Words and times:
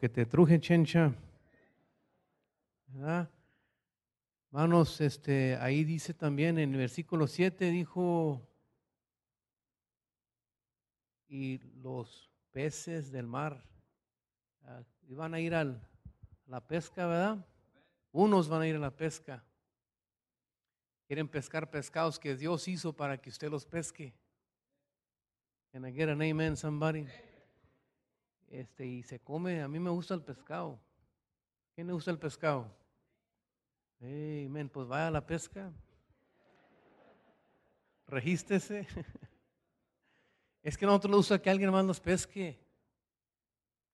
Que 0.00 0.08
te 0.08 0.24
truje, 0.24 0.58
chencha. 0.58 1.14
¿Verdad? 2.86 3.30
Hermanos, 4.46 4.98
este, 5.02 5.56
ahí 5.56 5.84
dice 5.84 6.14
también 6.14 6.58
en 6.58 6.72
el 6.72 6.78
versículo 6.78 7.26
7, 7.26 7.66
dijo, 7.70 8.40
y 11.28 11.58
los 11.82 12.30
peces 12.50 13.12
del 13.12 13.26
mar 13.26 13.62
ah, 14.62 14.82
iban 15.06 15.34
a 15.34 15.40
ir 15.40 15.54
al- 15.54 15.86
a 16.46 16.50
la 16.50 16.66
pesca, 16.66 17.06
¿verdad? 17.06 17.46
Unos 18.10 18.48
van 18.48 18.62
a 18.62 18.66
ir 18.68 18.76
a 18.76 18.80
la 18.80 18.96
pesca. 18.96 19.44
Quieren 21.06 21.28
pescar 21.28 21.70
pescados 21.70 22.18
que 22.18 22.34
Dios 22.36 22.66
hizo 22.68 22.94
para 22.94 23.18
que 23.20 23.28
usted 23.28 23.50
los 23.50 23.66
pesque. 23.66 24.14
Can 25.72 25.84
I 25.86 25.92
get 25.92 26.08
an 26.08 26.22
amen, 26.22 26.56
somebody? 26.56 27.06
Este, 28.50 28.84
y 28.84 29.02
se 29.04 29.20
come, 29.20 29.62
a 29.62 29.68
mí 29.68 29.78
me 29.78 29.90
gusta 29.90 30.12
el 30.12 30.22
pescado. 30.22 30.78
¿Quién 31.74 31.86
le 31.86 31.92
gusta 31.92 32.10
el 32.10 32.18
pescado? 32.18 32.66
Amén, 34.00 34.68
pues 34.68 34.88
vaya 34.88 35.06
a 35.06 35.10
la 35.10 35.24
pesca. 35.24 35.72
Regístrese. 38.06 38.86
Es 40.62 40.76
que 40.76 40.84
nosotros 40.84 41.10
nos 41.10 41.18
gusta 41.20 41.40
que 41.40 41.48
alguien 41.48 41.70
más 41.70 41.86
nos 41.86 41.98
pesque. 41.98 42.60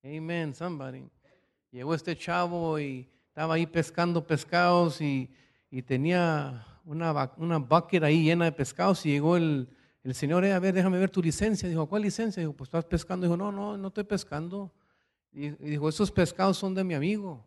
Amen, 0.03 0.53
somebody. 0.53 1.09
Llegó 1.71 1.95
este 1.95 2.17
chavo 2.17 2.81
y 2.81 3.09
estaba 3.29 3.55
ahí 3.55 3.69
pescando 3.69 4.27
pescados 4.27 5.01
y, 5.01 5.31
y 5.71 5.81
tenía 5.83 6.67
una, 6.85 7.33
una 7.37 7.59
bucket 7.59 8.03
ahí 8.03 8.25
llena 8.25 8.47
de 8.47 8.53
pescados 8.53 9.07
y 9.07 9.11
llegó 9.11 9.37
el, 9.37 9.69
el 10.07 10.15
señor, 10.15 10.45
"Eh, 10.45 10.53
a 10.53 10.61
ver, 10.61 10.73
déjame 10.73 10.99
ver 10.99 11.11
tu 11.11 11.21
licencia. 11.21 11.69
Dijo, 11.69 11.87
¿cuál 11.87 12.03
licencia? 12.03 12.41
Dijo, 12.41 12.53
pues 12.53 12.69
estás 12.69 12.85
pescando. 12.85 13.27
Dijo, 13.27 13.37
no, 13.37 13.51
no, 13.51 13.77
no 13.77 13.89
estoy 13.89 14.05
pescando. 14.05 14.73
Y, 15.33 15.51
dijo, 15.51 15.89
esos 15.89 16.13
pescados 16.13 16.57
son 16.57 16.75
de 16.75 16.85
mi 16.85 16.95
amigo. 16.95 17.45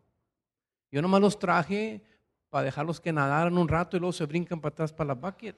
Yo 0.91 1.01
nomás 1.01 1.21
los 1.21 1.39
traje 1.39 2.01
para 2.49 2.65
dejarlos 2.65 2.99
que 2.99 3.13
nadaran 3.13 3.57
un 3.57 3.67
rato 3.67 3.95
y 3.95 4.01
luego 4.01 4.11
se 4.11 4.25
brincan 4.25 4.59
para 4.59 4.73
atrás 4.73 4.91
para 4.91 5.09
la 5.09 5.13
bucket. 5.13 5.55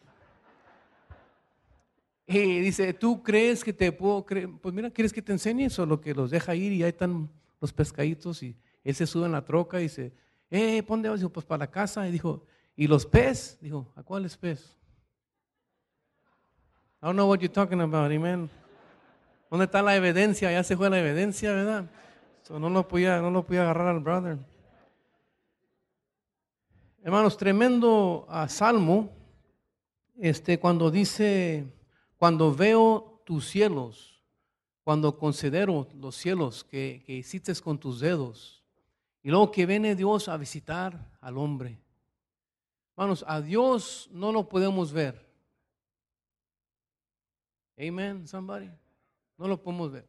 Y 2.27 2.59
dice, 2.59 2.93
¿tú 2.93 3.23
crees 3.23 3.63
que 3.63 3.73
te 3.73 3.91
puedo 3.91 4.23
creer? 4.23 4.47
Pues 4.61 4.73
mira, 4.73 4.91
¿quieres 4.91 5.11
que 5.11 5.23
te 5.23 5.31
enseñe 5.31 5.65
eso? 5.65 5.85
Lo 5.87 5.99
que 5.99 6.13
los 6.13 6.29
deja 6.29 6.53
ir 6.53 6.71
y 6.71 6.83
ahí 6.83 6.89
están 6.89 7.29
los 7.59 7.73
pescaditos 7.73 8.43
y 8.43 8.55
él 8.83 8.93
se 8.93 9.07
sube 9.07 9.25
en 9.25 9.31
la 9.31 9.43
troca 9.43 9.79
y 9.79 9.83
dice, 9.83 10.13
eh, 10.51 10.83
¿pon? 10.83 11.01
Dijo, 11.01 11.29
pues 11.29 11.47
para 11.47 11.65
la 11.65 11.71
casa. 11.71 12.07
Y 12.07 12.11
dijo, 12.11 12.45
¿y 12.75 12.85
los 12.85 13.07
pez? 13.07 13.57
Dijo, 13.59 13.91
¿a 13.95 14.03
cuáles 14.03 14.37
pez? 14.37 14.77
I 17.03 17.07
don't 17.07 17.15
know 17.15 17.25
what 17.25 17.39
you're 17.41 17.51
talking 17.51 17.81
about, 17.81 18.11
amen. 18.11 18.47
¿Dónde 19.49 19.65
está 19.65 19.81
la 19.81 19.95
evidencia? 19.95 20.51
Ya 20.51 20.63
se 20.63 20.77
fue 20.77 20.87
la 20.87 20.99
evidencia, 20.99 21.51
¿verdad? 21.51 21.89
So, 22.43 22.59
no, 22.59 22.69
lo 22.69 22.87
podía, 22.87 23.19
no 23.19 23.31
lo 23.31 23.43
podía 23.43 23.63
agarrar 23.63 23.87
al 23.87 24.01
brother. 24.01 24.37
Hermanos, 27.01 27.37
tremendo 27.37 28.27
ah, 28.29 28.47
salmo, 28.47 29.09
este, 30.19 30.59
cuando 30.59 30.91
dice, 30.91 31.73
cuando 32.17 32.53
veo 32.53 33.23
tus 33.25 33.49
cielos, 33.49 34.21
cuando 34.83 35.17
considero 35.17 35.87
los 35.95 36.15
cielos 36.15 36.63
que, 36.63 37.01
que 37.03 37.13
hiciste 37.13 37.51
con 37.63 37.79
tus 37.79 37.99
dedos, 37.99 38.63
y 39.23 39.31
luego 39.31 39.49
que 39.49 39.65
viene 39.65 39.95
Dios 39.95 40.29
a 40.29 40.37
visitar 40.37 41.09
al 41.19 41.39
hombre. 41.39 41.79
Hermanos, 42.91 43.25
a 43.27 43.41
Dios 43.41 44.07
no 44.13 44.31
lo 44.31 44.47
podemos 44.47 44.93
ver. 44.93 45.30
Amen, 47.81 48.27
somebody. 48.27 48.69
No 49.37 49.47
lo 49.47 49.61
podemos 49.61 49.91
ver. 49.91 50.07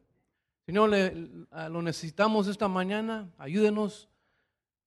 Señor, 0.65 0.89
le- 0.89 1.29
lo 1.69 1.81
necesitamos 1.81 2.47
esta 2.47 2.67
mañana. 2.67 3.29
Ayúdenos, 3.37 4.07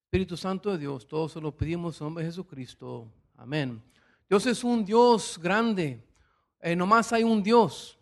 Espíritu 0.05 0.37
Santo 0.37 0.71
de 0.71 0.79
Dios. 0.79 1.07
Todos 1.07 1.33
se 1.33 1.41
lo 1.41 1.55
pedimos 1.57 2.01
en 2.01 2.07
nombre 2.07 2.23
de 2.25 2.31
Jesucristo. 2.31 3.11
Amén. 3.37 3.83
Dios 4.29 4.47
es 4.47 4.63
un 4.63 4.85
Dios 4.85 5.39
grande. 5.43 6.01
Eh, 6.61 6.77
nomás 6.77 7.13
hay 7.13 7.25
un 7.25 7.43
Dios. 7.43 7.99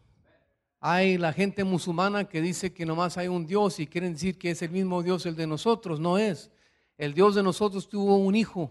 Hay 0.80 1.16
la 1.16 1.32
gente 1.32 1.64
musulmana 1.64 2.24
que 2.28 2.42
dice 2.42 2.72
que 2.74 2.84
nomás 2.84 3.16
hay 3.16 3.28
un 3.28 3.46
Dios 3.46 3.80
y 3.80 3.86
quieren 3.86 4.12
decir 4.12 4.36
que 4.38 4.50
es 4.50 4.60
el 4.60 4.70
mismo 4.70 5.02
Dios 5.02 5.24
el 5.24 5.34
de 5.34 5.46
nosotros. 5.46 5.98
No 5.98 6.18
es. 6.18 6.50
El 6.98 7.14
Dios 7.14 7.34
de 7.34 7.42
nosotros 7.42 7.88
tuvo 7.88 8.18
un 8.18 8.34
hijo 8.34 8.70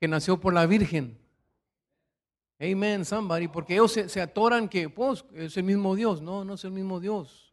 que 0.00 0.08
nació 0.08 0.40
por 0.40 0.54
la 0.54 0.64
Virgen. 0.66 1.18
Amen, 2.60 3.04
somebody. 3.04 3.48
Porque 3.48 3.74
ellos 3.74 3.92
se, 3.92 4.20
atoran 4.20 4.68
que 4.68 4.88
pues, 4.88 5.24
es 5.34 5.56
el 5.56 5.64
mismo 5.64 5.94
Dios. 5.94 6.22
No, 6.22 6.44
no 6.44 6.54
es 6.54 6.64
el 6.64 6.70
mismo 6.70 7.00
Dios. 7.00 7.52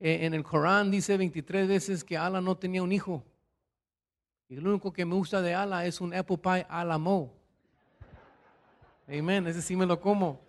Eh, 0.00 0.26
en 0.26 0.34
el 0.34 0.42
Corán 0.42 0.90
dice 0.90 1.16
23 1.16 1.68
veces 1.68 2.04
que 2.04 2.16
Allah 2.16 2.40
no 2.40 2.56
tenía 2.56 2.82
un 2.82 2.92
hijo. 2.92 3.24
Y 4.48 4.56
lo 4.56 4.70
único 4.70 4.92
que 4.92 5.04
me 5.04 5.14
gusta 5.14 5.40
de 5.40 5.54
Allah 5.54 5.86
es 5.86 6.00
un 6.00 6.14
apple 6.14 6.38
pie 6.38 6.66
a 6.68 6.84
la 6.84 6.98
mo. 6.98 7.32
Amen, 9.08 9.46
ese 9.46 9.62
sí 9.62 9.76
me 9.76 9.86
lo 9.86 10.00
como. 10.00 10.40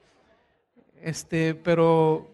Este, 1.01 1.56
pero. 1.56 2.34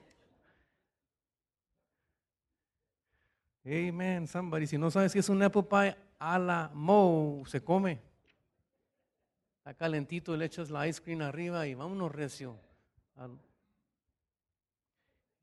Amen, 3.66 4.28
somebody. 4.28 4.66
Si 4.66 4.78
no 4.78 4.90
sabes 4.90 5.14
que 5.14 5.20
es 5.20 5.30
un 5.30 5.42
apple 5.44 5.64
pie 5.64 5.96
a 6.18 6.40
la 6.40 6.72
mo, 6.74 7.44
se 7.46 7.64
come. 7.64 8.11
Está 9.62 9.76
calentito, 9.76 10.36
le 10.36 10.46
echas 10.46 10.72
la 10.72 10.88
ice 10.88 11.00
cream 11.04 11.22
arriba 11.22 11.68
y 11.68 11.76
vámonos 11.76 12.12
recio. 12.12 12.58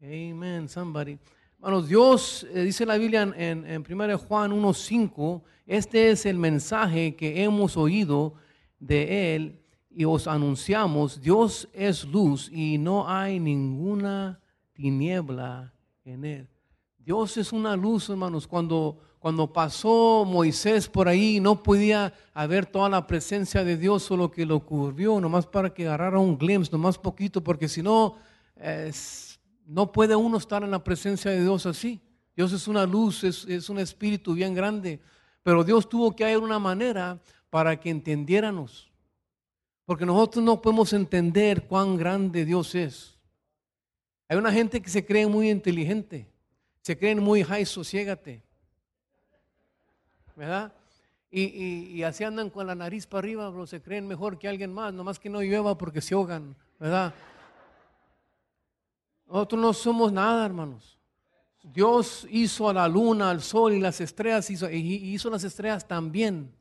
Amen, 0.03 0.69
somebody. 0.69 1.17
Hermanos, 1.55 1.87
Dios, 1.87 2.45
eh, 2.53 2.63
dice 2.65 2.85
la 2.85 2.99
Biblia 2.99 3.23
en, 3.23 3.35
en, 3.41 3.65
en 3.65 3.85
1 3.89 4.19
Juan 4.19 4.51
1.5, 4.51 5.41
este 5.69 6.11
es 6.11 6.27
el 6.27 6.37
mensaje 6.37 7.15
que 7.15 7.45
hemos 7.45 7.77
oído 7.77 8.35
de 8.81 9.37
Él 9.37 9.61
y 9.89 10.05
os 10.05 10.27
anunciamos, 10.27 11.21
Dios 11.21 11.69
es 11.73 12.05
luz 12.05 12.51
y 12.53 12.77
no 12.77 13.09
hay 13.09 13.39
ninguna 13.39 14.41
tiniebla 14.73 15.73
en 16.05 16.25
Él. 16.25 16.49
Dios 16.99 17.37
es 17.37 17.53
una 17.53 17.77
luz, 17.77 18.11
hermanos. 18.11 18.49
Cuando, 18.49 18.99
cuando 19.19 19.53
pasó 19.53 20.25
Moisés 20.25 20.89
por 20.89 21.09
ahí, 21.09 21.41
no 21.41 21.63
podía 21.63 22.13
haber 22.33 22.67
toda 22.67 22.89
la 22.89 23.07
presencia 23.07 23.65
de 23.65 23.77
Dios, 23.77 24.05
solo 24.05 24.31
que 24.31 24.47
lo 24.47 24.61
cubrió, 24.61 25.21
nomás 25.21 25.47
para 25.47 25.75
que 25.75 25.87
agarrara 25.87 26.19
un 26.19 26.39
glimpse, 26.39 26.71
nomás 26.71 26.99
poquito, 26.99 27.43
porque 27.43 27.69
si 27.69 27.83
no, 27.83 28.17
no 29.67 29.91
puede 29.91 30.15
uno 30.15 30.39
estar 30.39 30.63
en 30.63 30.71
la 30.71 30.83
presencia 30.85 31.31
de 31.31 31.43
Dios 31.43 31.67
así. 31.67 32.01
Dios 32.37 32.53
es 32.53 32.69
una 32.69 32.87
luz, 32.87 33.25
es, 33.25 33.45
es 33.47 33.69
un 33.69 33.81
espíritu 33.81 34.35
bien 34.35 34.55
grande, 34.55 35.01
pero 35.43 35.65
Dios 35.65 35.89
tuvo 35.89 36.15
que 36.15 36.25
haber 36.25 36.39
una 36.39 36.61
manera 36.61 37.19
para 37.51 37.79
que 37.81 37.91
entendiéramos. 37.91 38.89
Porque 39.85 40.07
nosotros 40.07 40.45
no 40.45 40.63
podemos 40.63 40.93
entender 40.93 41.67
cuán 41.67 41.97
grande 41.97 42.45
Dios 42.45 42.75
es. 42.77 43.19
Hay 44.29 44.37
una 44.37 44.53
gente 44.53 44.81
que 44.81 44.91
se 44.91 45.05
cree 45.05 45.27
muy 45.27 45.51
inteligente, 45.51 46.29
se 46.83 46.97
creen 46.97 47.21
muy 47.21 47.43
high, 47.43 47.67
sosiégate. 47.67 48.43
¿Verdad? 50.39 50.73
Y, 51.33 51.43
y- 51.43 51.91
y 51.97 52.03
así 52.05 52.23
andan 52.23 52.49
con 52.49 52.65
la 52.69 52.77
nariz 52.77 53.09
para 53.09 53.19
arriba, 53.19 53.51
bro, 53.51 53.67
se 53.67 53.83
creen 53.83 54.07
mejor 54.07 54.39
que 54.39 54.47
alguien 54.47 54.73
más, 54.73 54.95
nomás 54.95 55.19
que 55.19 55.29
no 55.29 55.43
llueva 55.43 55.77
porque 55.77 56.01
se 56.01 56.15
ahogan, 56.15 56.55
¿verdad? 56.79 57.13
Nosotros 59.27 59.61
no 59.61 59.73
somos 59.73 60.13
nada, 60.13 60.47
hermanos. 60.47 60.97
Dios 61.65 62.25
hizo 62.31 62.69
a 62.69 62.73
la 62.73 62.87
luna, 62.87 63.31
al 63.31 63.43
sol 63.43 63.75
y 63.75 63.81
las 63.81 64.01
estrellas, 64.01 64.49
hizo, 64.49 64.71
y 64.71 64.79
hizo 64.79 65.29
las 65.29 65.43
estrellas 65.43 65.87
también. 65.87 66.55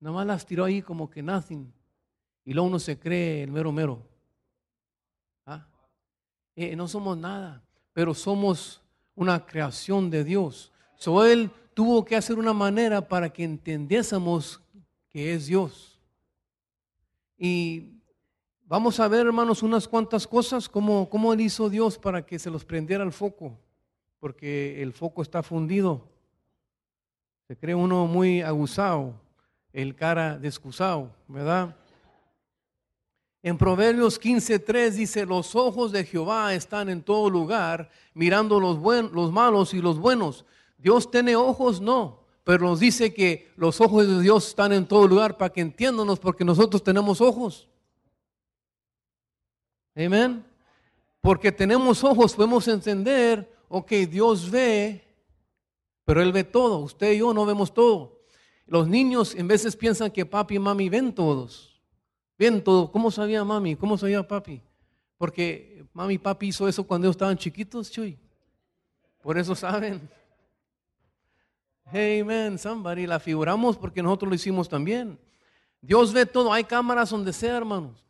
Nomás 0.00 0.26
las 0.26 0.44
tiró 0.44 0.64
ahí 0.64 0.82
como 0.82 1.08
que 1.08 1.22
nothing. 1.22 1.72
Y 2.44 2.52
luego 2.52 2.68
uno 2.68 2.80
se 2.80 2.98
cree 2.98 3.44
el 3.44 3.52
mero 3.52 3.70
mero. 3.70 4.02
¿Ah? 5.46 5.64
Eh, 6.56 6.74
no 6.74 6.88
somos 6.88 7.16
nada, 7.16 7.62
pero 7.92 8.12
somos 8.14 8.82
una 9.14 9.46
creación 9.46 10.10
de 10.10 10.24
Dios. 10.24 10.72
So, 10.96 11.24
él 11.24 11.50
tuvo 11.76 12.06
que 12.06 12.16
hacer 12.16 12.38
una 12.38 12.54
manera 12.54 13.06
para 13.06 13.28
que 13.28 13.44
entendiésemos 13.44 14.62
que 15.10 15.34
es 15.34 15.44
Dios. 15.44 16.00
Y 17.36 18.00
vamos 18.64 18.98
a 18.98 19.06
ver, 19.08 19.26
hermanos, 19.26 19.62
unas 19.62 19.86
cuantas 19.86 20.26
cosas, 20.26 20.70
cómo, 20.70 21.06
cómo 21.10 21.34
hizo 21.34 21.68
Dios 21.68 21.98
para 21.98 22.24
que 22.24 22.38
se 22.38 22.48
los 22.48 22.64
prendiera 22.64 23.04
el 23.04 23.12
foco, 23.12 23.58
porque 24.20 24.80
el 24.82 24.94
foco 24.94 25.20
está 25.20 25.42
fundido. 25.42 26.08
Se 27.46 27.58
cree 27.58 27.74
uno 27.74 28.06
muy 28.06 28.40
abusado, 28.40 29.12
el 29.70 29.94
cara 29.94 30.38
descusado, 30.38 31.10
¿verdad? 31.28 31.76
En 33.42 33.58
Proverbios 33.58 34.18
15:3 34.18 34.92
dice, 34.92 35.26
los 35.26 35.54
ojos 35.54 35.92
de 35.92 36.06
Jehová 36.06 36.54
están 36.54 36.88
en 36.88 37.02
todo 37.02 37.28
lugar, 37.28 37.90
mirando 38.14 38.58
los, 38.60 38.78
los 39.12 39.30
malos 39.30 39.74
y 39.74 39.82
los 39.82 39.98
buenos. 39.98 40.46
Dios 40.78 41.10
tiene 41.10 41.36
ojos, 41.36 41.80
no, 41.80 42.20
pero 42.44 42.66
nos 42.66 42.80
dice 42.80 43.12
que 43.12 43.52
los 43.56 43.80
ojos 43.80 44.06
de 44.06 44.20
Dios 44.20 44.48
están 44.48 44.72
en 44.72 44.86
todo 44.86 45.08
lugar 45.08 45.36
para 45.36 45.52
que 45.52 45.60
entiéndanos 45.60 46.18
porque 46.18 46.44
nosotros 46.44 46.82
tenemos 46.82 47.20
ojos. 47.20 47.68
Amén. 49.96 50.44
Porque 51.20 51.50
tenemos 51.50 52.04
ojos, 52.04 52.34
podemos 52.34 52.68
entender, 52.68 53.50
ok, 53.68 53.90
Dios 54.08 54.50
ve, 54.50 55.02
pero 56.04 56.22
Él 56.22 56.30
ve 56.30 56.44
todo. 56.44 56.78
Usted 56.78 57.14
y 57.14 57.18
yo 57.18 57.34
no 57.34 57.44
vemos 57.44 57.74
todo. 57.74 58.20
Los 58.66 58.86
niños 58.86 59.34
en 59.34 59.48
veces 59.48 59.74
piensan 59.74 60.10
que 60.10 60.24
papi 60.24 60.56
y 60.56 60.58
mami 60.58 60.88
ven 60.88 61.12
todos. 61.12 61.80
Ven 62.38 62.62
todo. 62.62 62.92
¿Cómo 62.92 63.10
sabía 63.10 63.42
mami? 63.42 63.74
¿Cómo 63.74 63.98
sabía 63.98 64.26
papi? 64.26 64.62
Porque 65.16 65.84
mami 65.92 66.14
y 66.14 66.18
papi 66.18 66.48
hizo 66.48 66.68
eso 66.68 66.84
cuando 66.84 67.06
ellos 67.06 67.14
estaban 67.14 67.36
chiquitos, 67.36 67.90
chuy. 67.90 68.18
Por 69.22 69.38
eso 69.38 69.54
saben. 69.54 70.08
Amen, 71.86 72.58
somebody. 72.58 73.06
La 73.06 73.20
figuramos 73.20 73.76
porque 73.76 74.02
nosotros 74.02 74.28
lo 74.28 74.34
hicimos 74.34 74.68
también. 74.68 75.18
Dios 75.80 76.12
ve 76.12 76.26
todo. 76.26 76.52
Hay 76.52 76.64
cámaras 76.64 77.10
donde 77.10 77.32
sea, 77.32 77.56
hermanos. 77.56 78.04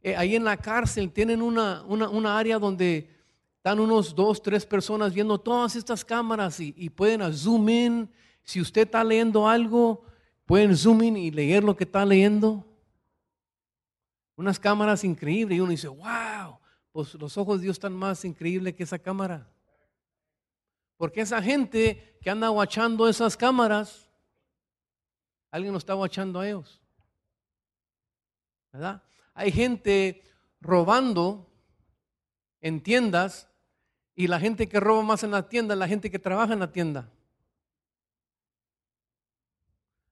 Eh, 0.00 0.16
ahí 0.16 0.36
en 0.36 0.44
la 0.44 0.56
cárcel 0.56 1.10
tienen 1.10 1.42
una, 1.42 1.82
una, 1.82 2.38
área 2.38 2.58
donde 2.58 3.08
están 3.56 3.78
unos 3.78 4.14
dos, 4.14 4.42
tres 4.42 4.66
personas 4.66 5.14
viendo 5.14 5.38
todas 5.38 5.76
estas 5.76 6.04
cámaras 6.04 6.58
y, 6.60 6.74
y 6.76 6.88
pueden 6.90 7.32
zoom 7.32 7.68
in. 7.68 8.10
Si 8.42 8.60
usted 8.60 8.82
está 8.82 9.04
leyendo 9.04 9.48
algo, 9.48 10.04
pueden 10.44 10.76
zoom 10.76 11.02
in 11.02 11.16
y 11.16 11.30
leer 11.30 11.62
lo 11.62 11.76
que 11.76 11.84
está 11.84 12.04
leyendo. 12.04 12.64
Unas 14.36 14.58
cámaras 14.58 15.04
increíbles 15.04 15.56
y 15.56 15.60
uno 15.60 15.70
dice, 15.70 15.88
wow, 15.88 16.58
pues 16.90 17.14
los 17.14 17.36
ojos 17.36 17.58
de 17.58 17.64
Dios 17.64 17.76
están 17.76 17.92
más 17.92 18.24
increíbles 18.24 18.74
que 18.74 18.82
esa 18.82 18.98
cámara. 18.98 19.48
Porque 21.02 21.22
esa 21.22 21.42
gente 21.42 22.16
que 22.22 22.30
anda 22.30 22.46
guachando 22.46 23.08
esas 23.08 23.36
cámaras, 23.36 24.08
alguien 25.50 25.72
lo 25.72 25.78
está 25.78 25.94
guachando 25.94 26.38
a 26.38 26.46
ellos. 26.46 26.80
¿Verdad? 28.72 29.02
Hay 29.34 29.50
gente 29.50 30.22
robando 30.60 31.50
en 32.60 32.80
tiendas 32.80 33.48
y 34.14 34.28
la 34.28 34.38
gente 34.38 34.68
que 34.68 34.78
roba 34.78 35.02
más 35.02 35.24
en 35.24 35.32
la 35.32 35.48
tienda 35.48 35.74
es 35.74 35.80
la 35.80 35.88
gente 35.88 36.08
que 36.08 36.20
trabaja 36.20 36.52
en 36.52 36.60
la 36.60 36.70
tienda. 36.70 37.10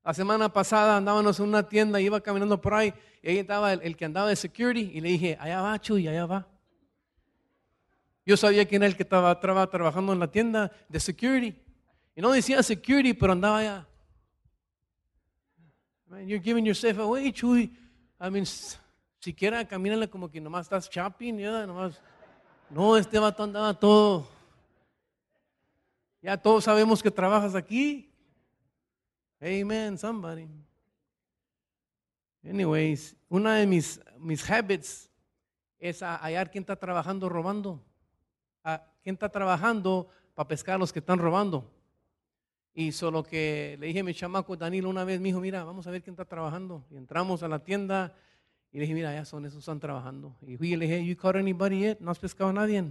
La 0.03 0.13
semana 0.13 0.53
pasada 0.53 0.97
andábamos 0.97 1.39
en 1.39 1.47
una 1.47 1.69
tienda 1.69 2.01
y 2.01 2.07
iba 2.07 2.21
caminando 2.21 2.61
por 2.61 2.75
ahí 2.75 2.93
y 3.23 3.29
ahí 3.29 3.39
estaba 3.39 3.75
el, 3.75 3.97
que 3.97 4.07
andaba 4.07 4.29
de 4.29 4.35
security 4.35 4.91
y 4.93 5.01
le 5.01 5.11
dije, 5.11 5.39
allá 5.41 5.63
va, 5.63 5.81
Chuy, 5.81 6.09
allá 6.09 6.27
va. 6.27 6.49
Yo 8.31 8.37
sabía 8.37 8.65
quién 8.65 8.81
era 8.81 8.88
el 8.88 8.97
que 8.97 9.03
estaba, 9.03 9.41
trabajando 9.41 10.12
en 10.12 10.21
la 10.21 10.31
tienda 10.31 10.71
de 10.88 11.00
security. 11.00 11.61
Y 12.15 12.21
no 12.21 12.31
decía 12.31 12.62
security, 12.62 13.12
pero 13.12 13.32
andaba 13.32 13.59
allá. 13.59 13.88
Man, 16.06 16.29
you're 16.29 16.41
giving 16.41 16.65
yourself 16.65 16.97
away, 17.00 17.32
Chuy. 17.32 17.77
I 18.21 18.31
mean, 18.31 18.47
siquiera 19.19 19.67
camínale 19.67 20.09
como 20.09 20.31
que 20.31 20.41
nomás 20.41 20.67
estás 20.67 20.88
shopping, 20.88 21.38
¿ya? 21.38 21.67
nomás. 21.67 22.00
No, 22.71 22.97
este 22.97 23.19
vato 23.19 23.43
andaba 23.43 23.75
todo. 23.75 24.29
Ya 26.23 26.37
todos 26.37 26.62
sabemos 26.62 27.03
que 27.03 27.11
trabajas 27.11 27.56
aquí. 27.56 28.15
Amen, 29.41 29.99
somebody. 29.99 30.47
Anyways, 32.49 33.17
una 33.29 33.56
de 33.56 33.67
mis, 33.67 34.00
mis 34.21 34.49
habits 34.49 35.11
es 35.81 36.00
hallar 36.00 36.49
quién 36.49 36.62
está 36.62 36.77
trabajando 36.77 37.29
robando 37.29 37.90
a 38.65 38.85
quién 39.03 39.15
está 39.15 39.29
trabajando 39.29 40.09
para 40.35 40.49
pescar 40.49 40.77
a 40.77 40.79
los 40.79 40.93
que 40.93 40.99
están 41.01 41.19
robando. 41.19 41.71
Y 42.73 42.93
solo 42.93 43.23
que 43.23 43.77
le 43.81 43.89
dije 43.89 44.01
a 44.01 44.05
mi 44.05 44.15
chamaco 44.15 44.57
Danilo 44.57 44.89
una 44.89 45.05
vez, 45.05 45.21
me 45.21 45.33
mira, 45.33 45.65
vamos 45.65 45.87
a 45.87 45.91
ver 45.91 46.03
quién 46.03 46.15
está 46.15 46.25
trabajando. 46.25 46.85
Y 46.91 46.97
entramos 46.97 47.43
a 47.43 47.49
la 47.49 47.59
tienda 47.59 48.15
y 48.73 48.77
le 48.77 48.83
dije, 48.83 48.95
mira, 48.95 49.12
ya 49.12 49.25
son 49.25 49.45
esos 49.45 49.59
están 49.59 49.81
trabajando. 49.81 50.37
Y 50.43 50.57
fui 50.57 50.73
y 50.73 50.77
le 50.77 50.87
dije, 50.87 51.05
you 51.05 51.17
caught 51.17 51.37
anybody 51.37 51.81
yet? 51.81 51.99
No 52.01 52.11
has 52.11 52.19
pescado 52.19 52.51
a 52.51 52.53
nadie. 52.53 52.85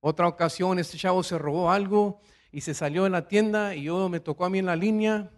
Otra 0.00 0.28
ocasión, 0.28 0.78
este 0.78 0.98
chavo 0.98 1.22
se 1.22 1.38
robó 1.38 1.70
algo 1.70 2.20
y 2.50 2.60
se 2.60 2.74
salió 2.74 3.04
de 3.04 3.10
la 3.10 3.26
tienda 3.26 3.74
y 3.74 3.84
yo 3.84 4.08
me 4.08 4.20
tocó 4.20 4.44
a 4.44 4.50
mí 4.50 4.58
en 4.58 4.66
la 4.66 4.76
línea 4.76 5.30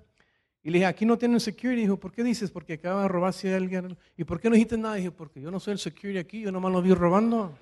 y 0.67 0.71
le 0.71 0.79
dije, 0.79 0.87
aquí 0.87 1.07
no 1.07 1.17
tienen 1.17 1.39
security. 1.39 1.83
Dijo, 1.83 1.97
¿por 1.97 2.11
qué 2.11 2.25
dices? 2.25 2.51
Porque 2.51 2.73
acaba 2.73 3.03
de 3.03 3.07
robarse 3.07 3.55
a 3.55 3.57
alguien. 3.57 3.97
¿Y 4.17 4.25
por 4.25 4.41
qué 4.41 4.51
no 4.51 4.55
dijiste 4.55 4.77
nada? 4.77 4.97
Dije, 4.97 5.13
porque 5.13 5.41
yo 5.41 5.49
no 5.49 5.61
soy 5.61 5.75
el 5.75 5.79
security 5.79 6.19
aquí, 6.19 6.41
yo 6.41 6.51
nomás 6.51 6.73
lo 6.73 6.83
vi 6.83 6.93
robando. 6.93 7.57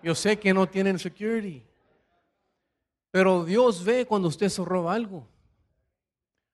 Yo 0.00 0.14
sé 0.14 0.38
que 0.38 0.54
no 0.54 0.68
tienen 0.68 0.96
security. 0.96 1.60
Pero 3.10 3.44
Dios 3.44 3.84
ve 3.84 4.06
cuando 4.06 4.28
usted 4.28 4.48
se 4.48 4.64
roba 4.64 4.94
algo. 4.94 5.26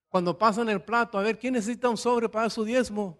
Cuando 0.08 0.38
pasan 0.38 0.70
el 0.70 0.80
plato, 0.80 1.18
a 1.18 1.22
ver, 1.22 1.38
¿quién 1.38 1.52
necesita 1.52 1.90
un 1.90 1.98
sobre 1.98 2.30
para 2.30 2.48
su 2.48 2.64
diezmo? 2.64 3.18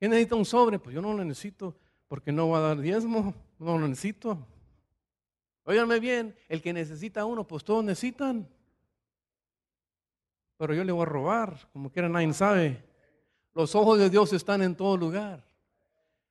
¿Quién 0.00 0.10
necesita 0.10 0.34
un 0.34 0.44
sobre? 0.44 0.80
Pues 0.80 0.96
yo 0.96 1.00
no 1.00 1.14
lo 1.14 1.24
necesito 1.24 1.76
porque 2.08 2.32
no 2.32 2.48
va 2.48 2.58
a 2.58 2.62
dar 2.62 2.80
diezmo, 2.80 3.34
no 3.60 3.78
lo 3.78 3.86
necesito. 3.86 4.44
Óiganme 5.62 6.00
bien, 6.00 6.34
el 6.48 6.60
que 6.60 6.72
necesita 6.72 7.24
uno, 7.24 7.46
pues 7.46 7.62
todos 7.62 7.84
necesitan 7.84 8.48
pero 10.58 10.74
yo 10.74 10.84
le 10.84 10.92
voy 10.92 11.02
a 11.02 11.06
robar, 11.06 11.68
como 11.72 11.90
quiera 11.90 12.08
nadie 12.08 12.32
sabe. 12.34 12.84
Los 13.54 13.74
ojos 13.74 13.98
de 13.98 14.10
Dios 14.10 14.32
están 14.32 14.60
en 14.60 14.76
todo 14.76 14.96
lugar. 14.96 15.46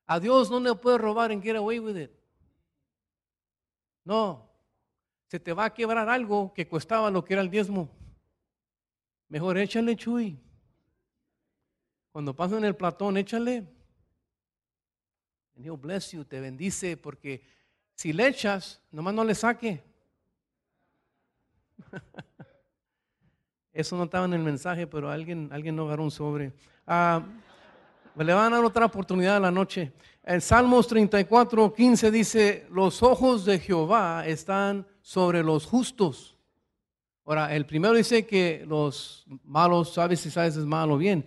A 0.06 0.19
Dios 0.19 0.51
no 0.51 0.59
le 0.59 0.75
puede 0.75 0.97
robar 0.97 1.31
en 1.31 1.41
get 1.41 1.56
away 1.56 1.79
with 1.79 1.97
it. 1.97 2.12
No, 4.03 4.48
se 5.27 5.39
te 5.39 5.53
va 5.53 5.65
a 5.65 5.74
quebrar 5.74 6.07
algo 6.10 6.53
que 6.53 6.67
costaba 6.67 7.10
lo 7.10 7.24
que 7.24 7.34
era 7.34 7.41
el 7.41 7.50
diezmo. 7.50 7.89
Mejor 9.29 9.57
échale, 9.57 9.96
Chuy. 9.96 10.39
Cuando 12.12 12.36
pasen 12.36 12.63
el 12.63 12.75
platón, 12.75 13.17
échale. 13.17 13.65
And 15.55 15.81
bless 15.81 16.12
you, 16.12 16.24
te 16.24 16.39
bendice, 16.39 16.98
porque 16.98 17.43
si 17.96 18.13
le 18.13 18.27
echas, 18.27 18.81
nomás 18.91 19.13
no 19.13 19.24
le 19.24 19.34
saque. 19.36 19.84
Eso 23.77 23.96
no 23.96 24.05
estaba 24.05 24.25
en 24.25 24.34
el 24.34 24.41
mensaje, 24.41 24.88
pero 24.88 25.12
alguien, 25.12 25.50
alguien 25.51 25.75
no 25.75 25.86
agarró 25.86 26.01
un 26.01 26.10
sobre. 26.10 26.51
Ah, 26.88 27.22
le 28.15 28.34
van 28.34 28.51
a 28.51 28.55
dar 28.55 28.65
otra 28.65 28.88
oportunidad 28.88 29.36
a 29.36 29.39
la 29.39 29.51
noche. 29.51 29.93
En 30.24 30.41
Salmos 30.41 30.88
34, 30.88 31.72
15 31.72 32.10
dice, 32.10 32.65
los 32.72 33.03
ojos 33.03 33.46
de 33.46 33.60
Jehová 33.60 34.25
están 34.25 34.88
sobre 35.00 35.43
los 35.43 35.67
justos. 35.67 36.36
Ahora, 37.24 37.55
el 37.55 37.67
primero 37.67 37.93
dice 37.93 38.25
que 38.25 38.65
los 38.67 39.27
malos, 39.43 39.93
sabes 39.93 40.22
si 40.22 40.31
sabes 40.31 40.57
es 40.57 40.65
malo 40.65 40.98
bien. 40.98 41.24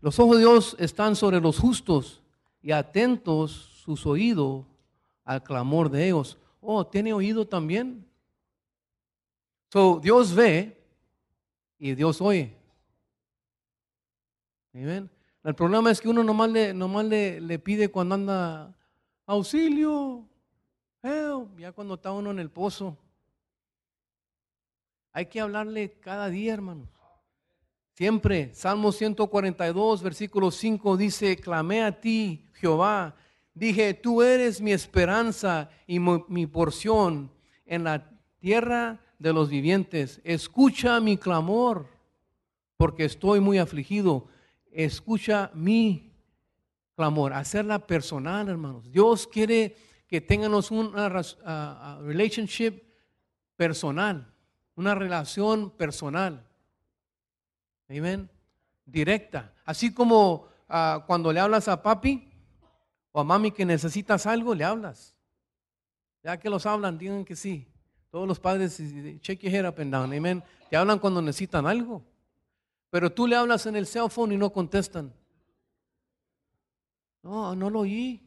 Los 0.00 0.18
ojos 0.18 0.38
de 0.38 0.42
Dios 0.42 0.76
están 0.80 1.14
sobre 1.14 1.40
los 1.40 1.56
justos 1.56 2.20
y 2.62 2.72
atentos 2.72 3.52
sus 3.84 4.04
oídos 4.06 4.66
al 5.24 5.40
clamor 5.40 5.88
de 5.88 6.08
ellos. 6.08 6.36
Oh, 6.60 6.84
¿tiene 6.84 7.12
oído 7.12 7.46
también? 7.46 8.04
So, 9.72 10.00
Dios 10.02 10.34
ve, 10.34 10.75
y 11.78 11.94
Dios 11.94 12.20
oye. 12.20 12.56
El 14.72 15.54
problema 15.54 15.90
es 15.90 16.00
que 16.00 16.08
uno 16.08 16.22
nomás 16.22 16.50
le, 16.50 16.74
nomás 16.74 17.04
le, 17.06 17.40
le 17.40 17.58
pide 17.58 17.88
cuando 17.88 18.14
anda 18.14 18.76
auxilio, 19.26 20.26
ya 21.56 21.72
cuando 21.72 21.94
está 21.94 22.12
uno 22.12 22.30
en 22.30 22.38
el 22.38 22.50
pozo. 22.50 22.98
Hay 25.12 25.26
que 25.26 25.40
hablarle 25.40 25.98
cada 26.00 26.28
día, 26.28 26.52
hermanos. 26.52 26.88
Siempre, 27.92 28.52
Salmo 28.52 28.92
142, 28.92 30.02
versículo 30.02 30.50
5 30.50 30.96
dice, 30.98 31.36
clamé 31.38 31.82
a 31.82 31.98
ti, 31.98 32.46
Jehová. 32.54 33.16
Dije, 33.54 33.94
tú 33.94 34.20
eres 34.20 34.60
mi 34.60 34.72
esperanza 34.72 35.70
y 35.86 35.98
mi 35.98 36.46
porción 36.46 37.32
en 37.64 37.84
la 37.84 38.10
tierra 38.38 39.00
de 39.18 39.32
los 39.32 39.48
vivientes, 39.48 40.20
escucha 40.24 41.00
mi 41.00 41.16
clamor, 41.16 41.88
porque 42.76 43.04
estoy 43.04 43.40
muy 43.40 43.58
afligido. 43.58 44.28
Escucha 44.70 45.50
mi 45.54 46.12
clamor, 46.94 47.32
hacerla 47.32 47.86
personal, 47.86 48.48
hermanos. 48.48 48.90
Dios 48.90 49.26
quiere 49.26 49.76
que 50.06 50.20
tengamos 50.20 50.70
una 50.70 51.08
relationship 52.02 52.82
personal, 53.56 54.32
una 54.74 54.94
relación 54.94 55.70
personal. 55.70 56.46
Amén. 57.88 58.28
Directa. 58.84 59.52
Así 59.64 59.92
como 59.92 60.48
ah, 60.68 61.04
cuando 61.06 61.32
le 61.32 61.40
hablas 61.40 61.68
a 61.68 61.82
papi 61.82 62.30
o 63.12 63.20
a 63.20 63.24
mami 63.24 63.50
que 63.50 63.64
necesitas 63.64 64.26
algo, 64.26 64.54
le 64.54 64.64
hablas. 64.64 65.14
Ya 66.22 66.38
que 66.38 66.50
los 66.50 66.66
hablan, 66.66 66.98
digan 66.98 67.24
que 67.24 67.36
sí. 67.36 67.66
Todos 68.10 68.26
los 68.26 68.40
padres, 68.40 68.80
check 69.20 69.40
your 69.40 69.52
head 69.52 69.66
up 69.66 69.78
and 69.78 69.92
down, 69.92 70.12
amen. 70.12 70.42
Te 70.70 70.76
hablan 70.76 70.98
cuando 70.98 71.20
necesitan 71.20 71.66
algo. 71.66 72.02
Pero 72.90 73.12
tú 73.12 73.26
le 73.26 73.36
hablas 73.36 73.66
en 73.66 73.76
el 73.76 73.86
cell 73.86 74.08
phone 74.08 74.32
y 74.32 74.36
no 74.36 74.52
contestan. 74.52 75.12
No, 77.22 77.54
no 77.54 77.70
lo 77.70 77.80
oí. 77.80 78.22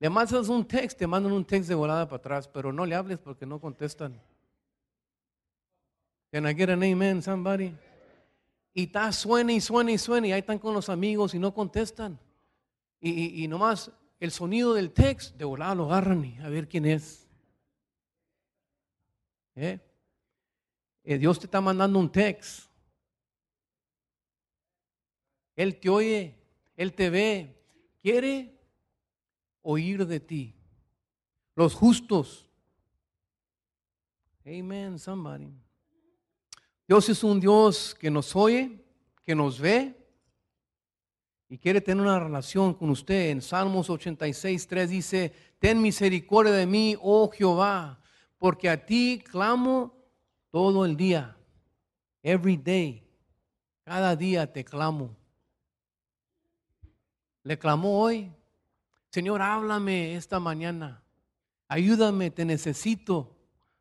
Le 0.00 0.10
mandas 0.10 0.48
un 0.48 0.66
text, 0.66 0.98
te 0.98 1.06
mandan 1.06 1.32
un 1.32 1.44
text 1.44 1.68
de 1.68 1.74
volada 1.74 2.06
para 2.06 2.18
atrás, 2.18 2.48
pero 2.48 2.72
no 2.72 2.86
le 2.86 2.94
hables 2.94 3.18
porque 3.18 3.46
no 3.46 3.60
contestan. 3.60 4.20
Can 6.30 6.46
I 6.46 6.54
get 6.54 6.68
an 6.68 6.82
amen, 6.82 7.22
somebody? 7.22 7.74
Y 8.74 8.84
está 8.84 9.10
suena 9.12 9.52
y 9.52 9.60
suena 9.60 9.90
y 9.90 9.98
suena 9.98 10.26
y 10.28 10.32
ahí 10.32 10.40
están 10.40 10.58
con 10.58 10.74
los 10.74 10.88
amigos 10.88 11.34
y 11.34 11.38
no 11.38 11.52
contestan. 11.52 12.18
Y, 13.00 13.42
y, 13.42 13.48
nomás 13.48 13.90
el 14.20 14.30
sonido 14.30 14.74
del 14.74 14.92
text, 14.92 15.36
de 15.36 15.44
volada 15.44 15.74
lo 15.74 15.84
agarran 15.86 16.24
y 16.24 16.38
a 16.38 16.48
ver 16.48 16.68
quién 16.68 16.84
es. 16.84 17.27
¿Eh? 19.60 19.80
Eh, 21.02 21.18
Dios 21.18 21.40
te 21.40 21.46
está 21.46 21.60
mandando 21.60 21.98
un 21.98 22.12
text. 22.12 22.70
Él 25.56 25.80
te 25.80 25.88
oye, 25.88 26.38
Él 26.76 26.94
te 26.94 27.10
ve, 27.10 27.60
quiere 28.00 28.56
oír 29.62 30.06
de 30.06 30.20
ti. 30.20 30.54
Los 31.56 31.74
justos. 31.74 32.48
Amen, 34.46 34.96
somebody. 34.96 35.52
Dios 36.86 37.08
es 37.08 37.24
un 37.24 37.40
Dios 37.40 37.96
que 37.98 38.12
nos 38.12 38.36
oye, 38.36 38.84
que 39.24 39.34
nos 39.34 39.58
ve 39.58 39.92
y 41.48 41.58
quiere 41.58 41.80
tener 41.80 42.00
una 42.00 42.20
relación 42.20 42.74
con 42.74 42.90
usted. 42.90 43.30
En 43.30 43.42
Salmos 43.42 43.90
86, 43.90 44.68
3 44.68 44.88
dice, 44.88 45.32
ten 45.58 45.82
misericordia 45.82 46.52
de 46.52 46.64
mí, 46.64 46.96
oh 47.02 47.28
Jehová, 47.28 48.00
porque 48.38 48.70
a 48.70 48.86
ti 48.86 49.22
clamo 49.30 49.94
todo 50.50 50.84
el 50.84 50.96
día. 50.96 51.36
Every 52.22 52.56
day. 52.56 53.04
Cada 53.84 54.16
día 54.16 54.52
te 54.52 54.64
clamo. 54.64 55.16
Le 57.42 57.58
clamó 57.58 58.00
hoy. 58.00 58.32
Señor, 59.10 59.42
háblame 59.42 60.14
esta 60.14 60.38
mañana. 60.38 61.02
Ayúdame, 61.66 62.30
te 62.30 62.44
necesito. 62.44 63.36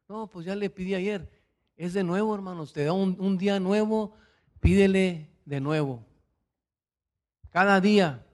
No, 0.07 0.27
pues 0.27 0.45
ya 0.45 0.55
le 0.55 0.69
pedí 0.69 0.95
ayer. 0.95 1.29
Es 1.75 1.93
de 1.93 2.03
nuevo, 2.03 2.33
hermanos. 2.33 2.73
Te 2.73 2.85
da 2.85 2.93
un, 2.93 3.37
día 3.37 3.59
nuevo, 3.59 4.15
pídele 4.59 5.29
de 5.45 5.59
nuevo. 5.59 6.05
Cada 7.49 7.79
día. 7.81 8.26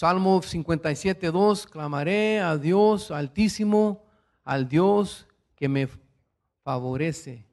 Salmo 0.00 0.40
57, 0.40 1.30
2, 1.30 1.66
clamaré 1.66 2.40
a 2.40 2.56
Dios 2.56 3.10
altísimo, 3.10 4.02
al 4.44 4.66
Dios 4.66 5.28
que 5.54 5.68
me 5.68 5.90
favorece. 6.64 7.44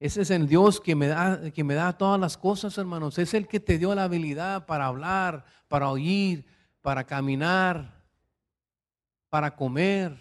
Ese 0.00 0.22
es 0.22 0.30
el 0.30 0.48
Dios 0.48 0.80
que 0.80 0.94
me, 0.94 1.08
da, 1.08 1.50
que 1.50 1.62
me 1.62 1.74
da 1.74 1.92
todas 1.92 2.18
las 2.18 2.38
cosas, 2.38 2.78
hermanos. 2.78 3.18
Es 3.18 3.34
el 3.34 3.46
que 3.46 3.60
te 3.60 3.76
dio 3.76 3.94
la 3.94 4.04
habilidad 4.04 4.64
para 4.64 4.86
hablar, 4.86 5.44
para 5.68 5.90
oír, 5.90 6.46
para 6.80 7.04
caminar, 7.04 8.02
para 9.28 9.54
comer. 9.54 10.18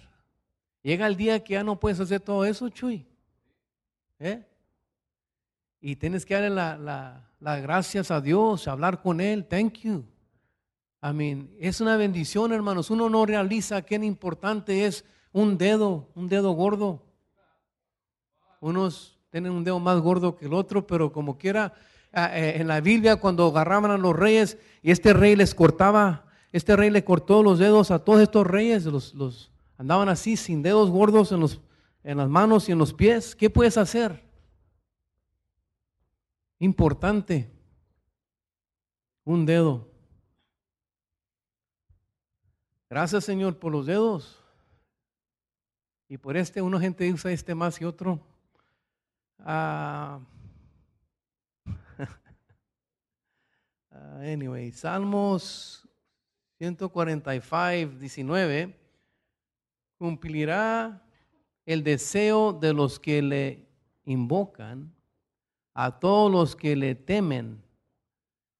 Llega 0.83 1.07
el 1.07 1.15
día 1.15 1.41
que 1.41 1.53
ya 1.53 1.63
no 1.63 1.79
puedes 1.79 2.01
hacer 2.01 2.19
todo 2.19 2.43
eso, 2.43 2.67
Chuy. 2.67 3.07
¿Eh? 4.19 4.45
Y 5.79 5.95
tienes 5.95 6.25
que 6.25 6.33
darle 6.33 6.49
las 6.49 6.77
la, 7.39 7.59
gracias 7.61 8.11
a 8.11 8.19
Dios, 8.19 8.67
hablar 8.67 9.01
con 9.01 9.21
Él. 9.21 9.45
Thank 9.45 9.77
you. 9.83 10.03
Mean, 11.01 11.49
es 11.59 11.81
una 11.81 11.97
bendición, 11.97 12.53
hermanos. 12.53 12.91
Uno 12.91 13.09
no 13.09 13.25
realiza 13.25 13.81
qué 13.81 13.95
importante 13.95 14.85
es 14.85 15.03
un 15.31 15.57
dedo, 15.57 16.09
un 16.13 16.29
dedo 16.29 16.51
gordo. 16.51 17.03
Unos 18.59 19.19
tienen 19.31 19.51
un 19.51 19.63
dedo 19.63 19.79
más 19.79 19.99
gordo 19.99 20.37
que 20.37 20.45
el 20.45 20.53
otro, 20.53 20.85
pero 20.85 21.11
como 21.11 21.37
quiera, 21.39 21.73
ah, 22.13 22.37
eh, 22.37 22.61
en 22.61 22.67
la 22.67 22.81
Biblia 22.81 23.15
cuando 23.15 23.47
agarraban 23.47 23.89
a 23.89 23.97
los 23.97 24.15
reyes 24.15 24.59
y 24.83 24.91
este 24.91 25.13
rey 25.13 25.35
les 25.35 25.55
cortaba, 25.55 26.25
este 26.51 26.75
rey 26.75 26.91
le 26.91 27.03
cortó 27.03 27.41
los 27.41 27.57
dedos 27.57 27.89
a 27.89 27.99
todos 27.99 28.21
estos 28.21 28.45
reyes, 28.45 28.85
los, 28.85 29.15
los 29.15 29.51
andaban 29.77 30.09
así 30.09 30.37
sin 30.37 30.61
dedos 30.61 30.91
gordos 30.91 31.31
en, 31.31 31.39
los, 31.39 31.61
en 32.03 32.17
las 32.17 32.29
manos 32.29 32.69
y 32.69 32.73
en 32.73 32.77
los 32.77 32.93
pies. 32.93 33.35
¿Qué 33.35 33.49
puedes 33.49 33.77
hacer? 33.77 34.23
Importante. 36.59 37.51
Un 39.23 39.45
dedo. 39.45 39.90
Gracias 42.91 43.23
Señor 43.23 43.57
por 43.57 43.71
los 43.71 43.85
dedos. 43.85 44.43
Y 46.09 46.17
por 46.17 46.35
este, 46.35 46.61
una 46.61 46.77
gente 46.77 47.09
usa 47.09 47.31
este 47.31 47.55
más 47.55 47.79
y 47.79 47.85
otro. 47.85 48.19
Uh, 49.39 50.19
anyway, 54.21 54.73
Salmos 54.73 55.87
145, 56.57 57.97
19. 57.97 58.77
Cumplirá 59.97 61.01
el 61.65 61.85
deseo 61.85 62.51
de 62.51 62.73
los 62.73 62.99
que 62.99 63.21
le 63.21 63.69
invocan, 64.03 64.93
a 65.73 65.97
todos 65.97 66.29
los 66.29 66.57
que 66.57 66.75
le 66.75 66.95
temen 66.95 67.63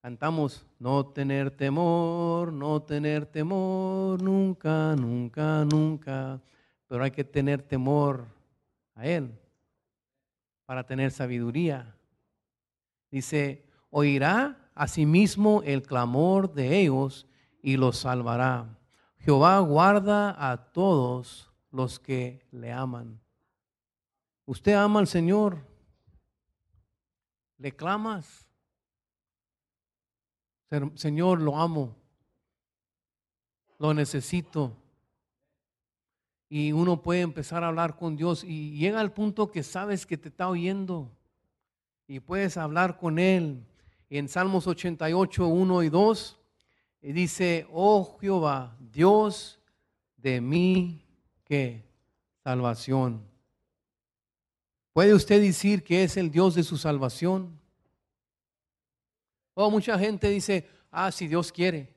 Cantamos, 0.01 0.65
no 0.79 1.05
tener 1.05 1.51
temor, 1.51 2.51
no 2.51 2.81
tener 2.81 3.27
temor, 3.27 4.19
nunca, 4.19 4.95
nunca, 4.95 5.63
nunca. 5.63 6.41
Pero 6.87 7.03
hay 7.03 7.11
que 7.11 7.23
tener 7.23 7.61
temor 7.61 8.25
a 8.95 9.05
Él 9.05 9.31
para 10.65 10.83
tener 10.83 11.11
sabiduría. 11.11 11.95
Dice, 13.11 13.63
oirá 13.91 14.57
asimismo 14.73 15.61
el 15.63 15.83
clamor 15.83 16.51
de 16.51 16.79
ellos 16.79 17.27
y 17.61 17.77
los 17.77 17.99
salvará. 17.99 18.79
Jehová 19.19 19.59
guarda 19.59 20.51
a 20.51 20.71
todos 20.71 21.51
los 21.69 21.99
que 21.99 22.43
le 22.49 22.71
aman. 22.71 23.21
¿Usted 24.45 24.73
ama 24.73 24.99
al 24.99 25.07
Señor? 25.07 25.59
¿Le 27.59 27.71
clamas? 27.71 28.50
Señor, 30.95 31.41
lo 31.41 31.57
amo, 31.57 31.95
lo 33.77 33.93
necesito. 33.93 34.77
Y 36.47 36.71
uno 36.71 37.01
puede 37.01 37.21
empezar 37.21 37.63
a 37.63 37.67
hablar 37.67 37.97
con 37.97 38.15
Dios 38.15 38.43
y 38.43 38.77
llega 38.77 38.99
al 38.99 39.13
punto 39.13 39.51
que 39.51 39.63
sabes 39.63 40.05
que 40.05 40.17
te 40.17 40.29
está 40.29 40.49
oyendo 40.49 41.11
y 42.07 42.19
puedes 42.19 42.57
hablar 42.57 42.97
con 42.97 43.19
Él. 43.19 43.65
En 44.09 44.27
Salmos 44.27 44.67
88, 44.67 45.47
1 45.47 45.83
y 45.83 45.89
2, 45.89 46.39
dice, 47.01 47.67
oh 47.71 48.17
Jehová, 48.19 48.75
Dios 48.79 49.61
de 50.17 50.41
mí, 50.41 51.05
que 51.45 51.85
salvación. 52.43 53.21
¿Puede 54.91 55.13
usted 55.13 55.41
decir 55.41 55.83
que 55.83 56.03
es 56.03 56.17
el 56.17 56.31
Dios 56.31 56.55
de 56.55 56.63
su 56.63 56.77
salvación? 56.77 57.60
Oh, 59.53 59.69
mucha 59.69 59.97
gente 59.99 60.29
dice, 60.29 60.67
ah, 60.91 61.11
si 61.11 61.27
Dios 61.27 61.51
quiere, 61.51 61.93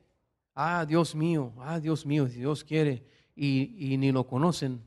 ah, 0.53 0.85
Dios 0.85 1.15
mío, 1.15 1.53
ah, 1.59 1.79
Dios 1.79 2.05
mío, 2.05 2.27
si 2.27 2.39
Dios 2.39 2.63
quiere, 2.63 3.05
y, 3.35 3.95
ni 3.97 4.11
lo 4.11 4.25
conocen. 4.25 4.81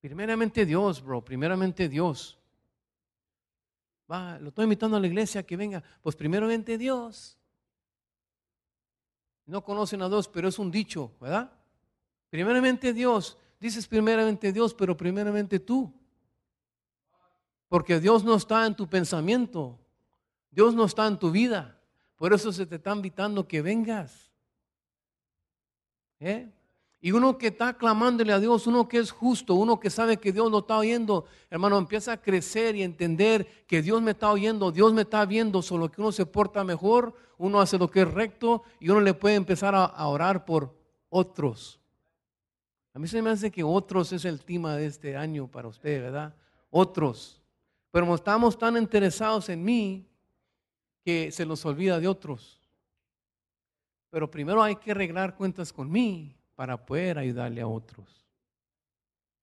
Primeramente 0.00 0.64
Dios, 0.64 1.02
bro, 1.02 1.24
primeramente 1.24 1.88
Dios. 1.88 2.38
Va, 4.10 4.38
lo 4.38 4.48
estoy 4.48 4.64
invitando 4.64 4.96
a 4.96 5.00
la 5.00 5.06
iglesia 5.06 5.44
que 5.44 5.56
venga, 5.56 5.82
pues 6.02 6.14
primeramente 6.14 6.78
Dios. 6.78 7.38
No 9.46 9.62
conocen 9.64 10.02
a 10.02 10.08
Dios, 10.08 10.28
pero 10.28 10.48
es 10.48 10.58
un 10.58 10.70
dicho, 10.70 11.12
¿verdad? 11.20 11.52
Primeramente 12.30 12.92
Dios, 12.92 13.38
dices 13.58 13.86
primeramente 13.86 14.52
Dios, 14.52 14.74
pero 14.74 14.96
primeramente 14.96 15.58
tú. 15.58 15.92
Porque 17.68 17.98
Dios 17.98 18.22
no 18.24 18.36
está 18.36 18.66
en 18.66 18.76
tu 18.76 18.88
pensamiento, 18.88 19.78
Dios 20.56 20.74
no 20.74 20.86
está 20.86 21.06
en 21.06 21.18
tu 21.18 21.30
vida. 21.30 21.78
Por 22.16 22.32
eso 22.32 22.50
se 22.50 22.64
te 22.64 22.76
está 22.76 22.90
invitando 22.90 23.46
que 23.46 23.60
vengas. 23.60 24.32
¿Eh? 26.18 26.50
Y 27.02 27.12
uno 27.12 27.36
que 27.36 27.48
está 27.48 27.74
clamándole 27.74 28.32
a 28.32 28.40
Dios, 28.40 28.66
uno 28.66 28.88
que 28.88 28.96
es 28.96 29.10
justo, 29.10 29.54
uno 29.54 29.78
que 29.78 29.90
sabe 29.90 30.16
que 30.16 30.32
Dios 30.32 30.50
lo 30.50 30.60
está 30.60 30.78
oyendo, 30.78 31.26
hermano, 31.50 31.76
empieza 31.76 32.12
a 32.12 32.22
crecer 32.22 32.74
y 32.74 32.82
entender 32.82 33.66
que 33.66 33.82
Dios 33.82 34.00
me 34.00 34.12
está 34.12 34.32
oyendo, 34.32 34.72
Dios 34.72 34.94
me 34.94 35.02
está 35.02 35.26
viendo, 35.26 35.60
solo 35.60 35.92
que 35.92 36.00
uno 36.00 36.10
se 36.10 36.24
porta 36.24 36.64
mejor, 36.64 37.14
uno 37.36 37.60
hace 37.60 37.76
lo 37.76 37.90
que 37.90 38.00
es 38.00 38.10
recto 38.10 38.62
y 38.80 38.88
uno 38.88 39.02
le 39.02 39.12
puede 39.12 39.34
empezar 39.34 39.74
a, 39.74 40.06
orar 40.08 40.46
por 40.46 40.74
otros. 41.10 41.78
A 42.94 42.98
mí 42.98 43.06
se 43.08 43.20
me 43.20 43.28
hace 43.28 43.50
que 43.50 43.62
otros 43.62 44.10
es 44.14 44.24
el 44.24 44.42
tema 44.42 44.74
de 44.74 44.86
este 44.86 45.18
año 45.18 45.48
para 45.48 45.68
usted, 45.68 46.00
¿verdad? 46.00 46.34
Otros. 46.70 47.42
Pero 47.90 48.14
estamos 48.14 48.56
tan 48.56 48.78
interesados 48.78 49.50
en 49.50 49.62
mí 49.62 50.08
que 51.06 51.30
se 51.30 51.46
nos 51.46 51.64
olvida 51.64 52.00
de 52.00 52.08
otros. 52.08 52.60
Pero 54.10 54.28
primero 54.28 54.60
hay 54.60 54.74
que 54.74 54.90
arreglar 54.90 55.36
cuentas 55.36 55.72
con 55.72 55.88
mí 55.88 56.36
para 56.56 56.84
poder 56.84 57.16
ayudarle 57.16 57.60
a 57.60 57.68
otros. 57.68 58.26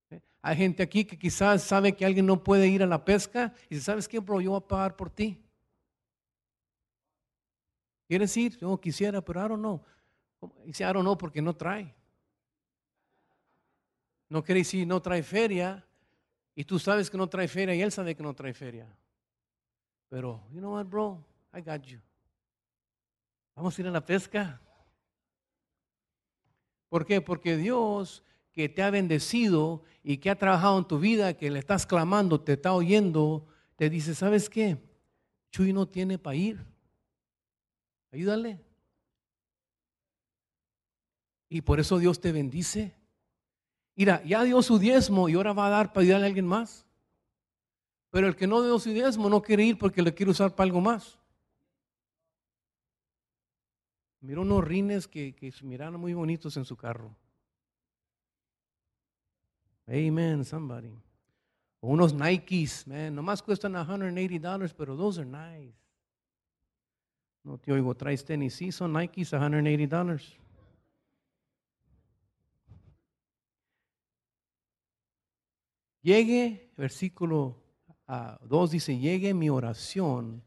¿Eh? 0.09 0.19
Hay 0.41 0.57
gente 0.57 0.83
aquí 0.83 1.05
que 1.05 1.17
quizás 1.17 1.63
sabe 1.63 1.95
que 1.95 2.05
alguien 2.05 2.25
no 2.25 2.43
puede 2.43 2.67
ir 2.67 2.83
a 2.83 2.85
la 2.85 3.05
pesca 3.05 3.53
y 3.69 3.75
dice, 3.75 3.85
¿sabes 3.85 4.09
qué, 4.09 4.19
bro? 4.19 4.41
Yo 4.41 4.49
voy 4.49 4.57
a 4.57 4.67
pagar 4.67 4.97
por 4.97 5.09
ti. 5.09 5.41
¿Quieres 8.09 8.35
ir? 8.35 8.57
Yo 8.57 8.77
quisiera, 8.77 9.21
pero 9.21 9.45
I 9.45 9.47
don't 9.47 9.61
know. 9.61 9.81
Dice, 10.65 10.83
I 10.83 10.87
don't 10.87 11.03
know 11.03 11.17
porque 11.17 11.41
no 11.41 11.55
trae. 11.55 11.95
No 14.27 14.43
quiere 14.43 14.59
decir 14.59 14.85
no 14.85 15.01
trae 15.01 15.23
feria 15.23 15.81
y 16.55 16.65
tú 16.65 16.77
sabes 16.77 17.09
que 17.09 17.17
no 17.17 17.29
trae 17.29 17.47
feria 17.47 17.73
y 17.73 17.81
él 17.81 17.93
sabe 17.93 18.15
que 18.15 18.23
no 18.23 18.33
trae 18.33 18.53
feria. 18.53 18.93
Pero, 20.09 20.43
you 20.51 20.59
know 20.59 20.73
what, 20.73 20.87
bro? 20.87 21.23
I 21.53 21.61
got 21.61 21.83
you. 21.83 21.99
Vamos 23.55 23.77
a 23.77 23.81
ir 23.81 23.87
a 23.87 23.91
la 23.91 24.05
pesca. 24.05 24.59
¿Por 26.89 27.05
qué? 27.05 27.21
Porque 27.21 27.57
Dios 27.57 28.23
que 28.51 28.69
te 28.69 28.83
ha 28.83 28.91
bendecido 28.91 29.83
y 30.03 30.17
que 30.17 30.29
ha 30.29 30.37
trabajado 30.37 30.77
en 30.77 30.85
tu 30.85 30.99
vida, 30.99 31.35
que 31.35 31.49
le 31.49 31.59
estás 31.59 31.85
clamando, 31.85 32.39
te 32.39 32.53
está 32.53 32.73
oyendo, 32.73 33.47
te 33.75 33.89
dice, 33.89 34.13
¿sabes 34.13 34.49
qué? 34.49 34.77
Chuy 35.51 35.73
no 35.73 35.87
tiene 35.87 36.19
para 36.19 36.35
ir. 36.35 36.65
Ayúdale. 38.11 38.61
Y 41.49 41.61
por 41.61 41.79
eso 41.79 41.97
Dios 41.97 42.19
te 42.19 42.31
bendice. 42.31 42.95
Mira, 43.95 44.23
ya 44.23 44.43
dio 44.43 44.61
su 44.61 44.79
diezmo 44.79 45.29
y 45.29 45.33
ahora 45.33 45.53
va 45.53 45.67
a 45.67 45.71
dar 45.71 45.93
para 45.93 46.03
ayudarle 46.03 46.25
a 46.25 46.27
alguien 46.27 46.47
más. 46.47 46.85
Pero 48.11 48.27
el 48.27 48.35
que 48.35 48.47
no 48.47 48.61
dio 48.61 48.77
su 48.77 48.91
diezmo 48.91 49.29
no 49.29 49.41
quiere 49.41 49.63
ir 49.63 49.77
porque 49.77 50.01
le 50.03 50.13
quiere 50.13 50.31
usar 50.31 50.55
para 50.55 50.65
algo 50.65 50.81
más. 50.81 51.19
Miró 54.23 54.43
unos 54.43 54.63
rines 54.63 55.05
que, 55.05 55.35
que 55.35 55.53
miran 55.63 55.99
muy 55.99 56.13
bonitos 56.13 56.55
en 56.55 56.63
su 56.63 56.77
carro. 56.77 57.13
Amen, 59.85 60.45
somebody. 60.45 60.97
O 61.81 61.89
unos 61.89 62.13
Nikes, 62.13 62.87
man, 62.87 63.13
nomás 63.13 63.43
cuestan 63.43 63.73
180 63.73 64.49
dólares, 64.49 64.73
pero 64.73 64.95
those 64.95 65.19
are 65.19 65.29
nice. 65.29 65.77
No 67.43 67.57
te 67.57 67.73
oigo, 67.73 67.93
traes 67.95 68.23
tenis, 68.23 68.53
sí, 68.53 68.71
son 68.71 68.93
Nikes, 68.93 69.27
180 69.27 69.97
dólares. 69.97 70.33
Llegue, 76.01 76.71
versículo 76.77 77.61
2 78.07 78.71
dice, 78.71 78.97
llegue 78.97 79.33
mi 79.33 79.49
oración 79.49 80.41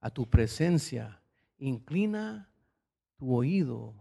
a 0.00 0.10
tu 0.10 0.28
presencia, 0.28 1.22
inclina 1.58 2.49
tu 3.20 3.36
oído 3.36 3.94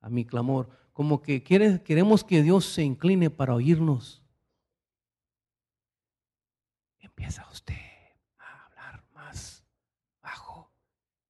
a 0.00 0.08
mi 0.08 0.24
clamor. 0.24 0.70
Como 0.94 1.22
que 1.22 1.42
queremos 1.42 2.24
que 2.24 2.42
Dios 2.42 2.64
se 2.64 2.82
incline 2.82 3.28
para 3.28 3.54
oírnos. 3.54 4.22
Empieza 6.98 7.46
usted 7.50 7.76
a 8.38 8.64
hablar 8.64 9.04
más 9.14 9.62
bajo 10.22 10.72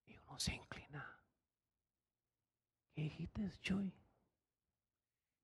y 0.06 0.16
uno 0.18 0.38
se 0.38 0.54
inclina. 0.54 1.04
¿Qué? 2.94 3.28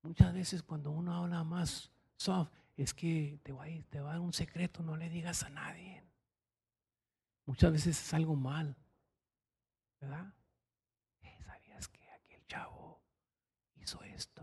Muchas 0.01 0.33
veces 0.33 0.63
cuando 0.63 0.91
uno 0.91 1.13
habla 1.13 1.43
más 1.43 1.91
soft, 2.15 2.51
es 2.77 2.93
que 2.93 3.39
te 3.43 3.51
va, 3.51 3.65
a, 3.65 3.67
te 3.89 3.99
va 3.99 4.11
a 4.11 4.13
dar 4.13 4.21
un 4.21 4.31
secreto, 4.31 4.81
no 4.81 4.95
le 4.95 5.09
digas 5.09 5.43
a 5.43 5.49
nadie. 5.49 6.01
Muchas 7.45 7.73
veces 7.73 8.01
es 8.01 8.13
algo 8.13 8.37
mal, 8.37 8.77
¿verdad? 9.99 10.33
Eh, 11.21 11.37
¿Sabías 11.43 11.89
que 11.89 12.09
aquel 12.09 12.47
chavo 12.47 13.01
hizo 13.89 14.03
esto? 14.15 14.41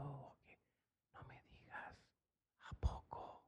No 1.14 1.20
me 1.28 1.40
digas, 1.48 1.94
¿a 2.68 2.74
poco? 2.80 3.44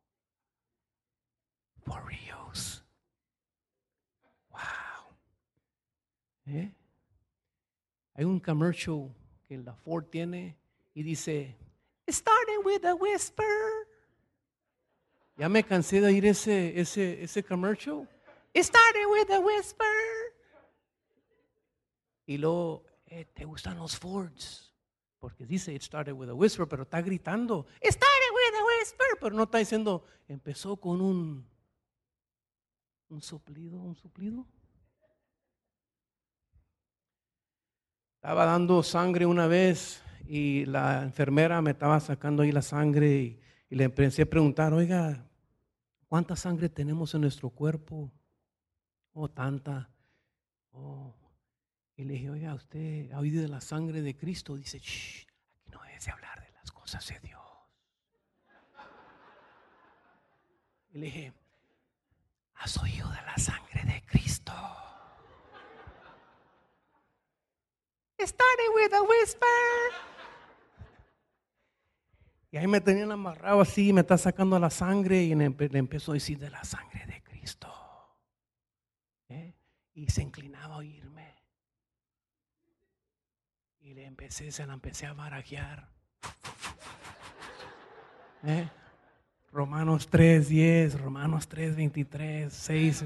For 1.84 2.04
reals. 2.06 2.84
Wow. 4.50 5.16
¿Eh? 6.46 6.72
Hay 8.14 8.24
un 8.24 8.38
commercial 8.38 9.12
que 9.48 9.58
la 9.58 9.74
Ford 9.74 10.04
tiene 10.04 10.56
y 10.94 11.02
dice, 11.02 11.56
starting 12.08 12.64
with 12.64 12.84
a 12.84 12.94
whisper. 12.94 13.88
Ya 15.36 15.48
me 15.48 15.64
cansé 15.64 16.00
de 16.00 16.08
oír 16.08 16.26
ese, 16.26 16.78
ese, 16.78 17.22
ese 17.22 17.42
commercial. 17.42 18.08
It 18.54 18.64
started 18.64 19.06
with 19.06 19.30
a 19.30 19.40
whisper. 19.40 19.86
Y 22.26 22.38
luego, 22.38 22.84
eh, 23.06 23.24
¿te 23.24 23.44
gustan 23.44 23.78
los 23.78 23.96
Fords? 23.96 24.67
Porque 25.18 25.44
dice, 25.44 25.74
it 25.74 25.82
started 25.82 26.12
with 26.12 26.28
a 26.28 26.34
whisper, 26.34 26.66
pero 26.66 26.84
está 26.84 27.02
gritando, 27.02 27.66
it 27.82 27.90
started 27.90 28.30
with 28.32 28.60
a 28.60 28.64
whisper, 28.64 29.06
pero 29.20 29.34
no 29.34 29.44
está 29.44 29.58
diciendo, 29.58 30.04
empezó 30.28 30.76
con 30.76 31.00
un, 31.00 31.44
un 33.08 33.22
suplido, 33.22 33.80
un 33.80 33.96
suplido. 33.96 34.46
Estaba 38.16 38.44
dando 38.44 38.82
sangre 38.82 39.26
una 39.26 39.46
vez 39.46 40.02
y 40.26 40.64
la 40.66 41.02
enfermera 41.02 41.62
me 41.62 41.70
estaba 41.72 41.98
sacando 42.00 42.42
ahí 42.42 42.52
la 42.52 42.62
sangre 42.62 43.16
y, 43.16 43.40
y 43.70 43.76
le 43.76 43.84
empecé 43.84 44.22
a 44.22 44.26
preguntar, 44.26 44.72
oiga, 44.72 45.28
¿Cuánta 46.08 46.34
sangre 46.36 46.70
tenemos 46.70 47.14
en 47.14 47.20
nuestro 47.20 47.50
cuerpo? 47.50 48.10
Oh, 49.12 49.28
tanta. 49.28 49.90
Oh. 50.72 51.14
Y 51.98 52.04
le 52.04 52.12
dije, 52.14 52.30
oiga, 52.30 52.54
usted 52.54 53.10
ha 53.10 53.18
oído 53.18 53.42
de 53.42 53.48
la 53.48 53.60
sangre 53.60 54.00
de 54.02 54.16
Cristo. 54.16 54.54
Dice, 54.56 54.78
Shh, 54.78 55.26
aquí 55.56 55.70
no 55.72 55.82
debes 55.82 56.04
de 56.04 56.12
hablar 56.12 56.40
de 56.40 56.52
las 56.52 56.70
cosas 56.70 57.04
de 57.08 57.18
Dios. 57.18 57.42
Y 60.90 60.98
le 60.98 61.06
dije, 61.06 61.32
¿has 62.54 62.78
oído 62.78 63.08
de 63.10 63.20
la 63.22 63.36
sangre 63.36 63.82
de 63.84 64.00
Cristo? 64.06 64.52
Started 68.20 68.74
with 68.76 68.94
a 68.94 69.02
whisper. 69.02 69.48
Y 72.52 72.58
ahí 72.58 72.68
me 72.68 72.80
tenían 72.80 73.10
amarrado 73.10 73.60
así, 73.60 73.92
me 73.92 74.02
está 74.02 74.16
sacando 74.16 74.56
la 74.60 74.70
sangre 74.70 75.24
y 75.24 75.34
le, 75.34 75.46
empezó 75.46 76.12
a 76.12 76.14
decir 76.14 76.38
de 76.38 76.50
la 76.50 76.62
sangre 76.62 77.06
de 77.06 77.20
Cristo. 77.24 77.74
¿Eh? 79.28 79.52
Y 79.94 80.08
se 80.10 80.22
inclinaba 80.22 80.76
a 80.76 80.78
oírme. 80.78 81.37
Y 83.88 83.94
le 83.94 84.04
empecé, 84.04 84.52
se 84.52 84.66
la 84.66 84.74
empecé 84.74 85.06
a 85.06 85.14
barajear. 85.14 85.88
¿Eh? 88.44 88.68
Romanos 89.50 90.08
3, 90.08 90.46
10, 90.46 91.00
Romanos 91.00 91.48
3, 91.48 91.74
23, 91.74 92.52
6. 92.52 93.04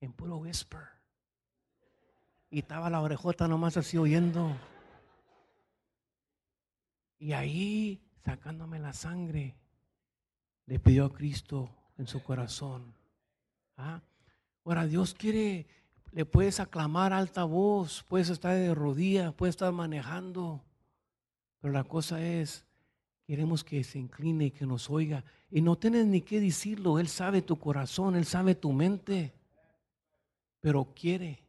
En 0.00 0.12
puro 0.12 0.36
whisper. 0.36 0.84
Y 2.50 2.60
estaba 2.60 2.88
la 2.88 3.00
orejota 3.00 3.48
nomás 3.48 3.76
así 3.76 3.98
oyendo. 3.98 4.56
Y 7.18 7.32
ahí, 7.32 8.00
sacándome 8.24 8.78
la 8.78 8.92
sangre, 8.92 9.56
le 10.66 10.78
pidió 10.78 11.06
a 11.06 11.12
Cristo 11.12 11.68
en 11.96 12.06
su 12.06 12.22
corazón. 12.22 12.94
¿Ah? 13.76 14.02
Ahora, 14.64 14.86
Dios 14.86 15.14
quiere, 15.14 15.66
le 16.12 16.24
puedes 16.24 16.60
aclamar 16.60 17.12
alta 17.12 17.44
voz, 17.44 18.04
puedes 18.08 18.30
estar 18.30 18.54
de 18.54 18.74
rodillas, 18.74 19.34
puedes 19.34 19.54
estar 19.54 19.72
manejando. 19.72 20.62
Pero 21.60 21.72
la 21.72 21.84
cosa 21.84 22.20
es, 22.24 22.64
queremos 23.26 23.64
que 23.64 23.84
se 23.84 23.98
incline 23.98 24.46
y 24.46 24.50
que 24.50 24.66
nos 24.66 24.88
oiga. 24.90 25.24
Y 25.50 25.60
no 25.60 25.76
tienes 25.76 26.06
ni 26.06 26.22
que 26.22 26.40
decirlo, 26.40 26.98
Él 26.98 27.08
sabe 27.08 27.42
tu 27.42 27.58
corazón, 27.58 28.16
Él 28.16 28.24
sabe 28.24 28.54
tu 28.54 28.72
mente. 28.72 29.34
Pero 30.60 30.92
quiere. 30.94 31.44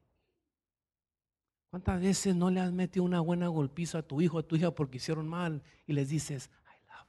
¿Cuántas 1.70 2.02
veces 2.02 2.36
no 2.36 2.50
le 2.50 2.60
has 2.60 2.72
metido 2.72 3.06
una 3.06 3.20
buena 3.20 3.48
golpiza 3.48 4.00
a 4.00 4.02
tu 4.02 4.22
hijo, 4.22 4.40
a 4.40 4.44
tu 4.44 4.56
hija 4.56 4.72
porque 4.72 4.98
hicieron 4.98 5.28
mal 5.28 5.62
y 5.86 5.94
les 5.94 6.10
dices, 6.10 6.50
I 6.66 6.78
love 6.88 7.08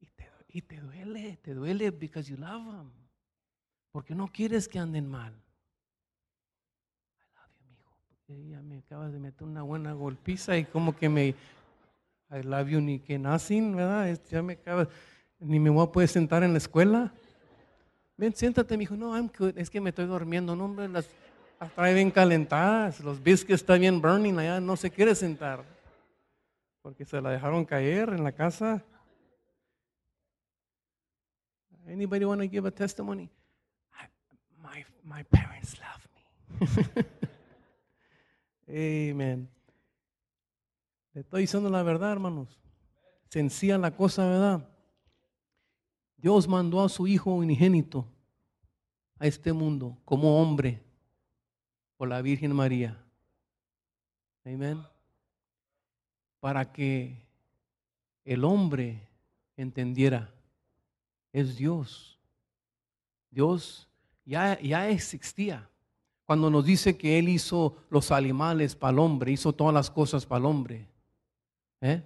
you? 0.00 0.26
Y 0.48 0.62
te, 0.62 0.80
duele, 0.80 1.36
te 1.42 1.52
duele 1.52 1.90
because 1.90 2.30
you 2.30 2.38
love 2.38 2.64
them. 2.64 3.03
Porque 3.94 4.12
no 4.12 4.26
quieres 4.26 4.66
que 4.66 4.80
anden 4.80 5.06
mal. 5.08 5.32
Ya 8.26 8.60
me 8.60 8.78
acabas 8.78 9.12
de 9.12 9.20
meter 9.20 9.44
una 9.44 9.62
buena 9.62 9.92
golpiza 9.92 10.58
y 10.58 10.64
como 10.64 10.96
que 10.96 11.08
me, 11.08 11.28
I 12.28 12.42
love 12.42 12.70
you 12.70 12.80
ni 12.80 12.98
que 12.98 13.20
nacen, 13.20 13.76
¿verdad? 13.76 14.08
Este, 14.08 14.30
ya 14.34 14.42
me 14.42 14.54
acabas, 14.54 14.88
ni 15.38 15.60
me 15.60 15.70
voy 15.70 15.86
a 15.86 15.92
poder 15.92 16.08
sentar 16.08 16.42
en 16.42 16.50
la 16.50 16.58
escuela. 16.58 17.14
Ven, 18.16 18.34
siéntate, 18.34 18.76
mijo. 18.76 18.96
No, 18.96 19.16
I'm 19.16 19.30
good. 19.38 19.56
Es 19.56 19.70
que 19.70 19.80
me 19.80 19.90
estoy 19.90 20.06
durmiendo. 20.06 20.56
No, 20.56 20.64
hombre, 20.64 20.88
las 20.88 21.08
trae 21.76 21.94
bien 21.94 22.10
calentadas, 22.10 22.98
los 22.98 23.22
biscuits 23.22 23.60
están 23.60 23.78
bien 23.78 24.02
burning 24.02 24.36
allá, 24.40 24.58
no 24.58 24.74
se 24.76 24.90
quiere 24.90 25.14
sentar, 25.14 25.64
porque 26.82 27.04
se 27.04 27.20
la 27.20 27.30
dejaron 27.30 27.64
caer 27.64 28.08
en 28.08 28.24
la 28.24 28.32
casa. 28.32 28.82
Anybody 31.86 32.24
want 32.24 32.42
to 32.42 32.48
give 32.48 32.66
a 32.66 32.72
testimony? 32.72 33.30
My 35.04 35.22
parents 35.22 35.76
love 35.78 36.08
me. 38.66 39.10
Amen. 39.10 39.48
Le 41.12 41.20
estoy 41.20 41.42
diciendo 41.42 41.68
la 41.68 41.82
verdad, 41.82 42.12
hermanos. 42.12 42.58
Sencilla 43.28 43.78
la 43.78 43.94
cosa, 43.94 44.26
¿verdad? 44.26 44.68
Dios 46.16 46.48
mandó 46.48 46.82
a 46.82 46.88
su 46.88 47.06
Hijo 47.06 47.34
unigénito 47.34 48.08
a 49.18 49.26
este 49.26 49.52
mundo 49.52 49.98
como 50.04 50.40
hombre 50.40 50.82
por 51.96 52.08
la 52.08 52.22
Virgen 52.22 52.54
María. 52.54 52.98
Amén. 54.44 54.82
Para 56.40 56.72
que 56.72 57.26
el 58.24 58.44
hombre 58.44 59.06
entendiera, 59.56 60.32
es 61.32 61.56
Dios. 61.56 62.18
Dios 63.30 63.88
ya, 64.24 64.58
ya 64.60 64.88
existía. 64.88 65.68
Cuando 66.24 66.48
nos 66.50 66.64
dice 66.64 66.96
que 66.96 67.18
Él 67.18 67.28
hizo 67.28 67.76
los 67.90 68.10
animales 68.10 68.74
para 68.74 68.92
el 68.92 68.98
hombre, 68.98 69.32
hizo 69.32 69.52
todas 69.52 69.74
las 69.74 69.90
cosas 69.90 70.24
para 70.24 70.38
el 70.38 70.46
hombre. 70.46 70.88
¿eh? 71.80 72.02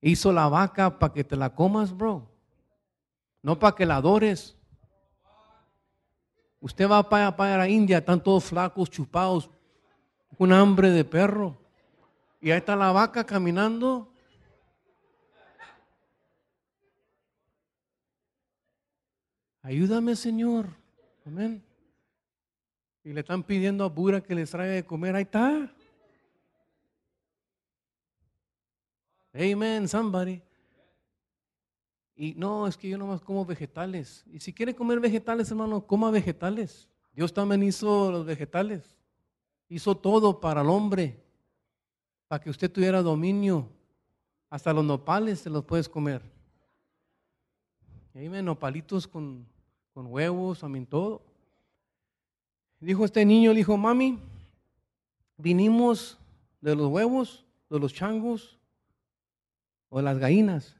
Hizo 0.00 0.32
la 0.32 0.48
vaca 0.48 0.98
para 0.98 1.12
que 1.12 1.24
te 1.24 1.36
la 1.36 1.54
comas, 1.54 1.94
bro. 1.94 2.26
No 3.42 3.58
para 3.58 3.76
que 3.76 3.84
la 3.84 3.96
adores. 3.96 4.56
Usted 6.60 6.90
va 6.90 7.06
para, 7.06 7.36
para 7.36 7.58
la 7.58 7.68
India, 7.68 7.98
están 7.98 8.22
todos 8.22 8.44
flacos, 8.44 8.88
chupados, 8.88 9.50
un 10.38 10.50
hambre 10.50 10.90
de 10.90 11.04
perro. 11.04 11.58
Y 12.40 12.50
ahí 12.50 12.58
está 12.58 12.74
la 12.74 12.92
vaca 12.92 13.24
caminando. 13.24 14.10
Ayúdame, 19.60 20.16
Señor. 20.16 20.83
Amén. 21.24 21.62
Y 23.02 23.12
le 23.12 23.20
están 23.20 23.42
pidiendo 23.42 23.84
a 23.84 23.88
Bura 23.88 24.20
que 24.20 24.34
les 24.34 24.50
traiga 24.50 24.74
de 24.74 24.84
comer. 24.84 25.16
Ahí 25.16 25.22
está. 25.22 25.70
Amen, 29.32 29.88
somebody. 29.88 30.42
Y 32.16 32.34
no, 32.34 32.66
es 32.66 32.76
que 32.76 32.88
yo 32.88 32.98
nomás 32.98 33.20
como 33.20 33.44
vegetales. 33.44 34.24
Y 34.32 34.38
si 34.38 34.52
quiere 34.52 34.74
comer 34.74 35.00
vegetales, 35.00 35.50
hermano, 35.50 35.86
coma 35.86 36.10
vegetales. 36.10 36.88
Dios 37.12 37.32
también 37.32 37.62
hizo 37.62 38.12
los 38.12 38.24
vegetales. 38.24 38.96
Hizo 39.68 39.96
todo 39.96 40.40
para 40.40 40.60
el 40.60 40.68
hombre. 40.68 41.20
Para 42.28 42.42
que 42.42 42.50
usted 42.50 42.70
tuviera 42.70 43.02
dominio. 43.02 43.68
Hasta 44.50 44.72
los 44.72 44.84
nopales 44.84 45.40
se 45.40 45.50
los 45.50 45.64
puedes 45.64 45.88
comer. 45.88 46.22
Amen, 48.14 48.44
nopalitos 48.44 49.08
con, 49.08 49.44
con 49.94 50.06
huevos, 50.08 50.58
también 50.58 50.84
todo. 50.86 51.22
Dijo 52.80 53.04
este 53.04 53.24
niño, 53.24 53.54
dijo, 53.54 53.76
mami, 53.76 54.18
vinimos 55.36 56.18
de 56.60 56.74
los 56.74 56.88
huevos, 56.88 57.46
de 57.70 57.78
los 57.78 57.94
changos 57.94 58.58
o 59.88 59.98
de 59.98 60.02
las 60.02 60.18
gallinas. 60.18 60.76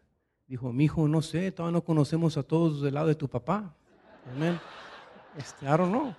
Dijo, 0.49 0.73
mi 0.73 0.85
hijo, 0.85 1.07
no 1.07 1.23
sé, 1.23 1.53
todavía 1.53 1.79
no 1.79 1.85
conocemos 1.85 2.37
a 2.37 2.43
todos 2.43 2.83
del 2.83 2.95
lado 2.95 3.07
de 3.07 3.15
tu 3.15 3.29
papá. 3.29 3.73
Amén. 4.35 4.61
Este, 5.39 5.65
I 5.65 5.69
don't 5.69 5.91
know. 5.91 6.15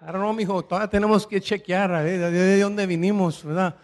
I 0.00 0.06
don't 0.06 0.16
know, 0.16 0.32
mijo, 0.32 0.64
todavía 0.64 0.90
tenemos 0.90 1.26
que 1.26 1.40
chequear 1.40 1.90
ver, 1.90 2.30
de 2.30 2.60
dónde 2.60 2.86
vinimos, 2.86 3.44
¿verdad? 3.44 3.76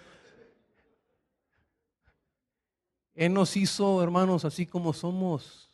Él 3.14 3.32
nos 3.32 3.56
hizo, 3.56 4.02
hermanos, 4.02 4.44
así 4.44 4.66
como 4.66 4.92
somos. 4.92 5.70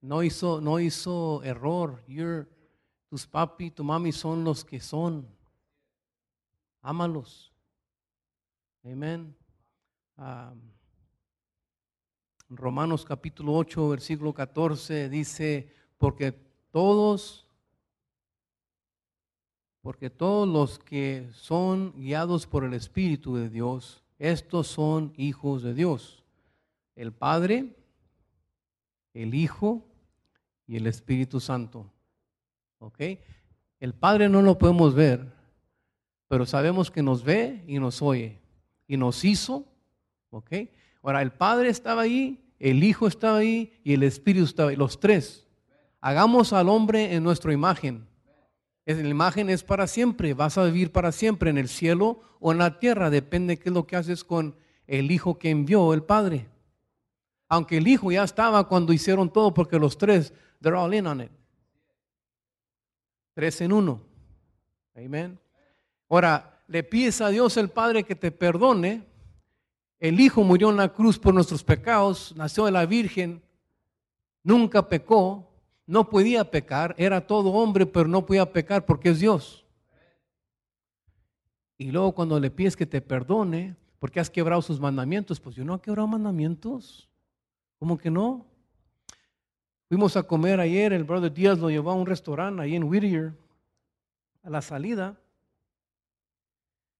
No 0.00 0.22
hizo, 0.22 0.60
no 0.60 0.80
hizo 0.80 1.42
error. 1.42 2.02
You're, 2.06 2.48
tus 3.08 3.26
papi, 3.26 3.70
tu 3.70 3.84
mami 3.84 4.12
son 4.12 4.44
los 4.44 4.64
que 4.64 4.80
son. 4.80 5.28
Ámalos. 6.80 7.52
Amén. 8.82 9.36
Romanos 12.48 13.04
capítulo 13.04 13.54
8, 13.54 13.88
versículo 13.90 14.32
14 14.32 15.10
dice, 15.10 15.70
porque 15.98 16.32
todos, 16.70 17.46
porque 19.82 20.08
todos 20.08 20.48
los 20.48 20.78
que 20.78 21.28
son 21.34 21.92
guiados 21.96 22.46
por 22.46 22.64
el 22.64 22.72
Espíritu 22.72 23.36
de 23.36 23.50
Dios, 23.50 24.02
estos 24.18 24.66
son 24.66 25.12
hijos 25.16 25.62
de 25.62 25.74
Dios. 25.74 26.17
El 26.98 27.12
Padre, 27.12 27.76
el 29.14 29.32
Hijo 29.32 29.86
y 30.66 30.76
el 30.76 30.88
Espíritu 30.88 31.38
Santo. 31.38 31.88
¿Ok? 32.80 32.98
El 33.78 33.94
Padre 33.94 34.28
no 34.28 34.42
lo 34.42 34.58
podemos 34.58 34.96
ver, 34.96 35.32
pero 36.26 36.44
sabemos 36.44 36.90
que 36.90 37.00
nos 37.00 37.22
ve 37.22 37.62
y 37.68 37.78
nos 37.78 38.02
oye 38.02 38.40
y 38.88 38.96
nos 38.96 39.24
hizo. 39.24 39.64
¿Ok? 40.30 40.52
Ahora, 41.00 41.22
el 41.22 41.30
Padre 41.30 41.68
estaba 41.68 42.02
ahí, 42.02 42.52
el 42.58 42.82
Hijo 42.82 43.06
estaba 43.06 43.38
ahí 43.38 43.80
y 43.84 43.94
el 43.94 44.02
Espíritu 44.02 44.46
estaba 44.46 44.70
ahí, 44.70 44.76
los 44.76 44.98
tres. 44.98 45.46
Hagamos 46.00 46.52
al 46.52 46.68
hombre 46.68 47.14
en 47.14 47.22
nuestra 47.22 47.52
imagen. 47.52 48.08
La 48.86 49.08
imagen 49.08 49.50
es 49.50 49.62
para 49.62 49.86
siempre, 49.86 50.34
vas 50.34 50.58
a 50.58 50.64
vivir 50.64 50.90
para 50.90 51.12
siempre 51.12 51.50
en 51.50 51.58
el 51.58 51.68
cielo 51.68 52.22
o 52.40 52.50
en 52.50 52.58
la 52.58 52.80
tierra, 52.80 53.08
depende 53.08 53.54
de 53.54 53.62
qué 53.62 53.68
es 53.68 53.74
lo 53.74 53.86
que 53.86 53.94
haces 53.94 54.24
con 54.24 54.56
el 54.88 55.12
Hijo 55.12 55.38
que 55.38 55.50
envió 55.50 55.94
el 55.94 56.02
Padre. 56.02 56.57
Aunque 57.48 57.78
el 57.78 57.88
Hijo 57.88 58.12
ya 58.12 58.24
estaba 58.24 58.68
cuando 58.68 58.92
hicieron 58.92 59.32
todo, 59.32 59.54
porque 59.54 59.78
los 59.78 59.96
tres, 59.96 60.32
they're 60.60 60.78
all 60.78 60.92
in 60.92 61.06
on 61.06 61.22
it. 61.22 61.30
Tres 63.34 63.60
en 63.60 63.72
uno. 63.72 64.00
Amén. 64.94 65.38
Ahora, 66.08 66.62
le 66.66 66.82
pides 66.82 67.20
a 67.20 67.28
Dios 67.28 67.56
el 67.56 67.70
Padre 67.70 68.04
que 68.04 68.14
te 68.14 68.30
perdone. 68.30 69.06
El 69.98 70.20
Hijo 70.20 70.42
murió 70.42 70.70
en 70.70 70.76
la 70.76 70.92
cruz 70.92 71.18
por 71.18 71.34
nuestros 71.34 71.64
pecados, 71.64 72.34
nació 72.36 72.66
de 72.66 72.72
la 72.72 72.86
Virgen, 72.86 73.42
nunca 74.42 74.88
pecó, 74.88 75.50
no 75.86 76.08
podía 76.08 76.50
pecar, 76.50 76.94
era 76.98 77.26
todo 77.26 77.50
hombre, 77.50 77.86
pero 77.86 78.08
no 78.08 78.24
podía 78.24 78.52
pecar 78.52 78.84
porque 78.84 79.08
es 79.08 79.20
Dios. 79.20 79.64
Y 81.78 81.90
luego 81.90 82.12
cuando 82.12 82.38
le 82.38 82.50
pides 82.50 82.76
que 82.76 82.86
te 82.86 83.00
perdone, 83.00 83.74
porque 83.98 84.20
has 84.20 84.30
quebrado 84.30 84.62
sus 84.62 84.78
mandamientos, 84.78 85.40
pues 85.40 85.56
yo 85.56 85.64
no 85.64 85.76
he 85.76 85.80
quebrado 85.80 86.06
mandamientos. 86.06 87.07
¿Cómo 87.78 87.96
que 87.96 88.10
no? 88.10 88.44
Fuimos 89.88 90.16
a 90.16 90.22
comer 90.22 90.60
ayer, 90.60 90.92
el 90.92 91.04
brother 91.04 91.32
Díaz 91.32 91.58
lo 91.58 91.70
llevó 91.70 91.92
a 91.92 91.94
un 91.94 92.06
restaurante 92.06 92.62
ahí 92.62 92.74
en 92.74 92.84
Whittier, 92.84 93.32
a 94.42 94.50
la 94.50 94.60
salida. 94.60 95.18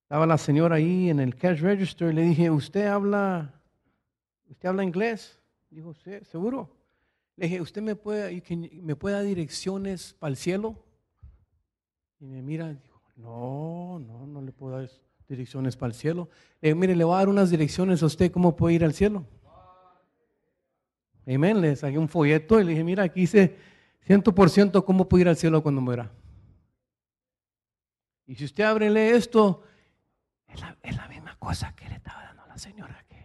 Estaba 0.03 0.25
la 0.25 0.37
señora 0.37 0.77
ahí 0.77 1.09
en 1.09 1.19
el 1.19 1.35
cash 1.35 1.59
register 1.59 2.11
y 2.11 2.15
le 2.15 2.21
dije, 2.23 2.49
¿usted 2.49 2.87
habla, 2.87 3.53
usted 4.49 4.69
habla 4.69 4.83
inglés? 4.83 5.39
Dijo, 5.69 5.93
sí, 5.93 6.11
¿seguro? 6.23 6.75
Le 7.35 7.45
dije, 7.45 7.61
¿usted 7.61 7.81
me 7.81 7.95
puede, 7.95 8.41
me 8.81 8.95
puede 8.95 9.15
dar 9.15 9.25
direcciones 9.25 10.15
para 10.17 10.31
el 10.31 10.37
cielo? 10.37 10.83
Y 12.19 12.25
me 12.25 12.41
mira, 12.41 12.69
dijo, 12.69 13.01
no, 13.17 13.99
no, 13.99 14.25
no 14.25 14.41
le 14.41 14.51
puedo 14.51 14.77
dar 14.77 14.89
direcciones 15.27 15.77
para 15.77 15.91
el 15.91 15.93
cielo. 15.93 16.29
Le 16.59 16.69
dije, 16.69 16.79
mire, 16.79 16.95
le 16.95 17.03
voy 17.03 17.13
a 17.13 17.17
dar 17.19 17.29
unas 17.29 17.51
direcciones 17.51 18.01
a 18.01 18.07
usted, 18.07 18.31
¿cómo 18.31 18.55
puede 18.55 18.75
ir 18.75 18.83
al 18.83 18.93
cielo? 18.93 19.25
Amén, 21.35 21.61
le 21.61 21.75
saqué 21.75 21.97
un 21.97 22.09
folleto 22.09 22.59
y 22.59 22.63
le 22.63 22.71
dije, 22.71 22.83
mira, 22.83 23.03
aquí 23.03 23.21
dice 23.21 23.55
ciento 24.01 24.33
por 24.33 24.49
ciento 24.49 24.83
cómo 24.83 25.07
puede 25.07 25.21
ir 25.21 25.27
al 25.29 25.37
cielo 25.37 25.61
cuando 25.61 25.79
muera. 25.79 26.11
Y 28.25 28.35
si 28.35 28.45
usted 28.45 28.63
abre 28.63 28.89
lee 28.89 29.15
esto, 29.15 29.63
es 30.47 30.59
la, 30.59 31.07
misma 31.07 31.37
cosa 31.37 31.75
que 31.75 31.87
le 31.87 31.95
estaba 31.95 32.23
dando 32.23 32.43
a 32.43 32.47
la 32.47 32.57
señora 32.57 33.05
que, 33.07 33.23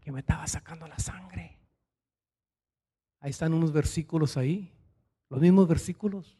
que 0.00 0.10
me 0.10 0.20
estaba 0.20 0.46
sacando 0.46 0.86
la 0.86 0.98
sangre. 0.98 1.58
Ahí 3.20 3.30
están 3.30 3.52
unos 3.52 3.72
versículos 3.72 4.38
ahí, 4.38 4.72
los 5.28 5.40
mismos 5.40 5.68
versículos. 5.68 6.38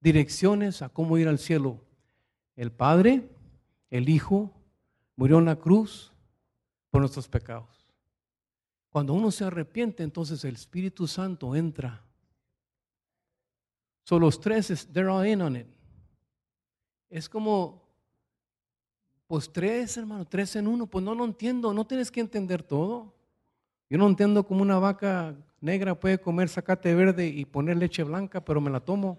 Direcciones 0.00 0.82
a 0.82 0.88
cómo 0.88 1.18
ir 1.18 1.28
al 1.28 1.38
cielo. 1.38 1.80
El 2.56 2.72
Padre, 2.72 3.30
el 3.90 4.08
Hijo, 4.08 4.52
murió 5.14 5.38
en 5.38 5.44
la 5.44 5.56
cruz 5.56 6.12
por 6.90 7.00
nuestros 7.00 7.28
pecados. 7.28 7.83
Cuando 8.94 9.12
uno 9.12 9.32
se 9.32 9.44
arrepiente, 9.44 10.04
entonces 10.04 10.44
el 10.44 10.54
Espíritu 10.54 11.08
Santo 11.08 11.56
entra. 11.56 12.00
Son 14.04 14.20
los 14.20 14.40
tres, 14.40 14.86
they're 14.92 15.10
all 15.10 15.26
in 15.26 15.42
on 15.42 15.56
it. 15.56 15.66
Es 17.10 17.28
como 17.28 17.82
pues 19.26 19.52
tres, 19.52 19.96
hermano, 19.96 20.24
tres 20.24 20.54
en 20.54 20.68
uno. 20.68 20.86
Pues 20.86 21.04
no 21.04 21.12
lo 21.12 21.24
entiendo, 21.24 21.74
no 21.74 21.84
tienes 21.84 22.08
que 22.08 22.20
entender 22.20 22.62
todo. 22.62 23.12
Yo 23.90 23.98
no 23.98 24.06
entiendo 24.06 24.46
cómo 24.46 24.62
una 24.62 24.78
vaca 24.78 25.34
negra 25.60 25.98
puede 25.98 26.20
comer 26.20 26.48
zacate 26.48 26.94
verde 26.94 27.26
y 27.26 27.44
poner 27.46 27.76
leche 27.76 28.04
blanca, 28.04 28.44
pero 28.44 28.60
me 28.60 28.70
la 28.70 28.78
tomo. 28.78 29.18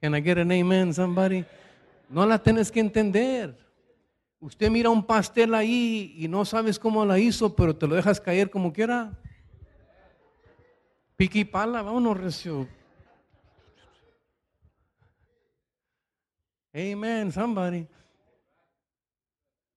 Can 0.00 0.14
I 0.14 0.22
get 0.22 0.38
an 0.38 0.50
amen, 0.50 0.94
somebody? 0.94 1.44
No 2.08 2.24
la 2.24 2.42
tienes 2.42 2.72
que 2.72 2.80
entender. 2.80 3.65
Usted 4.46 4.70
mira 4.70 4.90
un 4.90 5.04
pastel 5.04 5.56
ahí 5.56 6.14
y 6.16 6.28
no 6.28 6.44
sabes 6.44 6.78
cómo 6.78 7.04
la 7.04 7.18
hizo, 7.18 7.56
pero 7.56 7.74
te 7.74 7.88
lo 7.88 7.96
dejas 7.96 8.20
caer 8.20 8.48
como 8.48 8.72
quiera. 8.72 9.18
Piqui 11.16 11.44
pala, 11.44 11.82
vámonos, 11.82 12.16
recio. 12.16 12.68
Amen, 16.72 17.32
somebody. 17.32 17.88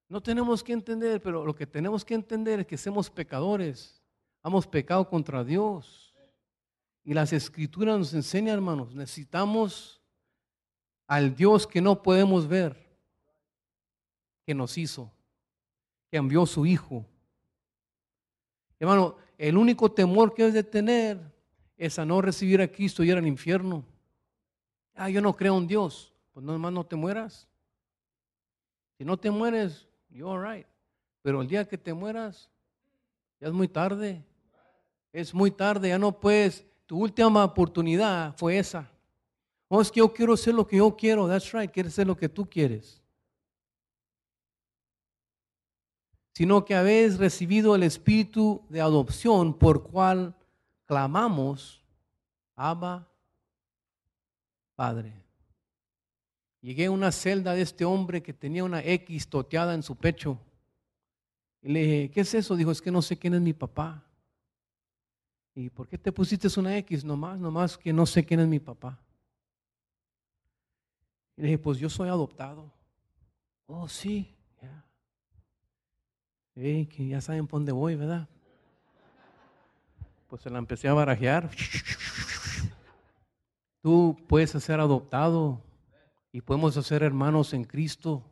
No 0.08 0.22
tenemos 0.22 0.64
que 0.64 0.74
entender, 0.74 1.20
pero 1.20 1.44
lo 1.44 1.56
que 1.56 1.66
tenemos 1.66 2.06
que 2.06 2.14
entender 2.14 2.60
es 2.60 2.68
que 2.68 2.78
somos 2.78 3.10
pecadores. 3.10 4.04
Hemos 4.44 4.68
pecado 4.68 5.10
contra 5.10 5.44
Dios. 5.44 6.14
Y 7.04 7.16
las 7.16 7.34
escrituras 7.34 7.98
nos 7.98 8.14
enseñan, 8.14 8.54
hermanos, 8.54 8.94
necesitamos 8.94 10.00
al 11.08 11.36
Dios 11.36 11.66
que 11.66 11.82
no 11.82 12.04
podemos 12.04 12.48
ver, 12.48 12.89
que 14.50 14.56
nos 14.56 14.80
hizo, 14.80 15.12
que 16.10 16.18
envió 16.18 16.44
su 16.48 16.66
Hijo. 16.66 17.06
Hermano, 18.80 19.16
el 19.38 19.56
único 19.56 19.92
temor 19.92 20.34
que 20.34 20.48
es 20.48 20.56
de 20.56 20.64
tener 20.64 21.20
es 21.78 22.00
a 22.00 22.04
no 22.04 22.20
recibir 22.20 22.60
a 22.60 22.68
Cristo 22.68 23.04
y 23.04 23.12
ir 23.12 23.16
al 23.16 23.28
infierno. 23.28 23.86
Ah, 24.96 25.08
yo 25.08 25.22
no 25.22 25.36
creo 25.36 25.56
en 25.56 25.68
Dios. 25.68 26.12
Pues 26.34 26.44
no, 26.44 26.58
más 26.58 26.74
no 26.74 26.84
te 26.84 26.96
mueras. 26.96 27.48
Si 28.98 29.06
no 29.06 29.18
te 29.18 29.30
mueres, 29.30 29.88
you're 30.10 30.28
all 30.28 30.42
right. 30.44 30.66
Pero 31.22 31.44
el 31.44 31.48
día 31.48 31.68
que 31.68 31.78
te 31.78 31.94
mueras, 31.94 32.50
ya 33.40 33.50
es 33.50 33.54
muy 33.54 33.68
tarde. 33.68 34.26
Es 35.14 35.32
muy 35.32 35.52
tarde, 35.52 35.90
ya 35.90 36.00
no 36.00 36.20
puedes. 36.20 36.66
Tu 36.88 36.98
última 36.98 37.46
oportunidad 37.46 38.36
fue 38.36 38.58
esa. 38.58 38.90
Oh, 39.68 39.80
es 39.80 39.92
que 39.92 40.00
yo 40.00 40.12
quiero 40.12 40.34
hacer 40.34 40.56
lo 40.56 40.66
que 40.66 40.78
yo 40.78 40.98
quiero. 40.98 41.28
That's 41.28 41.52
right, 41.52 41.70
quieres 41.70 41.94
hacer 41.94 42.08
lo 42.08 42.18
que 42.18 42.28
tú 42.28 42.50
quieres. 42.50 42.99
Sino 46.34 46.64
que 46.66 46.76
habéis 46.76 47.18
recibido 47.18 47.76
el 47.76 47.84
espíritu 47.84 48.62
de 48.70 48.82
adopción 48.82 49.54
por 49.54 49.84
cual 49.84 50.36
clamamos, 50.86 51.84
Abba, 52.56 53.08
Padre. 54.76 55.14
Llegué 56.62 56.86
a 56.86 56.92
una 56.92 57.12
celda 57.12 57.54
de 57.54 57.62
este 57.62 57.86
hombre 57.86 58.22
que 58.22 58.34
tenía 58.34 58.64
una 58.64 58.82
X 58.82 59.30
toteada 59.30 59.74
en 59.74 59.84
su 59.84 59.96
pecho. 59.96 60.40
Y 61.62 61.72
le 61.72 61.80
dije, 61.82 62.12
¿qué 62.12 62.22
es 62.22 62.34
eso? 62.34 62.56
Dijo, 62.56 62.72
es 62.72 62.82
que 62.82 62.92
no 62.92 63.02
sé 63.02 63.18
quién 63.18 63.34
es 63.34 63.42
mi 63.42 63.54
papá. 63.54 64.04
¿Y 65.56 65.70
por 65.70 65.88
qué 65.88 65.98
te 65.98 66.12
pusiste 66.12 66.48
una 66.60 66.78
X? 66.78 67.04
Nomás, 67.04 67.38
nomás 67.40 67.78
que 67.78 67.92
no 67.92 68.06
sé 68.06 68.26
quién 68.26 68.40
es 68.40 68.48
mi 68.48 68.60
papá. 68.60 68.98
Y 71.36 71.42
le 71.42 71.48
dije, 71.48 71.58
pues 71.60 71.78
yo 71.78 71.90
soy 71.90 72.10
adoptado. 72.10 72.72
Oh, 73.68 73.88
sí, 73.88 74.34
que 76.60 77.08
ya 77.08 77.22
saben 77.22 77.48
por 77.48 77.60
dónde 77.60 77.72
voy, 77.72 77.96
¿verdad? 77.96 78.28
Pues 80.28 80.42
se 80.42 80.50
la 80.50 80.60
empecé 80.60 80.90
a 80.90 80.94
barajear. 80.94 81.50
Tú 83.82 84.18
puedes 84.28 84.52
ser 84.52 84.82
adoptado 84.82 85.62
y 86.34 86.42
podemos 86.42 86.74
ser 86.86 87.04
hermanos 87.04 87.54
en 87.54 87.64
Cristo 87.64 88.26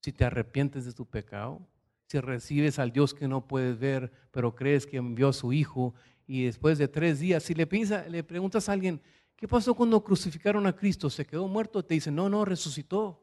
si 0.00 0.12
te 0.12 0.24
arrepientes 0.24 0.84
de 0.84 0.92
tu 0.92 1.04
pecado, 1.04 1.60
si 2.06 2.20
recibes 2.20 2.78
al 2.78 2.92
Dios 2.92 3.12
que 3.12 3.26
no 3.26 3.46
puedes 3.46 3.78
ver, 3.78 4.12
pero 4.30 4.54
crees 4.54 4.86
que 4.86 4.98
envió 4.98 5.28
a 5.28 5.32
su 5.32 5.52
Hijo 5.52 5.94
y 6.28 6.44
después 6.44 6.78
de 6.78 6.86
tres 6.86 7.18
días, 7.18 7.42
si 7.42 7.54
le, 7.54 7.66
piensa, 7.66 8.06
le 8.08 8.22
preguntas 8.22 8.68
a 8.68 8.72
alguien, 8.72 9.00
¿qué 9.34 9.48
pasó 9.48 9.74
cuando 9.74 10.02
crucificaron 10.02 10.64
a 10.66 10.76
Cristo? 10.76 11.10
¿Se 11.10 11.26
quedó 11.26 11.48
muerto? 11.48 11.84
Te 11.84 11.94
dicen, 11.94 12.14
no, 12.14 12.28
no, 12.28 12.44
resucitó. 12.44 13.20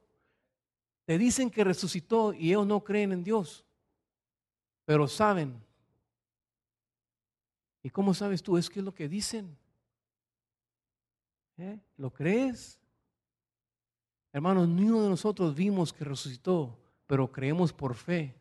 Te 1.06 1.18
dicen 1.18 1.50
que 1.50 1.64
resucitó 1.64 2.34
y 2.34 2.50
ellos 2.50 2.68
no 2.68 2.84
creen 2.84 3.14
en 3.14 3.24
Dios, 3.24 3.66
pero 4.89 5.08
saben. 5.08 5.54
¿Y 7.84 7.91
cómo 7.91 8.12
sabes 8.12 8.41
tú? 8.41 8.58
Es 8.58 8.67
que 8.71 8.80
es 8.80 8.86
lo 8.86 8.91
que 8.91 9.08
dicen. 9.08 9.56
¿Eh? 11.60 11.78
¿Lo 11.95 12.12
crees? 12.12 12.80
Hermanos, 14.34 14.67
ninguno 14.67 15.04
de 15.04 15.10
nosotros 15.10 15.54
vimos 15.54 15.93
que 15.93 16.04
resucitó, 16.04 16.75
pero 17.06 17.32
creemos 17.32 17.71
por 17.71 17.93
fe. 17.93 18.34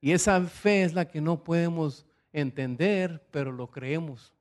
Y 0.00 0.12
esa 0.12 0.40
fe 0.42 0.84
es 0.84 0.94
la 0.94 1.08
que 1.08 1.20
no 1.20 1.42
podemos 1.42 2.06
entender, 2.32 3.26
pero 3.32 3.50
lo 3.50 3.68
creemos. 3.68 4.32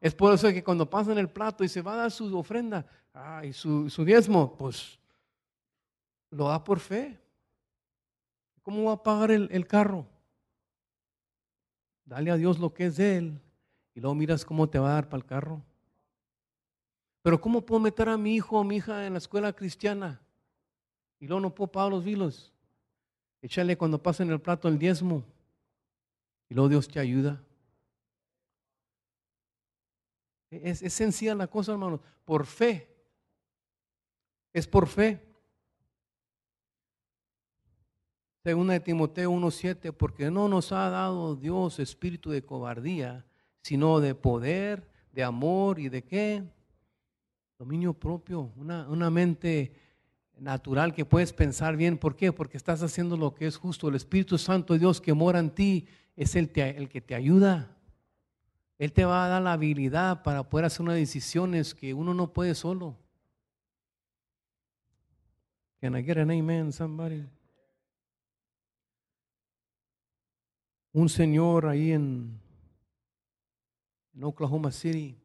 Es 0.00 0.12
por 0.12 0.34
eso 0.34 0.48
que 0.48 0.64
cuando 0.64 0.90
pasan 0.90 1.18
el 1.18 1.30
plato 1.30 1.62
y 1.62 1.68
se 1.68 1.82
va 1.82 1.92
a 1.92 1.98
dar 1.98 2.10
su 2.10 2.36
ofrenda 2.36 2.84
ah, 3.14 3.44
y 3.44 3.52
su, 3.52 3.88
diezmo, 4.04 4.56
pues 4.56 4.98
lo 6.30 6.48
da 6.48 6.64
por 6.64 6.80
fe. 6.80 7.21
¿Cómo 8.62 8.84
va 8.84 8.92
a 8.92 9.02
pagar 9.02 9.30
el, 9.30 9.48
el 9.50 9.66
carro? 9.66 10.06
Dale 12.04 12.30
a 12.30 12.36
Dios 12.36 12.58
lo 12.58 12.72
que 12.72 12.86
es 12.86 12.96
de 12.96 13.16
Él 13.16 13.40
y 13.94 14.00
luego 14.00 14.14
miras 14.14 14.44
cómo 14.44 14.68
te 14.68 14.78
va 14.78 14.90
a 14.90 14.94
dar 14.94 15.08
para 15.08 15.22
el 15.22 15.26
carro. 15.26 15.62
Pero 17.22 17.40
¿cómo 17.40 17.64
puedo 17.64 17.80
meter 17.80 18.08
a 18.08 18.16
mi 18.16 18.34
hijo 18.34 18.58
o 18.58 18.64
mi 18.64 18.76
hija 18.76 19.06
en 19.06 19.12
la 19.12 19.18
escuela 19.18 19.52
cristiana? 19.52 20.20
Y 21.20 21.26
luego 21.26 21.40
no 21.40 21.54
puedo 21.54 21.70
pagar 21.70 21.90
los 21.90 22.04
vilos. 22.04 22.52
Échale 23.40 23.76
cuando 23.76 24.02
pasen 24.02 24.30
el 24.30 24.40
plato 24.40 24.68
el 24.68 24.78
diezmo. 24.78 25.22
Y 26.48 26.54
luego 26.54 26.68
Dios 26.68 26.88
te 26.88 26.98
ayuda. 26.98 27.40
Es, 30.50 30.82
es 30.82 30.92
sencilla 30.92 31.34
la 31.34 31.46
cosa, 31.46 31.72
hermanos. 31.72 32.00
Por 32.24 32.44
fe. 32.44 32.88
Es 34.52 34.66
por 34.66 34.88
fe. 34.88 35.31
Segunda 38.44 38.72
de 38.72 38.80
Timoteo 38.80 39.30
1.7, 39.30 39.92
porque 39.92 40.30
no 40.30 40.48
nos 40.48 40.72
ha 40.72 40.90
dado 40.90 41.36
Dios 41.36 41.78
espíritu 41.78 42.30
de 42.30 42.44
cobardía, 42.44 43.24
sino 43.62 44.00
de 44.00 44.14
poder, 44.14 44.88
de 45.12 45.22
amor 45.22 45.78
y 45.78 45.88
de 45.88 46.02
qué? 46.02 46.42
dominio 47.62 47.94
propio, 47.94 48.52
una, 48.56 48.88
una, 48.88 49.08
mente 49.08 49.72
natural 50.36 50.92
que 50.92 51.04
puedes 51.04 51.32
pensar 51.32 51.76
bien. 51.76 51.96
¿Por 51.96 52.16
qué? 52.16 52.32
Porque 52.32 52.56
estás 52.56 52.82
haciendo 52.82 53.16
lo 53.16 53.36
que 53.36 53.46
es 53.46 53.56
justo. 53.56 53.88
El 53.88 53.94
Espíritu 53.94 54.36
Santo 54.36 54.72
de 54.72 54.80
Dios 54.80 55.00
que 55.00 55.14
mora 55.14 55.38
en 55.38 55.50
ti 55.50 55.86
es 56.16 56.34
el, 56.34 56.50
el 56.56 56.88
que 56.88 57.00
te 57.00 57.14
ayuda. 57.14 57.76
Él 58.78 58.92
te 58.92 59.04
va 59.04 59.24
a 59.24 59.28
dar 59.28 59.42
la 59.42 59.52
habilidad 59.52 60.24
para 60.24 60.42
poder 60.42 60.66
hacer 60.66 60.82
unas 60.82 60.96
decisiones 60.96 61.72
que 61.72 61.94
uno 61.94 62.14
no 62.14 62.32
puede 62.32 62.56
solo. 62.56 62.98
Can 65.80 65.96
I 65.96 66.02
get 66.02 66.18
an 66.18 66.32
amen, 66.32 66.72
somebody? 66.72 67.24
Un 70.94 71.08
señor 71.08 71.64
ahí 71.66 71.92
en, 71.92 72.38
Oklahoma 74.20 74.70
City 74.70 75.18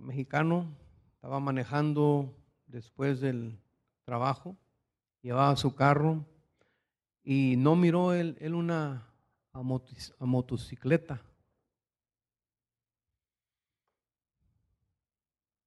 mexicano, 0.00 0.74
estaba 1.16 1.38
manejando 1.38 2.34
después 2.66 3.20
del 3.20 3.58
trabajo, 4.06 4.56
llevaba 5.20 5.54
su 5.56 5.74
carro 5.74 6.24
y 7.22 7.56
no 7.58 7.76
miró 7.76 8.14
él, 8.14 8.38
una 8.54 9.06
motocicleta. 10.18 11.20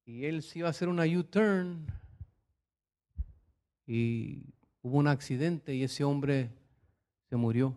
Y 0.06 0.24
él 0.24 0.42
se 0.42 0.58
iba 0.58 0.66
a 0.66 0.72
hacer 0.72 0.88
una 0.88 1.04
U-turn 1.04 1.86
y 3.86 4.42
hubo 4.82 4.98
un 4.98 5.06
accidente 5.06 5.72
y 5.72 5.84
ese 5.84 6.02
hombre 6.02 6.59
se 7.30 7.36
murió. 7.36 7.76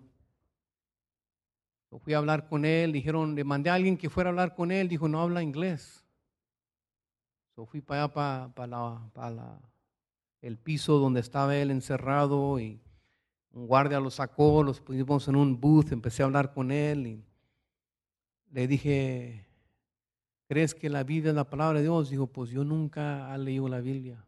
fui 2.00 2.16
a 2.16 2.18
hablar 2.18 2.50
con 2.50 2.66
él, 2.66 2.92
dijeron, 2.92 3.36
le 3.36 3.44
mandé 3.44 3.70
a 3.70 3.76
alguien 3.76 3.98
que 3.98 4.10
fuera 4.10 4.30
a 4.30 4.32
hablar 4.32 4.56
con 4.56 4.72
él, 4.72 4.90
dijo, 4.90 5.08
no 5.08 5.22
habla 5.22 5.44
inglés. 5.44 6.04
So 7.56 7.68
fui 7.68 7.82
para 7.82 8.06
allá, 8.06 8.52
para, 9.14 9.60
el 10.42 10.58
piso 10.58 10.98
donde 10.98 11.20
estaba 11.20 11.56
él 11.56 11.70
encerrado 11.70 12.60
y 12.60 12.82
un 13.52 13.68
guardia 13.68 14.00
lo 14.00 14.10
sacó, 14.10 14.64
los 14.64 14.82
pusimos 14.82 15.28
en 15.28 15.36
un 15.36 15.62
booth, 15.62 15.92
empecé 15.92 16.24
a 16.24 16.26
hablar 16.26 16.52
con 16.52 16.72
él 16.72 17.06
y 17.06 17.26
le 18.52 18.68
dije, 18.68 19.46
¿crees 20.48 20.74
que 20.74 20.90
la 20.90 21.04
Biblia 21.04 21.30
es 21.30 21.36
la 21.36 21.48
palabra 21.48 21.78
de 21.78 21.84
Dios? 21.84 22.10
Dijo, 22.10 22.26
pues 22.26 22.50
yo 22.50 22.64
nunca 22.64 23.34
he 23.34 23.38
leído 23.38 23.70
la 23.70 23.82
Biblia. 23.82 24.26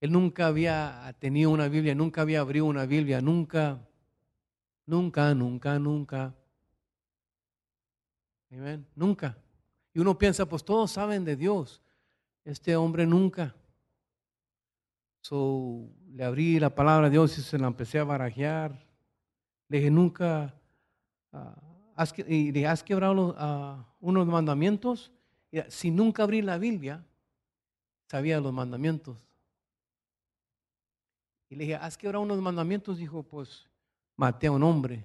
Él 0.00 0.10
nunca 0.10 0.46
había 0.46 1.14
tenido 1.18 1.50
una 1.50 1.68
Biblia, 1.68 1.94
nunca 1.94 2.22
había 2.22 2.40
abrido 2.40 2.64
una 2.64 2.86
Biblia, 2.86 3.20
nunca, 3.20 3.87
nunca, 4.88 5.34
nunca, 5.34 5.78
nunca. 5.78 6.34
Amén, 8.50 8.86
nunca. 8.94 9.36
Y 9.92 10.00
uno 10.00 10.16
piensa, 10.16 10.46
pues 10.46 10.64
todos 10.64 10.90
saben 10.90 11.24
de 11.24 11.36
Dios. 11.36 11.82
Este 12.44 12.74
hombre 12.74 13.06
nunca. 13.06 13.54
So, 15.20 15.90
le 16.10 16.24
abrí 16.24 16.58
la 16.58 16.74
palabra 16.74 17.06
de 17.06 17.12
Dios 17.12 17.36
y 17.36 17.42
se 17.42 17.58
la 17.58 17.66
empecé 17.66 17.98
a 17.98 18.04
barajear. 18.04 18.72
Le 19.68 19.78
dije, 19.78 19.90
nunca, 19.90 20.54
uh, 21.32 21.92
has, 21.94 22.14
y 22.26 22.50
le 22.50 22.66
has 22.66 22.82
quebrado 22.82 23.36
uh, 23.36 23.84
unos 24.00 24.26
mandamientos. 24.26 25.12
si 25.68 25.90
nunca 25.90 26.22
abrí 26.22 26.40
la 26.40 26.56
Biblia, 26.56 27.04
sabía 28.06 28.40
los 28.40 28.52
mandamientos. 28.54 29.18
Y 31.50 31.56
le 31.56 31.64
dije, 31.64 31.76
¿has 31.76 31.98
quebrado 31.98 32.22
unos 32.22 32.40
mandamientos? 32.40 32.96
Dijo, 32.96 33.22
pues 33.22 33.67
maté 34.18 34.48
a 34.48 34.52
un 34.52 34.62
hombre. 34.62 35.02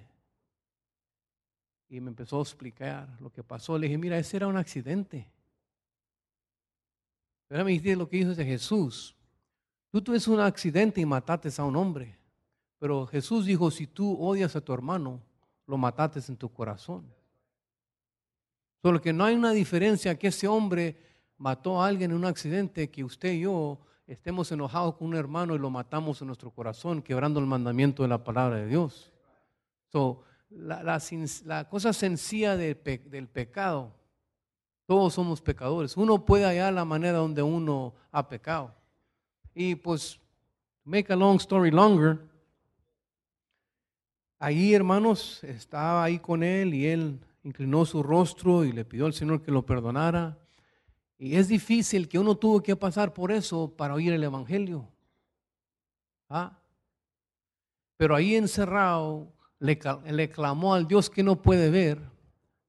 Y 1.88 2.00
me 2.00 2.10
empezó 2.10 2.40
a 2.40 2.42
explicar 2.42 3.08
lo 3.20 3.32
que 3.32 3.42
pasó. 3.42 3.78
Le 3.78 3.86
dije, 3.86 3.96
mira, 3.96 4.18
ese 4.18 4.36
era 4.36 4.48
un 4.48 4.56
accidente. 4.56 5.26
Pero 7.48 7.64
me 7.64 7.70
dijiste 7.70 7.96
lo 7.96 8.08
que 8.08 8.18
hizo 8.18 8.34
de 8.34 8.44
Jesús. 8.44 9.14
Tú 9.90 10.02
tuviste 10.02 10.30
un 10.30 10.40
accidente 10.40 11.00
y 11.00 11.06
mataste 11.06 11.48
a 11.56 11.64
un 11.64 11.76
hombre. 11.76 12.18
Pero 12.80 13.06
Jesús 13.06 13.46
dijo, 13.46 13.70
si 13.70 13.86
tú 13.86 14.20
odias 14.20 14.56
a 14.56 14.60
tu 14.60 14.74
hermano, 14.74 15.22
lo 15.66 15.78
mataste 15.78 16.20
en 16.28 16.36
tu 16.36 16.52
corazón. 16.52 17.06
Solo 18.82 19.00
que 19.00 19.12
no 19.12 19.24
hay 19.24 19.36
una 19.36 19.52
diferencia 19.52 20.18
que 20.18 20.28
ese 20.28 20.48
hombre 20.48 20.96
mató 21.38 21.80
a 21.80 21.86
alguien 21.86 22.10
en 22.10 22.16
un 22.16 22.24
accidente 22.24 22.90
que 22.90 23.04
usted 23.04 23.32
y 23.32 23.40
yo 23.40 23.78
estemos 24.06 24.50
enojados 24.52 24.96
con 24.96 25.08
un 25.08 25.16
hermano 25.16 25.54
y 25.54 25.58
lo 25.58 25.70
matamos 25.70 26.20
en 26.20 26.28
nuestro 26.28 26.50
corazón, 26.50 27.02
quebrando 27.02 27.40
el 27.40 27.46
mandamiento 27.46 28.02
de 28.02 28.08
la 28.08 28.22
palabra 28.22 28.56
de 28.56 28.66
Dios. 28.66 29.12
So, 29.92 30.22
la, 30.50 31.68
cosa 31.68 31.92
sencilla 31.92 32.56
del 32.56 32.76
pecado, 33.28 33.92
todos 34.86 35.14
somos 35.14 35.40
pecadores. 35.40 35.96
Uno 35.96 36.24
puede 36.24 36.44
hallar 36.44 36.72
la 36.72 36.84
manera 36.84 37.18
donde 37.18 37.42
uno 37.42 37.94
ha 38.12 38.28
pecado. 38.28 38.74
Y 39.54 39.74
pues, 39.76 40.20
make 40.84 41.12
a 41.12 41.16
long 41.16 41.36
story 41.36 41.70
longer, 41.70 42.18
ahí 44.38 44.74
hermanos, 44.74 45.42
estaba 45.44 46.04
ahí 46.04 46.18
con 46.18 46.42
él 46.42 46.74
y 46.74 46.86
él 46.86 47.20
inclinó 47.42 47.84
su 47.84 48.02
rostro 48.02 48.64
y 48.64 48.72
le 48.72 48.84
pidió 48.84 49.06
al 49.06 49.14
Señor 49.14 49.42
que 49.42 49.50
lo 49.50 49.64
perdonara. 49.64 50.36
Y 51.18 51.36
es 51.36 51.48
difícil 51.48 52.08
que 52.08 52.18
uno 52.18 52.36
tuvo 52.36 52.62
que 52.62 52.76
pasar 52.76 53.12
por 53.12 53.30
eso 53.30 53.74
para 53.76 53.94
oír 53.94 54.12
el 54.12 54.24
Evangelio. 54.24 54.88
¿Ah? 56.28 56.58
Pero 57.96 58.16
ahí 58.16 58.34
encerrado 58.34 59.32
le, 59.58 60.28
clamó 60.30 60.74
al 60.74 60.86
Dios 60.86 61.08
que 61.08 61.22
no 61.22 61.40
puede 61.40 61.70
ver, 61.70 62.00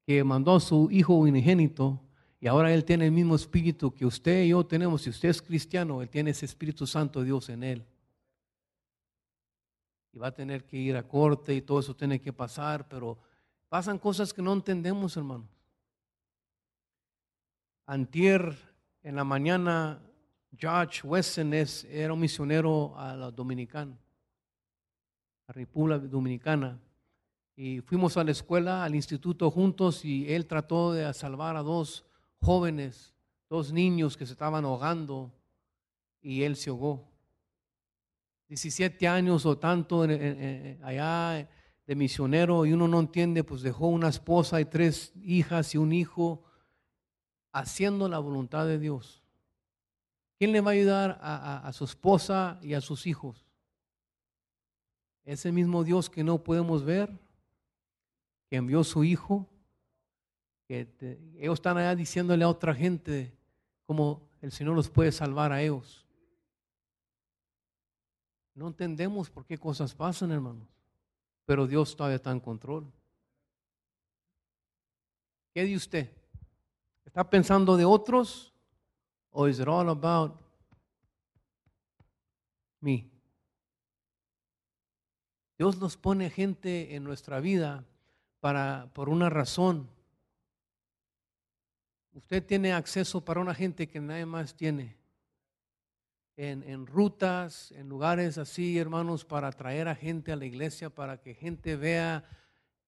que 0.06 0.24
mandó 0.24 0.56
a 0.56 0.60
su 0.60 0.90
Hijo 0.92 1.16
unigénito, 1.16 2.02
y 2.40 2.48
ahora 2.48 2.72
Él 2.74 2.86
tiene 2.86 3.06
el 3.06 3.12
mismo 3.12 3.36
espíritu 3.36 3.92
que 3.92 4.06
usted 4.06 4.44
y 4.44 4.50
yo 4.50 4.64
tenemos. 4.66 5.02
Si 5.02 5.10
usted 5.10 5.30
es 5.30 5.42
cristiano, 5.42 6.02
Él 6.02 6.10
tiene 6.10 6.30
ese 6.30 6.46
Espíritu 6.46 6.86
Santo 6.86 7.20
de 7.20 7.26
Dios 7.26 7.50
en 7.50 7.64
Él. 7.64 7.86
Y 10.14 10.20
va 10.20 10.28
a 10.28 10.34
tener 10.34 10.64
que 10.64 10.78
ir 10.78 10.96
a 10.96 11.08
corte 11.08 11.56
y 11.56 11.62
todo 11.62 11.80
eso 11.80 11.96
tiene 11.96 12.22
que 12.22 12.32
pasar, 12.32 12.88
pero 12.88 13.18
pasan 13.68 13.98
cosas 13.98 14.32
que 14.32 14.44
no 14.44 14.54
entendemos, 14.54 15.18
hermanos. 15.18 15.55
Antier 17.88 18.58
en 19.04 19.16
la 19.16 19.24
mañana, 19.24 20.02
George 20.58 21.06
Wesson 21.06 21.54
era 21.54 22.14
un 22.14 22.20
misionero 22.20 22.98
a 22.98 23.16
la 23.16 23.30
Dominicana, 23.30 23.96
a 25.48 25.54
República 25.54 26.00
Dominicana. 26.00 26.80
Y 27.56 27.82
fuimos 27.82 28.18
a 28.18 28.24
la 28.24 28.32
escuela, 28.32 28.84
al 28.84 28.96
instituto 28.96 29.52
juntos 29.52 30.04
y 30.04 30.34
él 30.34 30.48
trató 30.48 30.94
de 30.94 31.14
salvar 31.14 31.56
a 31.56 31.62
dos 31.62 32.06
jóvenes, 32.42 33.14
dos 33.50 33.72
niños 33.72 34.18
que 34.18 34.26
se 34.26 34.34
estaban 34.34 34.66
ahogando 34.66 35.32
y 36.22 36.42
él 36.42 36.56
se 36.56 36.72
ahogó. 36.72 37.08
17 38.48 39.08
años 39.08 39.46
o 39.46 39.60
tanto 39.60 40.02
allá 40.82 41.48
de 41.86 41.96
misionero 41.96 42.66
y 42.66 42.74
uno 42.74 42.88
no 42.88 43.00
entiende, 43.00 43.44
pues 43.44 43.62
dejó 43.62 43.88
una 43.88 44.10
esposa 44.10 44.60
y 44.60 44.66
tres 44.66 45.14
hijas 45.22 45.76
y 45.76 45.78
un 45.78 45.94
hijo 45.94 46.44
haciendo 47.56 48.10
la 48.10 48.20
voluntad 48.20 48.68
de 48.68 48.78
Dios. 48.78 49.24
¿Quién 50.38 50.52
le 50.52 50.60
va 50.60 50.72
a 50.72 50.74
ayudar 50.74 51.18
a, 51.22 51.72
su 51.72 51.86
esposa 51.86 52.60
y 52.62 52.74
a 52.74 52.82
sus 52.82 53.08
hijos? 53.08 53.46
Ese 55.24 55.54
mismo 55.54 55.86
Dios 55.86 56.10
que 56.10 56.26
no 56.26 56.44
podemos 56.44 56.84
ver, 56.84 57.18
que 58.50 58.58
envió 58.58 58.84
su 58.84 59.06
hijo, 59.06 59.48
que 60.68 60.94
ellos 61.38 61.54
están 61.54 61.78
allá 61.78 61.96
diciéndole 61.96 62.44
a 62.44 62.50
otra 62.50 62.76
gente 62.76 63.34
cómo 63.86 64.28
el 64.42 64.52
Señor 64.52 64.76
los 64.76 64.90
puede 64.90 65.14
salvar 65.14 65.54
a 65.54 65.62
ellos. 65.62 66.06
No 68.54 68.68
entendemos 68.68 69.30
por 69.30 69.46
qué 69.46 69.58
cosas 69.58 69.96
pasan, 69.96 70.32
hermanos, 70.32 70.68
pero 71.46 71.68
Dios 71.68 71.96
todavía 71.96 72.18
está 72.18 72.32
en 72.32 72.42
control. 72.42 72.86
¿Qué 75.54 75.64
dice 75.64 75.78
usted? 75.78 76.25
¿Está 77.16 77.30
pensando 77.30 77.78
de 77.78 77.86
otros? 77.86 78.54
¿O 79.32 79.48
is 79.48 79.58
it 79.58 79.70
all 79.70 79.88
about 79.88 80.38
me? 82.82 83.10
Dios 85.58 85.78
nos 85.78 85.96
pone 85.96 86.30
gente 86.30 86.94
en 86.94 87.06
nuestra 87.06 87.40
vida 87.40 87.86
para, 88.42 88.92
por 88.92 89.08
una 89.08 89.30
razón. 89.30 89.90
Usted 92.12 92.46
tiene 92.46 92.74
acceso 92.74 93.24
para 93.24 93.40
una 93.40 93.56
gente 93.56 93.88
que 93.88 94.02
nadie 94.02 94.26
más 94.26 94.54
tiene. 94.54 94.98
En, 96.36 96.64
en, 96.64 96.86
rutas, 96.86 97.72
en 97.72 97.88
lugares 97.88 98.38
así, 98.38 98.78
hermanos, 98.78 99.24
para 99.24 99.54
traer 99.54 99.88
a 99.88 99.96
gente 99.96 100.34
a 100.34 100.36
la 100.36 100.48
iglesia, 100.48 100.90
para 100.90 101.22
que 101.22 101.34
gente 101.34 101.78
vea 101.78 102.26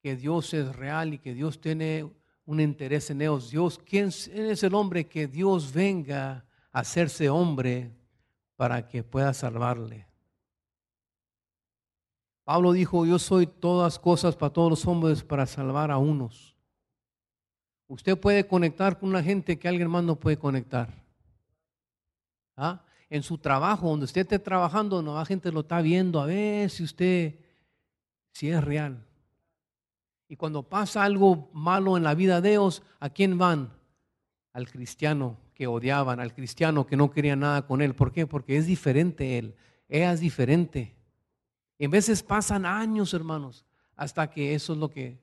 que 0.02 0.18
Dios 0.18 0.54
es 0.54 0.76
real 0.76 1.14
y 1.14 1.18
que 1.18 1.34
Dios 1.34 1.62
tiene 1.62 2.12
un 2.48 2.62
interés 2.62 3.10
en 3.12 3.22
ellos. 3.22 3.52
Dios, 3.52 3.78
¿quién 3.78 4.08
es 4.08 4.64
el 4.64 4.74
hombre 4.74 5.06
que 5.06 5.28
Dios 5.28 5.72
venga 5.72 6.46
a 6.72 6.80
hacerse 6.80 7.30
hombre 7.30 7.92
para 8.56 8.88
que 8.88 9.04
pueda 9.04 9.34
salvarle? 9.34 10.08
Pablo 12.46 12.72
dijo, 12.72 13.06
yo 13.06 13.20
soy 13.20 13.46
todas 13.46 14.00
cosas 14.00 14.38
para 14.38 14.54
todos 14.54 14.70
los 14.70 14.88
hombres 14.88 15.22
para 15.22 15.46
salvar 15.46 15.92
a 15.92 15.98
unos. 15.98 16.56
Usted 17.88 18.18
puede 18.18 18.48
conectar 18.48 18.98
con 18.98 19.10
una 19.10 19.22
gente 19.22 19.60
que 19.60 19.68
alguien 19.68 19.90
más 19.90 20.06
no 20.06 20.16
puede 20.16 20.38
conectar. 20.38 20.90
¿Ah? 22.56 22.82
En 23.10 23.24
su 23.24 23.38
trabajo, 23.38 23.90
donde 23.90 24.06
usted 24.06 24.22
esté 24.22 24.40
trabajando, 24.40 25.02
la 25.02 25.26
gente 25.26 25.52
lo 25.52 25.60
está 25.60 25.82
viendo 25.82 26.22
a 26.22 26.26
ver 26.26 26.70
si 26.70 26.84
usted, 26.84 27.36
si 28.32 28.50
es 28.50 28.64
real. 28.64 29.07
Y 30.28 30.36
cuando 30.36 30.64
pasa 30.64 31.04
algo 31.04 31.50
malo 31.54 31.96
en 31.96 32.04
la 32.04 32.14
vida 32.14 32.42
de 32.42 32.52
ellos, 32.52 32.84
¿a 33.00 33.10
quién 33.10 33.38
van? 33.38 33.74
Al 34.54 34.70
cristiano 34.70 35.38
que 35.54 35.68
odiaban, 35.68 36.20
al 36.20 36.34
cristiano 36.34 36.86
que 36.86 36.98
no 36.98 37.12
quería 37.12 37.36
nada 37.36 37.66
con 37.66 37.82
él. 37.82 37.96
¿Por 37.96 38.12
qué? 38.12 38.28
Porque 38.28 38.58
es 38.58 38.68
diferente 38.68 39.38
él. 39.38 39.56
Ella 39.88 40.12
es 40.12 40.20
diferente. 40.20 40.96
Y 41.78 41.86
en 41.86 41.92
veces 41.92 42.22
pasan 42.24 42.66
años, 42.66 43.14
hermanos, 43.14 43.66
hasta 43.96 44.30
que 44.30 44.54
eso 44.54 44.74
es 44.74 44.80
lo 44.80 44.90
que... 44.90 45.20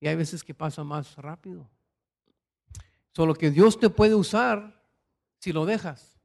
Y 0.00 0.06
hay 0.06 0.16
veces 0.16 0.42
que 0.44 0.54
pasa 0.54 0.82
más 0.84 1.16
rápido. 1.16 1.68
Solo 3.12 3.34
que 3.34 3.50
Dios 3.50 3.78
te 3.78 3.90
puede 3.90 4.14
usar 4.14 4.80
si 5.38 5.52
lo 5.52 5.66
dejas. 5.66 6.20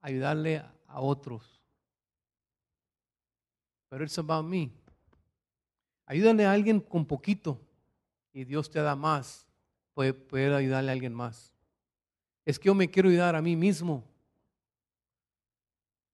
Ayudarle 0.00 0.62
a 0.86 1.00
otros. 1.00 1.62
Pero 3.88 4.04
it's 4.04 4.18
about 4.18 4.44
me. 4.44 4.83
Ayúdale 6.06 6.44
a 6.44 6.52
alguien 6.52 6.80
con 6.80 7.06
poquito 7.06 7.60
y 8.32 8.44
Dios 8.44 8.70
te 8.70 8.80
da 8.80 8.94
más. 8.94 9.46
Puede, 9.94 10.54
ayudarle 10.54 10.90
a 10.90 10.92
alguien 10.92 11.14
más. 11.14 11.54
Es 12.44 12.58
que 12.58 12.66
yo 12.66 12.74
me 12.74 12.90
quiero 12.90 13.08
ayudar 13.08 13.36
a 13.36 13.42
mí 13.42 13.56
mismo. 13.56 14.04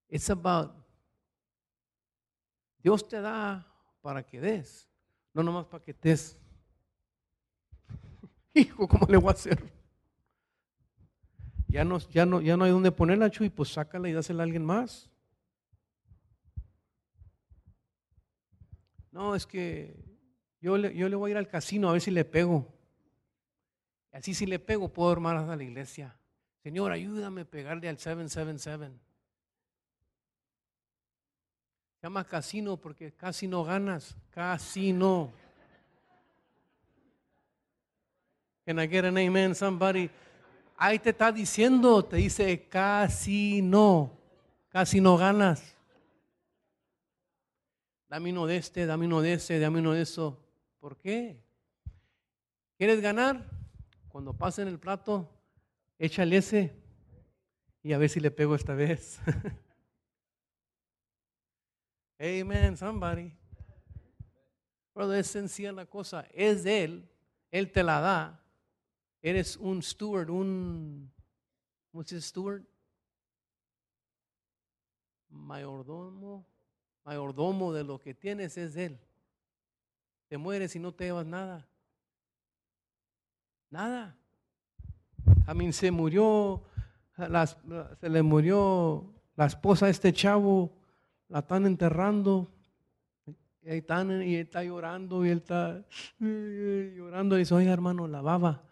It's 0.09 0.29
about 0.31 0.73
Dios 2.83 3.07
te 3.07 3.21
da 3.21 3.67
para 4.01 4.23
que 4.23 4.41
des, 4.41 4.89
no 5.35 5.43
nomás 5.43 5.67
para 5.67 5.83
que 5.85 5.93
des. 5.93 6.39
Hijo, 8.55 8.89
¿cómo 8.89 9.07
le 9.07 9.19
voy 9.19 9.29
a 9.29 9.33
hacer? 9.33 9.63
Ya 11.69 11.85
no, 11.85 11.99
ya 11.99 12.27
no, 12.27 12.41
ya 12.41 12.57
no 12.57 12.65
hay 12.65 12.71
dónde 12.71 12.91
ponerla, 12.91 13.31
Chuy, 13.31 13.51
pues 13.51 13.73
sácala 13.73 14.09
y 14.09 14.13
dásela 14.13 14.43
a 14.43 14.45
alguien 14.45 14.65
más. 14.65 15.10
No, 19.11 19.35
es 19.35 19.47
que 19.47 19.95
yo 20.61 20.77
le, 20.77 20.95
yo 20.95 21.09
le 21.09 21.17
voy 21.17 21.31
a 21.31 21.33
ir 21.33 21.39
al 21.39 21.49
casino 21.49 21.89
a 21.89 21.93
ver 21.93 22.01
si 22.01 22.11
le 22.11 22.25
pego. 22.25 22.67
Así 24.13 24.35
si 24.35 24.47
le 24.47 24.59
pego 24.59 24.89
puedo 24.89 25.11
armar 25.11 25.37
a 25.37 25.57
la 25.57 25.63
iglesia. 25.63 26.17
Señor, 26.63 26.93
ayúdame 26.93 27.43
a 27.43 27.45
pegarle 27.45 27.89
al 27.89 27.99
777. 27.99 28.93
Se 31.95 32.07
llama 32.07 32.25
casino 32.25 32.77
porque 32.77 33.13
casi 33.13 33.49
no 33.49 33.65
ganas. 33.65 34.17
Casino. 34.31 35.33
Can 38.67 38.79
I 38.79 38.87
get 38.87 39.05
an 39.05 39.19
amen, 39.19 39.55
somebody? 39.55 40.11
Ahí 40.77 40.99
te 40.99 41.11
está 41.11 41.33
diciendo, 41.33 42.05
te 42.05 42.17
dice 42.17 42.69
casi 42.69 43.61
no. 43.63 44.13
Casi 44.71 45.01
no 45.01 45.17
ganas 45.17 45.80
dame 48.11 48.33
uno 48.33 48.47
de 48.47 48.57
este, 48.57 48.87
dame 48.87 49.07
uno 49.07 49.23
de 49.23 49.35
ese, 49.35 49.61
dame 49.61 49.79
uno 49.79 49.93
de 49.93 50.03
eso. 50.03 50.45
¿Por 50.81 50.99
qué? 50.99 51.41
¿Quieres 52.77 53.01
ganar? 53.01 53.49
Cuando 54.09 54.37
pasen 54.37 54.67
el 54.67 54.81
plato, 54.81 55.31
échale 55.97 56.39
ese 56.39 56.75
y 57.85 57.93
a 57.93 57.99
ver 57.99 58.11
si 58.11 58.19
le 58.19 58.33
pego 58.33 58.57
esta 58.57 58.75
vez. 58.75 59.21
Amen, 62.19 62.77
somebody. 62.77 63.33
Brother, 64.93 65.21
es 65.21 65.29
sencilla 65.29 65.71
la 65.71 65.87
cosa. 65.87 66.27
Es 66.35 66.65
de 66.65 66.85
Él. 66.85 67.09
Él 67.53 67.71
te 67.71 67.85
la 67.85 68.01
da. 68.01 68.45
Eres 69.23 69.57
un 69.57 69.83
steward, 69.83 70.31
un. 70.31 71.13
¿Cómo 71.93 72.03
se 72.03 72.17
dice 72.17 72.29
steward? 72.29 72.65
Mayordomo. 75.29 76.45
Mayordomo 77.05 77.73
de 77.73 77.85
lo 77.85 77.99
que 77.99 78.15
tienes 78.15 78.57
es 78.57 78.77
Él. 78.77 78.99
Te 80.29 80.39
mueres 80.39 80.77
y 80.77 80.79
no 80.79 80.93
te 80.93 81.05
llevas 81.05 81.27
nada. 81.27 81.67
Nada. 83.71 84.17
A 85.47 85.55
mí 85.55 85.73
se 85.73 85.91
murió, 85.91 86.63
las- 87.17 87.57
se 88.01 88.09
le 88.09 88.23
murió 88.23 89.13
la 89.37 89.47
esposa 89.47 89.87
a 89.87 89.89
este 89.91 90.13
chavo, 90.13 90.71
la 91.29 91.41
están 91.41 91.67
enterrando. 91.67 92.49
Y, 93.63 93.71
están, 93.71 94.23
y 94.23 94.37
está 94.37 94.65
llorando 94.65 95.25
y 95.25 95.31
él 95.31 95.39
está 95.39 95.85
llorando. 96.19 97.37
Y 97.37 97.41
dice, 97.41 97.55
oiga 97.55 97.73
hermano, 97.73 98.07
lavaba, 98.09 98.63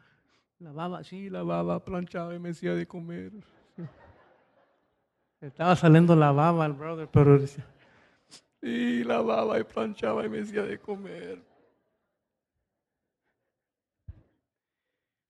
lavaba, 0.59 1.05
sí, 1.05 1.29
lavaba, 1.31 1.85
planchaba 1.85 2.35
y 2.35 2.39
me 2.39 2.51
hacía 2.51 2.75
de 2.75 2.87
comer. 2.87 3.33
Estaba 5.41 5.77
saliendo 5.77 6.17
la 6.17 6.33
baba 6.33 6.65
al 6.65 6.73
brother, 6.73 7.09
pero 7.13 7.39
decía, 7.39 7.65
y 8.61 9.05
lavaba 9.05 9.59
y 9.59 9.65
planchaba 9.65 10.25
y 10.25 10.29
me 10.29 10.41
hacía 10.41 10.63
de 10.63 10.79
comer. 10.79 11.43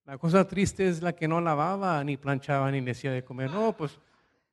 La 0.04 0.16
cosa 0.16 0.48
triste 0.48 0.88
es 0.88 1.02
la 1.02 1.14
que 1.14 1.28
no 1.28 1.40
lavaba, 1.40 2.02
ni 2.02 2.16
planchaba, 2.16 2.70
ni 2.70 2.80
le 2.80 2.92
hacía 2.92 3.12
de 3.12 3.22
comer. 3.22 3.50
No, 3.50 3.76
pues 3.76 3.98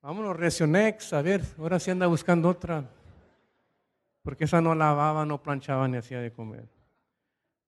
vámonos, 0.01 0.35
Resionex, 0.35 1.13
a 1.13 1.21
ver, 1.21 1.41
ahora 1.57 1.79
sí 1.79 1.91
anda 1.91 2.07
buscando 2.07 2.49
otra. 2.49 2.83
Porque 4.21 4.43
esa 4.43 4.59
no 4.59 4.75
lavaba, 4.75 5.25
no 5.25 5.41
planchaba, 5.41 5.87
ni 5.87 5.97
hacía 5.97 6.19
de 6.19 6.33
comer. 6.33 6.67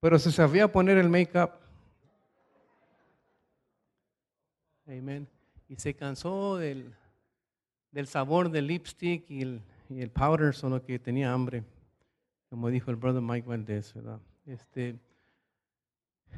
Pero 0.00 0.18
se 0.18 0.30
sabía 0.30 0.70
poner 0.70 0.98
el 0.98 1.08
make-up. 1.08 1.52
Amen. 4.86 5.26
Y 5.68 5.76
se 5.76 5.94
cansó 5.94 6.56
del, 6.56 6.94
del 7.90 8.06
sabor 8.06 8.50
del 8.50 8.66
lipstick 8.66 9.30
y 9.30 9.42
el, 9.42 9.62
y 9.88 10.00
el 10.00 10.10
powder, 10.10 10.54
solo 10.54 10.84
que 10.84 10.98
tenía 10.98 11.32
hambre. 11.32 11.64
Como 12.50 12.68
dijo 12.68 12.90
el 12.90 12.96
brother 12.96 13.22
Mike 13.22 13.46
Valdez, 13.46 13.92
¿verdad? 13.94 14.20
Este, 14.46 14.98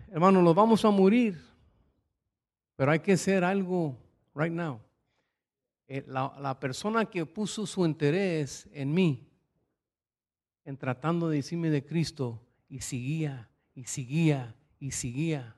hermano, 0.08 0.42
nos 0.42 0.54
vamos 0.54 0.84
a 0.84 0.90
morir, 0.90 1.40
pero 2.76 2.90
hay 2.90 3.00
que 3.00 3.12
hacer 3.12 3.44
algo 3.44 3.96
right 4.34 4.52
now. 4.52 4.80
Eh, 5.86 6.04
La, 6.06 6.34
la 6.40 6.58
persona 6.58 7.04
que 7.04 7.26
puso 7.26 7.66
su 7.66 7.84
interés 7.84 8.68
en 8.72 8.92
mí, 8.92 9.28
en 10.64 10.76
tratando 10.76 11.28
de 11.28 11.36
decirme 11.36 11.70
de 11.70 11.84
Cristo, 11.84 12.40
y 12.68 12.80
seguía, 12.80 13.48
y 13.74 13.84
seguía, 13.84 14.54
y 14.78 14.92
seguía. 14.92 15.56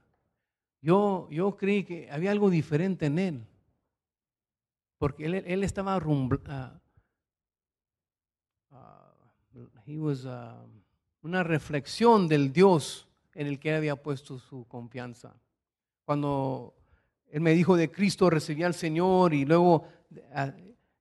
Yo, 0.81 1.29
yo 1.31 1.57
creí 1.57 1.85
que 1.85 2.11
había 2.11 2.31
algo 2.31 2.51
diferente 2.51 3.07
en 3.07 3.19
él, 3.19 3.47
porque 4.99 5.27
él, 5.27 5.35
él 5.35 5.65
estaba 5.65 5.99
rumbl- 6.01 6.43
ah, 6.47 6.81
ah, 8.71 9.15
he 9.87 9.99
was, 9.99 10.27
ah, 10.27 10.65
una 11.23 11.43
reflexión 11.43 12.29
del 12.29 12.53
Dios 12.53 13.09
en 13.35 13.47
el 13.47 13.59
que 13.59 13.71
él 13.71 13.77
había 13.77 13.97
puesto 13.97 14.39
su 14.39 14.67
confianza. 14.67 15.35
Cuando 16.05 16.75
él 17.31 17.41
me 17.41 17.53
dijo 17.55 17.77
de 17.77 17.91
Cristo, 17.91 18.29
recibí 18.29 18.63
al 18.63 18.75
Señor 18.75 19.35
y 19.35 19.45
luego 19.45 19.87
ah, 20.35 20.53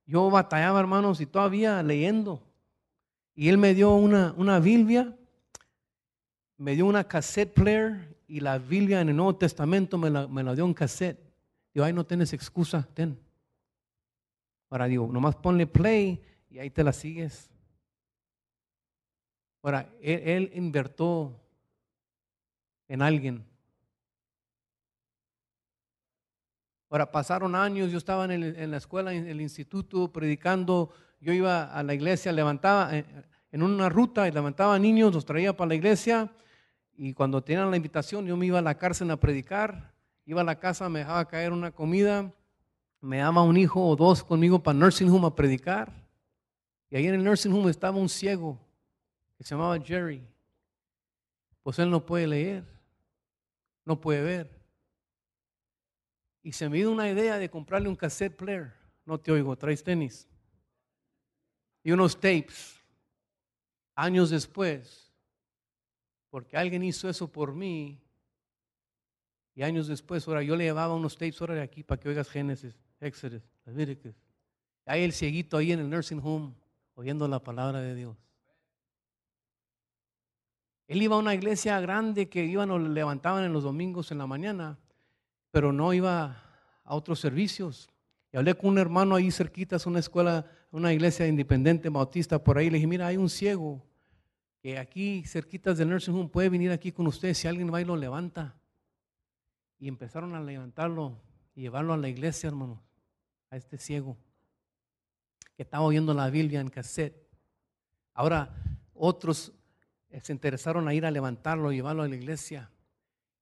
yo 0.05 0.29
batallaba, 0.29 0.79
hermanos, 0.79 1.21
y 1.21 1.25
todavía 1.25 1.81
leyendo. 1.83 2.41
Y 3.35 3.49
él 3.49 3.57
me 3.57 3.73
dio 3.73 3.93
una, 3.95 4.33
una 4.37 4.59
Biblia, 4.59 5.15
me 6.57 6.75
dio 6.75 6.85
una 6.85 7.05
cassette 7.05 7.53
player 7.53 8.15
y 8.27 8.39
la 8.39 8.57
Biblia 8.57 9.01
en 9.01 9.09
el 9.09 9.15
Nuevo 9.15 9.35
Testamento 9.35 9.97
me 9.97 10.09
la, 10.09 10.27
me 10.27 10.43
la 10.43 10.55
dio 10.55 10.65
en 10.65 10.73
cassette. 10.73 11.19
Digo, 11.73 11.85
ay, 11.85 11.93
no 11.93 12.05
tienes 12.05 12.33
excusa, 12.33 12.87
ten. 12.93 13.17
Ahora 14.69 14.85
digo, 14.87 15.09
nomás 15.11 15.35
ponle 15.35 15.67
play 15.67 16.21
y 16.49 16.59
ahí 16.59 16.69
te 16.69 16.83
la 16.83 16.93
sigues. 16.93 17.50
Ahora, 19.61 19.89
él, 20.01 20.21
él 20.25 20.51
invertó 20.55 21.39
en 22.87 23.01
alguien. 23.01 23.45
Ahora, 26.89 27.09
pasaron 27.09 27.55
años, 27.55 27.89
yo 27.91 27.97
estaba 27.97 28.25
en 28.25 28.71
la 28.71 28.77
escuela, 28.77 29.13
en 29.13 29.27
el 29.27 29.39
instituto, 29.39 30.11
predicando, 30.11 30.91
yo 31.21 31.31
iba 31.31 31.63
a 31.63 31.83
la 31.83 31.93
iglesia, 31.93 32.33
levantaba 32.33 32.97
eh, 32.97 33.05
en 33.51 33.63
una 33.63 33.87
ruta 33.87 34.27
y 34.27 34.31
levantaba 34.31 34.77
niños, 34.79 35.13
los 35.13 35.23
traía 35.23 35.55
para 35.55 35.69
la 35.69 35.75
iglesia 35.75 36.31
y 36.93 37.13
cuando 37.13 37.43
tenían 37.43 37.69
la 37.69 37.77
invitación 37.77 38.25
yo 38.25 38.35
me 38.37 38.45
iba 38.45 38.59
a 38.59 38.61
la 38.61 38.77
cárcel 38.77 39.09
a 39.11 39.17
predicar, 39.17 39.93
iba 40.25 40.41
a 40.41 40.43
la 40.43 40.59
casa, 40.59 40.89
me 40.89 40.99
dejaba 40.99 41.27
caer 41.27 41.51
una 41.51 41.71
comida, 41.71 42.31
me 42.99 43.17
daba 43.17 43.41
un 43.43 43.57
hijo 43.57 43.85
o 43.87 43.95
dos 43.95 44.23
conmigo 44.23 44.61
para 44.61 44.77
nursing 44.77 45.09
home 45.09 45.27
a 45.27 45.35
predicar 45.35 45.91
y 46.89 46.95
ahí 46.95 47.07
en 47.07 47.15
el 47.15 47.23
nursing 47.23 47.51
home 47.53 47.71
estaba 47.71 47.97
un 47.97 48.09
ciego 48.09 48.59
se 49.43 49.55
llamaba 49.55 49.79
Jerry. 49.79 50.23
Pues 51.63 51.79
él 51.79 51.89
no 51.89 52.05
puede 52.05 52.27
leer, 52.27 52.63
no 53.85 53.99
puede 53.99 54.21
ver. 54.21 54.61
Y 56.43 56.51
se 56.51 56.69
me 56.69 56.77
dio 56.77 56.91
una 56.91 57.09
idea 57.09 57.37
de 57.37 57.49
comprarle 57.49 57.87
un 57.87 57.95
cassette 57.95 58.35
player. 58.35 58.73
No 59.05 59.19
te 59.19 59.31
oigo, 59.31 59.55
traes 59.55 59.83
tenis. 59.83 60.27
Y 61.83 61.91
unos 61.91 62.15
tapes. 62.15 62.77
Años 63.93 64.29
después, 64.29 65.11
porque 66.29 66.57
alguien 66.57 66.83
hizo 66.83 67.09
eso 67.09 67.31
por 67.31 67.53
mí. 67.53 68.01
Y 69.53 69.63
años 69.63 69.87
después, 69.87 70.27
ahora 70.27 70.41
yo 70.41 70.55
le 70.55 70.63
llevaba 70.63 70.95
unos 70.95 71.15
tapes 71.15 71.39
ahora 71.41 71.55
de 71.55 71.61
aquí 71.61 71.83
para 71.83 71.99
que 71.99 72.09
oigas 72.09 72.29
Génesis, 72.29 72.75
Éxodo, 72.99 73.41
Levíticos. 73.65 74.15
Hay 74.85 75.03
el 75.03 75.13
cieguito 75.13 75.57
ahí 75.57 75.71
en 75.71 75.79
el 75.79 75.89
nursing 75.89 76.21
home 76.23 76.55
oyendo 76.95 77.27
la 77.27 77.43
palabra 77.43 77.81
de 77.81 77.93
Dios. 77.95 78.17
Él 80.87 81.01
iba 81.01 81.15
a 81.15 81.19
una 81.19 81.33
iglesia 81.33 81.79
grande 81.79 82.29
que 82.29 82.45
iban 82.45 82.71
o 82.71 82.79
le 82.79 82.89
levantaban 82.89 83.43
en 83.43 83.53
los 83.53 83.63
domingos 83.63 84.11
en 84.11 84.17
la 84.17 84.27
mañana, 84.27 84.77
pero 85.51 85.71
no 85.71 85.93
iba 85.93 86.43
a 86.83 86.95
otros 86.95 87.19
servicios. 87.19 87.89
Y 88.33 88.37
hablé 88.37 88.55
con 88.55 88.71
un 88.71 88.77
hermano 88.77 89.15
ahí 89.15 89.31
cerquita, 89.31 89.75
es 89.75 89.85
una 89.85 89.99
escuela, 89.99 90.45
una 90.71 90.93
iglesia 90.93 91.27
independiente 91.27 91.89
bautista 91.89 92.43
por 92.43 92.57
ahí. 92.57 92.69
Le 92.69 92.75
dije, 92.75 92.87
mira, 92.87 93.07
hay 93.07 93.17
un 93.17 93.29
ciego 93.29 93.81
que 94.61 94.77
aquí 94.77 95.23
cerquitas 95.25 95.77
del 95.77 95.89
nursing 95.89 96.13
home 96.13 96.29
puede 96.29 96.49
venir 96.49 96.71
aquí 96.71 96.91
con 96.91 97.07
usted 97.07 97.33
si 97.33 97.47
alguien 97.47 97.73
va 97.73 97.81
y 97.81 97.85
lo 97.85 97.95
levanta. 97.95 98.55
Y 99.79 99.87
empezaron 99.87 100.35
a 100.35 100.41
levantarlo 100.41 101.17
y 101.55 101.61
llevarlo 101.61 101.93
a 101.93 101.97
la 101.97 102.09
iglesia, 102.09 102.47
hermanos, 102.47 102.79
a 103.49 103.57
este 103.57 103.77
ciego 103.77 104.17
que 105.55 105.63
estaba 105.63 105.83
oyendo 105.83 106.13
la 106.13 106.29
Biblia 106.29 106.59
en 106.59 106.69
cassette. 106.69 107.29
Ahora 108.13 108.53
otros 108.93 109.53
se 110.21 110.33
interesaron 110.33 110.87
a 110.87 110.93
ir 110.93 111.05
a 111.05 111.11
levantarlo 111.11 111.71
y 111.71 111.75
llevarlo 111.75 112.03
a 112.03 112.07
la 112.07 112.15
iglesia. 112.15 112.69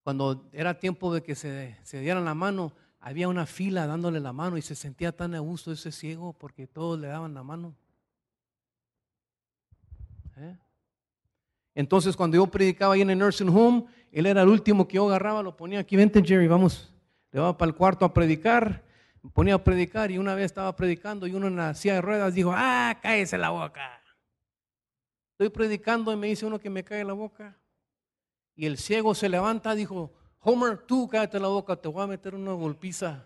Cuando 0.04 0.50
era 0.54 0.80
tiempo 0.80 1.14
de 1.14 1.24
que 1.24 1.36
se, 1.36 1.78
se 1.84 2.00
dieran 2.00 2.26
la 2.26 2.34
mano, 2.34 2.74
había 3.00 3.28
una 3.28 3.46
fila 3.46 3.88
dándole 3.88 4.20
la 4.20 4.34
mano 4.34 4.58
y 4.58 4.62
se 4.62 4.76
sentía 4.76 5.12
tan 5.12 5.34
a 5.34 5.40
gusto 5.40 5.72
ese 5.72 5.92
ciego 5.92 6.34
porque 6.34 6.68
todos 6.68 7.00
le 7.00 7.08
daban 7.08 7.34
la 7.34 7.44
mano. 7.44 7.74
¿Eh? 10.38 10.58
Entonces, 11.76 12.16
cuando 12.16 12.36
yo 12.36 12.48
predicaba 12.48 12.94
ahí 12.94 13.02
en 13.02 13.10
el 13.10 13.20
nursing 13.20 13.50
home, 13.50 13.86
él 14.12 14.26
era 14.26 14.42
el 14.42 14.50
último 14.50 14.88
que 14.88 14.96
yo 14.96 15.08
agarraba, 15.08 15.44
lo 15.44 15.56
ponía 15.56 15.80
aquí, 15.80 15.96
vente 15.96 16.22
Jerry, 16.24 16.48
vamos. 16.48 16.94
Le 17.32 17.40
daba 17.40 17.58
para 17.58 17.70
el 17.70 17.76
cuarto 17.76 18.06
a 18.06 18.14
predicar, 18.14 18.84
me 19.22 19.30
ponía 19.30 19.56
a 19.56 19.64
predicar 19.64 20.12
y 20.12 20.18
una 20.18 20.36
vez 20.36 20.46
estaba 20.46 20.76
predicando 20.76 21.28
y 21.28 21.34
uno 21.34 21.48
en 21.48 21.56
la 21.56 21.74
silla 21.74 21.96
de 21.96 22.02
ruedas 22.02 22.34
dijo, 22.34 22.52
ah, 22.54 22.98
cállese 23.02 23.38
la 23.38 23.50
boca. 23.50 23.99
Estoy 25.40 25.52
predicando 25.52 26.12
y 26.12 26.18
me 26.18 26.28
dice 26.28 26.46
uno 26.46 26.60
que 26.60 26.70
me 26.70 26.84
cae 26.84 27.02
la 27.06 27.14
boca. 27.14 27.58
Y 28.58 28.66
el 28.66 28.78
ciego 28.78 29.16
se 29.16 29.30
levanta, 29.30 29.74
dijo, 29.74 30.12
Homer, 30.42 30.80
tú 30.80 31.08
cállate 31.08 31.40
la 31.40 31.48
boca, 31.48 31.78
te 31.78 31.88
voy 31.88 32.04
a 32.04 32.08
meter 32.08 32.36
una 32.36 32.52
golpiza. 32.52 33.26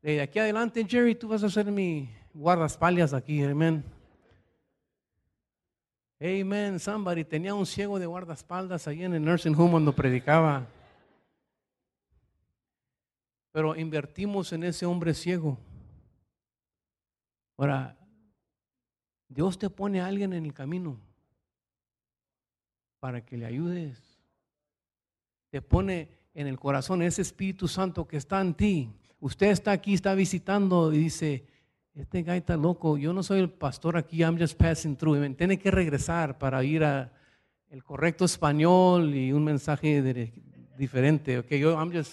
De 0.00 0.22
aquí 0.22 0.38
adelante, 0.38 0.82
Jerry, 0.88 1.14
tú 1.14 1.28
vas 1.28 1.42
a 1.42 1.50
ser 1.50 1.66
mi 1.66 2.08
guardaespaldas 2.32 3.12
aquí, 3.12 3.44
amén. 3.44 3.84
Amen, 6.18 6.80
somebody. 6.80 7.22
Tenía 7.22 7.54
un 7.54 7.66
ciego 7.66 7.98
de 7.98 8.06
guardaespaldas 8.06 8.88
ahí 8.88 9.04
en 9.04 9.12
el 9.12 9.22
nursing 9.22 9.54
home 9.54 9.72
cuando 9.72 9.94
predicaba. 9.94 10.66
Pero 13.50 13.76
invertimos 13.76 14.50
en 14.54 14.64
ese 14.64 14.86
hombre 14.86 15.12
ciego. 15.12 15.58
Ahora, 17.58 17.98
Dios 19.32 19.58
te 19.58 19.70
pone 19.70 20.00
a 20.00 20.06
alguien 20.06 20.32
en 20.32 20.44
el 20.44 20.52
camino 20.52 21.00
para 23.00 23.24
que 23.24 23.36
le 23.36 23.46
ayudes. 23.46 23.98
Te 25.50 25.60
pone 25.62 26.08
en 26.34 26.46
el 26.46 26.58
corazón 26.58 27.02
ese 27.02 27.22
Espíritu 27.22 27.68
Santo 27.68 28.06
que 28.06 28.16
está 28.16 28.40
en 28.40 28.54
ti. 28.54 28.90
Usted 29.20 29.48
está 29.48 29.72
aquí, 29.72 29.94
está 29.94 30.14
visitando 30.14 30.92
y 30.92 30.98
dice, 30.98 31.46
este 31.94 32.22
guy 32.22 32.38
está 32.38 32.56
loco, 32.56 32.96
yo 32.96 33.12
no 33.12 33.22
soy 33.22 33.40
el 33.40 33.50
pastor 33.50 33.96
aquí, 33.96 34.18
I'm 34.22 34.38
just 34.38 34.56
passing 34.58 34.96
through. 34.96 35.16
Amen. 35.16 35.36
Tiene 35.36 35.58
que 35.58 35.70
regresar 35.70 36.38
para 36.38 36.62
ir 36.64 36.84
a 36.84 37.12
el 37.68 37.82
correcto 37.84 38.24
español 38.24 39.14
y 39.14 39.32
un 39.32 39.44
mensaje 39.44 40.02
de- 40.02 40.32
diferente. 40.76 41.38
Okay, 41.38 41.60
yo, 41.60 41.72
I'm 41.78 41.92
just, 41.92 42.12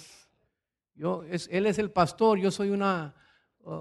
yo, 0.96 1.24
es, 1.24 1.48
él 1.52 1.66
es 1.66 1.80
el 1.80 1.92
pastor, 1.92 2.40
yo 2.40 2.52
soy 2.52 2.70
una, 2.70 3.14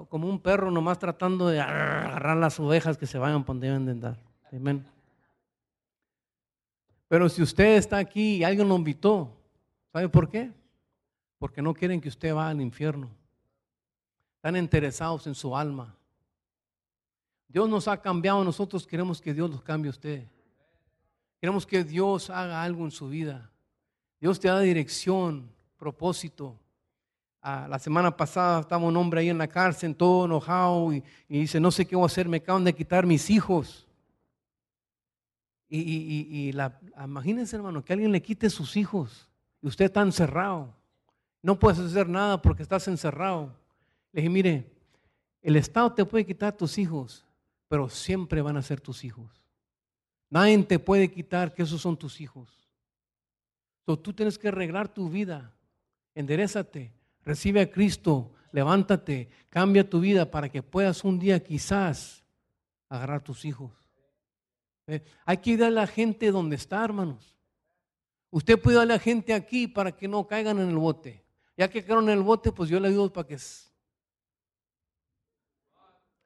como 0.08 0.28
un 0.28 0.38
perro 0.40 0.70
nomás 0.70 0.98
tratando 0.98 1.48
de 1.48 1.60
agarrar 1.60 2.36
las 2.36 2.58
ovejas 2.60 2.98
que 2.98 3.06
se 3.06 3.18
vayan 3.18 3.44
por 3.44 3.56
donde 3.56 3.68
deben 3.68 4.00
de. 4.00 4.16
Amén. 4.52 4.84
Pero 7.08 7.28
si 7.28 7.42
usted 7.42 7.76
está 7.76 7.98
aquí 7.98 8.36
y 8.36 8.44
alguien 8.44 8.68
lo 8.68 8.76
invitó, 8.76 9.30
¿sabe 9.92 10.08
por 10.08 10.28
qué? 10.28 10.52
Porque 11.38 11.62
no 11.62 11.72
quieren 11.72 12.00
que 12.00 12.08
usted 12.08 12.34
vaya 12.34 12.50
al 12.50 12.60
infierno. 12.60 13.08
Están 14.36 14.56
interesados 14.56 15.26
en 15.26 15.34
su 15.34 15.56
alma. 15.56 15.94
Dios 17.48 17.68
nos 17.68 17.88
ha 17.88 18.00
cambiado, 18.00 18.44
nosotros 18.44 18.86
queremos 18.86 19.22
que 19.22 19.32
Dios 19.32 19.48
los 19.50 19.62
cambie 19.62 19.88
a 19.88 19.90
usted. 19.90 20.26
Queremos 21.40 21.66
que 21.66 21.82
Dios 21.82 22.28
haga 22.28 22.62
algo 22.62 22.84
en 22.84 22.90
su 22.90 23.08
vida. 23.08 23.50
Dios 24.20 24.38
te 24.38 24.48
da 24.48 24.60
dirección, 24.60 25.50
propósito. 25.78 26.58
Ah, 27.40 27.66
la 27.70 27.78
semana 27.78 28.16
pasada 28.16 28.60
estaba 28.60 28.84
un 28.84 28.96
hombre 28.96 29.20
ahí 29.20 29.28
en 29.28 29.38
la 29.38 29.46
cárcel, 29.48 29.94
todo 29.94 30.24
enojado, 30.26 30.92
y, 30.92 31.02
y 31.28 31.40
dice, 31.40 31.60
no 31.60 31.70
sé 31.70 31.86
qué 31.86 31.94
voy 31.94 32.02
a 32.04 32.06
hacer, 32.06 32.28
me 32.28 32.38
acaban 32.38 32.64
de 32.64 32.74
quitar 32.74 33.06
mis 33.06 33.30
hijos. 33.30 33.86
Y, 35.68 35.78
y- 35.80 36.28
y- 36.48 36.52
la, 36.52 36.78
imagínense, 37.04 37.54
hermano, 37.56 37.84
que 37.84 37.92
alguien 37.92 38.10
le 38.10 38.22
quite 38.22 38.48
sus 38.50 38.76
hijos 38.76 39.28
y 39.60 39.68
usted 39.68 39.84
está 39.84 40.00
encerrado. 40.02 40.74
No 41.42 41.58
puedes 41.58 41.78
hacer 41.78 42.08
nada 42.08 42.40
porque 42.40 42.62
estás 42.62 42.88
encerrado. 42.88 43.54
Le 44.12 44.22
dije, 44.22 44.30
mire, 44.30 44.72
el 45.42 45.56
Estado 45.56 45.92
te 45.92 46.04
puede 46.04 46.24
quitar 46.26 46.56
tus 46.56 46.78
hijos, 46.78 47.24
pero 47.68 47.88
siempre 47.88 48.40
van 48.42 48.56
a 48.56 48.62
ser 48.62 48.80
tus 48.80 49.04
hijos. 49.04 49.30
Nadie 50.30 50.58
te 50.64 50.78
puede 50.78 51.10
quitar 51.10 51.54
que 51.54 51.62
esos 51.62 51.80
son 51.80 51.96
tus 51.96 52.20
hijos. 52.20 52.66
So, 53.86 53.98
tú 53.98 54.12
tienes 54.12 54.38
que 54.38 54.48
arreglar 54.48 54.88
tu 54.88 55.08
vida. 55.08 55.52
Enderezate, 56.14 56.92
recibe 57.28 57.60
a 57.60 57.70
Cristo, 57.70 58.32
levántate, 58.52 59.28
cambia 59.50 59.88
tu 59.88 60.00
vida 60.00 60.30
para 60.30 60.48
que 60.48 60.62
puedas 60.62 61.04
un 61.04 61.18
día 61.18 61.44
quizás 61.44 62.24
agarrar 62.88 63.22
tus 63.22 63.44
hijos. 63.44 63.70
¿Eh? 64.86 65.04
Hay 65.26 65.36
que 65.36 65.50
ir 65.50 65.62
a 65.62 65.68
la 65.68 65.86
gente 65.86 66.30
donde 66.30 66.56
está, 66.56 66.82
hermanos. 66.82 67.36
Usted 68.30 68.58
puede 68.58 68.78
darle 68.78 68.94
a 68.94 68.96
la 68.96 69.02
gente 69.02 69.34
aquí 69.34 69.68
para 69.68 69.92
que 69.92 70.08
no 70.08 70.26
caigan 70.26 70.58
en 70.58 70.70
el 70.70 70.78
bote. 70.78 71.22
Ya 71.54 71.68
que 71.68 71.84
quedaron 71.84 72.08
en 72.08 72.16
el 72.16 72.24
bote, 72.24 72.50
pues 72.50 72.70
yo 72.70 72.80
le 72.80 72.88
ayudo 72.88 73.12
para 73.12 73.28
que... 73.28 73.36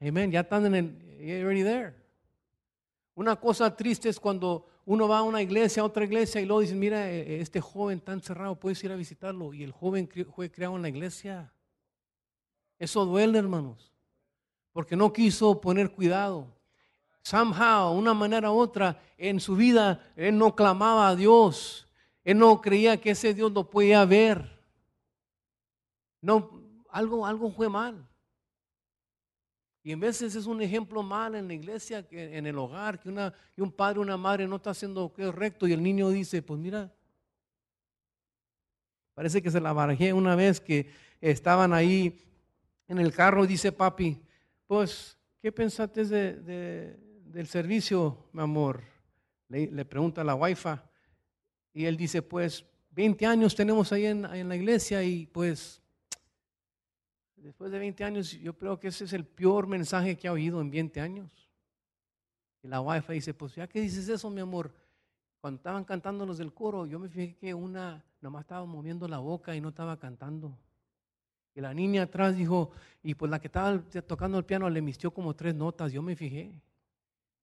Amén, 0.01 0.31
ya 0.31 0.41
están 0.41 0.67
en 0.67 0.75
el... 0.77 1.19
you're 1.19 1.43
already 1.43 1.65
there. 1.65 1.95
Una 3.17 3.35
cosa 3.35 3.75
triste 3.75 4.09
es 4.09 4.21
cuando 4.21 4.67
uno 4.85 5.07
va 5.07 5.19
a 5.19 5.23
una 5.23 5.41
iglesia, 5.41 5.83
a 5.83 5.87
otra 5.87 6.05
iglesia, 6.05 6.41
y 6.41 6.47
luego 6.47 6.61
dicen, 6.61 6.79
mira, 6.79 7.11
eh, 7.11 7.41
este 7.41 7.61
joven 7.61 7.99
está 7.99 8.13
encerrado, 8.13 8.59
puedes 8.59 8.83
ir 8.83 8.91
a 8.91 8.97
visitarlo. 8.97 9.55
Y 9.55 9.63
el 9.63 9.73
joven 9.73 10.09
fue 10.35 10.51
criado 10.51 10.77
en 10.77 10.83
la 10.83 10.89
iglesia. 10.89 11.53
Eso 12.79 13.05
duele, 13.05 13.39
hermanos, 13.39 13.93
porque 14.73 14.97
no 14.97 15.13
quiso 15.13 15.61
poner 15.61 15.93
cuidado. 15.93 16.49
Somehow, 17.23 17.93
una 17.97 18.15
manera 18.15 18.51
u 18.51 18.59
otra, 18.59 19.01
en 19.17 19.39
su 19.39 19.55
vida, 19.55 20.13
él 20.17 20.37
no 20.37 20.57
clamaba 20.57 21.09
a 21.09 21.15
Dios. 21.15 21.87
Él 22.25 22.39
no 22.39 22.61
creía 22.61 23.01
que 23.01 23.11
ese 23.11 23.35
Dios 23.35 23.53
lo 23.53 23.71
podía 23.71 24.05
ver. 24.05 24.61
No, 26.21 26.51
algo, 26.91 27.25
algo 27.25 27.51
fue 27.53 27.69
mal. 27.69 28.09
Y 29.85 29.91
en 29.93 29.99
veces 30.01 30.35
es 30.37 30.47
un 30.47 30.63
ejemplo 30.63 31.03
mal 31.03 31.35
en 31.35 31.49
la 31.49 31.55
iglesia, 31.55 32.07
que 32.07 32.37
en 32.37 32.47
el 32.47 32.57
hogar, 32.57 33.01
que, 33.01 33.09
una, 33.09 33.33
que 33.53 33.63
un 33.63 33.73
padre 33.73 33.99
o 33.99 34.03
una 34.03 34.17
madre 34.17 34.47
no 34.47 34.57
está 34.57 34.71
haciendo 34.71 35.01
lo 35.03 35.13
que 35.13 35.29
es 35.29 35.35
recto 35.35 35.67
y 35.67 35.73
el 35.73 35.83
niño 35.83 36.09
dice, 36.11 36.41
pues 36.41 36.61
mira, 36.61 36.93
parece 39.15 39.43
que 39.43 39.51
se 39.51 39.61
la 39.61 39.73
barajé 39.73 40.13
una 40.13 40.37
vez 40.37 40.61
que 40.61 40.91
estaban 41.21 41.73
ahí 41.73 42.25
en 42.89 42.99
el 42.99 43.13
carro 43.13 43.45
y 43.45 43.49
dice 43.49 43.73
papi, 43.73 44.21
pues, 44.67 45.19
¿qué 45.41 45.51
pensaste 45.53 46.05
de, 46.05 46.35
de- 46.41 46.97
del 47.25 47.47
servicio, 47.47 48.29
mi 48.33 48.43
amor? 48.43 48.83
Le, 49.49 49.85
pregunta 49.85 50.23
la 50.25 50.35
wifi 50.35 50.69
y 51.75 51.85
él 51.87 51.97
dice, 51.97 52.23
pues, 52.23 52.65
20 52.93 53.27
años 53.27 53.55
tenemos 53.55 53.93
ahí 53.93 54.07
en, 54.07 54.25
en 54.27 54.49
la 54.49 54.57
iglesia 54.57 55.03
y 55.03 55.27
pues 55.27 55.82
Después 57.43 57.73
de 57.73 57.79
20 57.81 58.05
años, 58.05 58.33
yo 58.39 58.57
creo 58.57 58.79
que 58.79 58.89
ese 58.89 59.05
es 59.05 59.13
el 59.13 59.25
peor 59.25 59.67
mensaje 59.67 60.17
que 60.17 60.29
ha 60.29 60.33
oído 60.33 60.61
en 60.61 60.71
20 60.71 61.01
años. 61.01 61.29
Y 62.63 62.69
la 62.69 62.81
wifi 62.81 63.15
dice, 63.15 63.35
pues 63.35 63.57
ya 63.57 63.67
que 63.67 63.81
dices 63.81 64.09
eso, 64.09 64.31
mi 64.31 64.41
amor, 64.41 64.73
cuando 65.41 65.57
estaban 65.57 65.85
cantando 65.85 66.25
los 66.25 66.39
del 66.39 66.55
coro, 66.55 66.87
yo 66.87 67.01
me 67.01 67.09
fijé 67.09 67.35
que 67.35 67.53
una 67.53 68.05
nomás 68.21 68.43
estaba 68.43 68.65
moviendo 68.65 69.09
la 69.09 69.19
boca 69.19 69.57
y 69.57 69.61
no 69.61 69.71
estaba 69.71 69.99
cantando. 69.99 70.57
Y 71.57 71.61
la 71.61 71.75
niña 71.75 72.03
atrás 72.03 72.37
dijo, 72.37 72.71
y 73.03 73.15
pues 73.15 73.29
la 73.29 73.41
que 73.41 73.49
estaba 73.49 73.83
tocando 74.07 74.39
el 74.39 74.45
piano 74.45 74.71
le 74.71 74.81
mistió 74.81 75.11
como 75.11 75.35
tres 75.35 75.53
notas, 75.53 75.91
yo 75.91 76.01
me 76.01 76.15
fijé. 76.15 76.53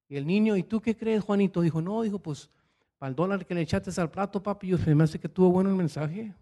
Y 0.08 0.16
el 0.16 0.26
niño, 0.26 0.56
¿y 0.56 0.62
tú 0.62 0.80
qué 0.80 0.96
crees, 0.96 1.22
Juanito? 1.22 1.60
Dijo, 1.60 1.82
no, 1.82 2.00
dijo, 2.00 2.18
pues 2.18 2.48
para 2.96 3.10
el 3.10 3.16
dólar 3.16 3.44
que 3.44 3.54
le 3.54 3.60
echaste 3.60 4.00
al 4.00 4.10
plato, 4.10 4.42
papi, 4.42 4.68
yo 4.68 4.78
me 4.96 5.04
hace 5.04 5.20
que 5.20 5.28
tuvo 5.28 5.50
bueno 5.50 5.68
el 5.68 5.76
mensaje. 5.76 6.34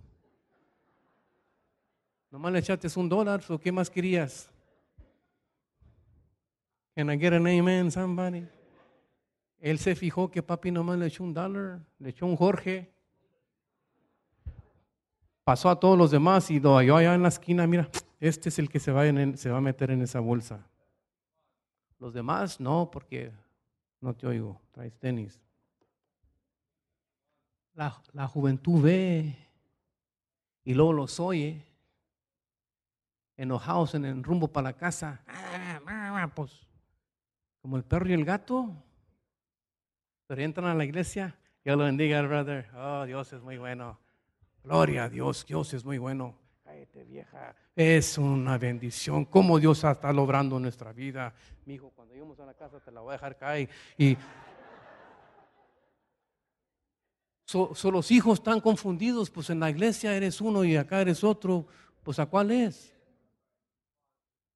Nomás 2.31 2.53
le 2.53 2.59
echaste 2.59 2.89
un 2.99 3.09
dólar, 3.09 3.43
¿o 3.49 3.59
qué 3.59 3.73
más 3.73 3.89
querías? 3.89 4.51
Can 6.95 7.11
I 7.11 7.19
get 7.19 7.33
an 7.33 7.47
amen, 7.47 7.91
somebody? 7.91 8.47
Él 9.61 9.79
se 9.79 9.95
fijó 9.95 10.31
que 10.31 10.43
papi 10.43 10.71
nomás 10.71 10.99
le 10.99 11.07
echó 11.07 11.25
un 11.25 11.33
dólar, 11.33 11.81
le 11.99 12.11
echó 12.11 12.27
un 12.27 12.37
Jorge. 12.37 12.93
Pasó 15.45 15.71
a 15.71 15.81
todos 15.81 15.97
los 15.97 16.11
demás 16.11 16.51
y 16.51 16.61
halló 16.61 16.97
allá 16.97 17.15
en 17.15 17.23
la 17.23 17.29
esquina, 17.29 17.67
mira, 17.67 17.89
este 18.21 18.51
es 18.51 18.59
el 18.59 18.69
que 18.69 18.79
se 18.79 18.93
va, 18.93 19.07
en- 19.07 19.39
se 19.39 19.51
va 19.51 19.59
a 19.59 19.63
meter 19.63 19.91
en 19.91 20.03
esa 20.03 20.21
bolsa. 20.21 20.67
Los 21.99 22.13
demás 22.13 22.61
no, 22.61 22.91
porque 22.91 23.33
no 24.01 24.15
te 24.15 24.27
oigo, 24.27 24.61
traes 24.73 24.95
tenis. 24.99 25.41
La, 27.75 28.01
la 28.13 28.29
juventud 28.29 28.83
ve 28.83 29.37
y 30.65 30.75
luego 30.75 30.93
los 30.93 31.19
oye 31.21 31.65
enojados 33.39 33.95
en 33.95 34.05
el 34.05 34.23
rumbo 34.23 34.49
para 34.49 34.71
la 34.71 34.73
casa, 34.75 35.23
Ah, 35.91 36.31
pues. 36.35 36.67
Como 37.63 37.77
el 37.77 37.85
perro 37.85 38.09
y 38.09 38.13
el 38.13 38.25
gato, 38.25 38.71
pero 40.27 40.43
entran 40.43 40.67
a 40.67 40.75
la 40.75 40.85
iglesia, 40.85 41.37
Dios 41.65 41.79
lo 41.79 41.85
bendiga, 41.85 42.21
brother, 42.23 42.69
oh, 42.75 43.05
Dios 43.05 43.33
es 43.33 43.41
muy 43.41 43.57
bueno, 43.57 43.99
gloria 44.63 45.05
a 45.05 45.09
Dios, 45.09 45.47
Dios 45.47 45.73
es 45.75 45.85
muy 45.85 45.99
bueno, 45.99 46.37
cállate 46.65 47.05
vieja, 47.05 47.55
es 47.75 48.19
una 48.19 48.59
bendición, 48.59 49.25
como 49.25 49.59
Dios 49.59 49.83
está 49.85 50.13
logrando 50.13 50.59
nuestra 50.59 50.93
vida, 50.93 51.33
mi 51.65 51.75
hijo, 51.75 51.91
cuando 51.95 52.15
lleguemos 52.15 52.39
a 52.41 52.47
la 52.47 52.55
casa 52.55 52.81
te 52.81 52.91
la 52.91 53.01
voy 53.01 53.11
a 53.11 53.13
dejar 53.13 53.37
caer. 53.37 53.69
Y... 53.97 54.17
So, 57.45 57.75
so 57.75 57.91
los 57.91 58.11
hijos 58.11 58.41
están 58.41 58.61
confundidos, 58.61 59.31
pues 59.31 59.49
en 59.51 59.61
la 59.61 59.71
iglesia 59.71 60.15
eres 60.15 60.41
uno 60.41 60.65
y 60.65 60.77
acá 60.77 61.01
eres 61.01 61.25
otro, 61.25 61.67
pues 62.03 62.19
¿a 62.19 62.27
cuál 62.27 62.51
es? 62.51 62.98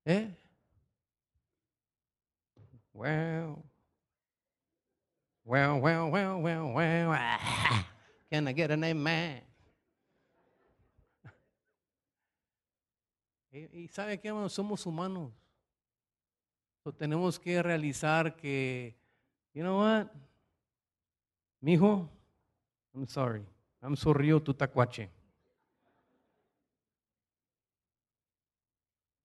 ¿Eh? 0.05 0.29
Well, 2.93 3.65
well, 5.45 5.81
well, 5.81 6.11
well, 6.11 6.41
well, 6.41 6.73
well. 6.75 7.19
Can 8.31 8.49
I 8.49 8.53
get 8.53 8.71
an 8.71 8.85
amen? 8.85 9.43
Y, 13.55 13.69
y 13.83 13.89
sabe 13.89 14.19
qué, 14.19 14.29
hermano? 14.29 14.49
somos 14.49 14.87
humanos. 14.87 15.31
So, 16.83 16.91
tenemos 16.91 17.39
que 17.39 17.63
realizar 17.63 18.35
que, 18.35 18.97
you 19.53 19.63
know 19.63 19.79
what, 19.79 20.11
mijo, 21.61 22.09
I'm 22.95 23.07
sorry, 23.07 23.45
I'm 23.83 23.95
sorry, 23.95 24.29
tu 24.41 24.55
tacuache. 24.55 25.11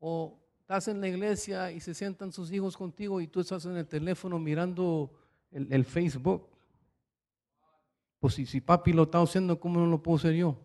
O 0.01 0.36
estás 0.67 0.89
en 0.89 0.99
la 0.99 1.07
iglesia 1.07 1.71
y 1.71 1.79
se 1.79 1.93
sientan 1.93 2.33
sus 2.33 2.51
hijos 2.51 2.75
contigo 2.75 3.21
y 3.21 3.27
tú 3.27 3.39
estás 3.39 3.63
en 3.63 3.77
el 3.77 3.87
teléfono 3.87 4.37
mirando 4.37 5.09
el, 5.49 5.71
el 5.71 5.85
Facebook. 5.85 6.45
Pues 8.19 8.33
si, 8.33 8.45
si 8.45 8.59
papi 8.59 8.91
lo 8.91 9.03
está 9.03 9.21
haciendo, 9.21 9.57
¿cómo 9.57 9.79
no 9.79 9.85
lo 9.85 10.03
puedo 10.03 10.17
hacer 10.17 10.33
yo? 10.33 10.57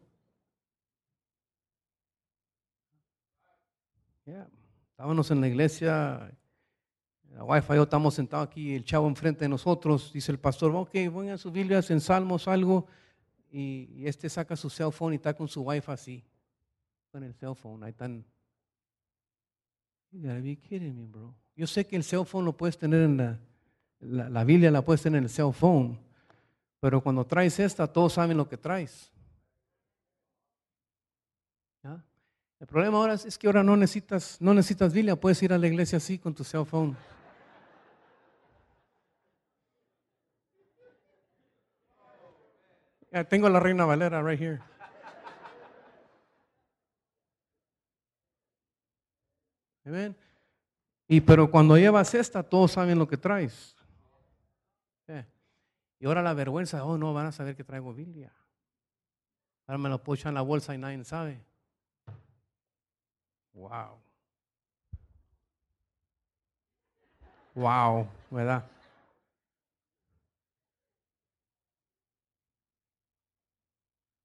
Yeah. 4.24 4.48
Estábamos 4.90 5.30
en 5.30 5.40
la 5.40 5.46
iglesia, 5.46 6.36
la 7.30 7.44
wifi, 7.44 7.74
yo 7.74 7.84
estamos 7.84 8.14
sentados 8.14 8.48
aquí, 8.48 8.74
el 8.74 8.84
chavo 8.84 9.07
enfrente 9.07 9.44
de 9.44 9.50
nosotros, 9.50 10.12
dice 10.12 10.32
el 10.32 10.40
pastor, 10.40 10.74
ok, 10.74 10.90
pongan 11.12 11.38
sus 11.38 11.53
Biblias 11.53 11.88
en 11.92 12.00
Salmos, 12.00 12.48
algo, 12.48 12.88
y, 13.53 13.88
y 13.94 14.09
este 14.09 14.28
saca 14.28 14.57
su 14.57 14.68
cell 14.68 14.90
phone 14.90 15.12
y 15.12 15.16
está 15.16 15.32
con 15.32 15.46
su 15.46 15.62
wifi 15.62 15.92
así, 15.92 16.24
con 17.12 17.22
el 17.22 17.34
cell 17.34 17.55
phone, 17.55 17.84
ahí 17.84 17.90
están 17.90 18.24
You 20.13 20.21
gotta 20.21 20.41
be 20.41 20.57
kidding 20.57 20.95
me, 20.95 21.07
bro. 21.07 21.35
Yo 21.57 21.67
sé 21.67 21.87
que 21.87 21.97
el 21.97 22.05
cell 22.05 22.25
phone 22.25 22.45
lo 22.45 22.53
puedes 22.53 22.77
tener 22.77 23.03
en 23.03 23.17
la, 23.17 23.39
la, 24.01 24.29
la 24.29 24.45
Biblia, 24.45 24.71
la 24.71 24.83
puedes 24.83 25.03
tener 25.03 25.19
en 25.19 25.25
el 25.25 25.31
cell 25.31 25.53
phone, 25.53 25.99
pero 26.81 27.01
cuando 27.03 27.25
traes 27.25 27.59
esta, 27.59 27.87
todos 27.87 28.13
saben 28.13 28.37
lo 28.37 28.47
que 28.49 28.59
traes. 28.59 29.11
¿Ya? 31.83 32.05
El 32.61 32.67
problema 32.67 32.99
ahora 32.99 33.15
es, 33.15 33.25
es 33.25 33.39
que 33.39 33.47
ahora 33.47 33.63
no 33.63 33.77
necesitas, 33.77 34.41
no 34.41 34.53
necesitas 34.53 34.93
Biblia, 34.93 35.17
puedes 35.17 35.43
ir 35.43 35.53
a 35.53 35.59
la 35.59 35.67
iglesia 35.67 35.97
así 35.97 36.19
con 36.19 36.35
tu 36.35 36.45
cell 36.45 36.65
phone. 36.65 36.95
Ya 43.11 43.25
tengo 43.25 43.49
la 43.49 43.61
Reina 43.61 43.85
Valera 43.85 44.23
right 44.23 44.41
here. 44.41 44.61
Y 51.09 51.20
pero 51.20 51.51
cuando 51.51 51.76
llevas 51.76 52.14
esta, 52.14 52.43
todos 52.43 52.72
saben 52.72 52.99
lo 52.99 53.07
que 53.09 53.16
traes. 53.16 53.76
Eh. 55.09 55.24
Y 55.99 56.07
ahora 56.07 56.22
la 56.22 56.35
vergüenza, 56.35 56.85
oh 56.85 56.97
no, 56.97 57.12
van 57.12 57.26
a 57.26 57.33
saber 57.33 57.57
que 57.57 57.64
traigo 57.64 57.93
Biblia. 57.93 58.33
Ahora 59.66 59.78
me 59.78 59.89
lo 59.89 60.03
puedo 60.03 60.16
echar 60.16 60.30
en 60.30 60.35
la 60.35 60.43
bolsa 60.43 60.74
y 60.74 60.78
nadie 60.78 61.05
sabe. 61.05 61.41
Wow. 63.53 63.99
Wow, 67.55 68.09
¿verdad? 68.30 68.64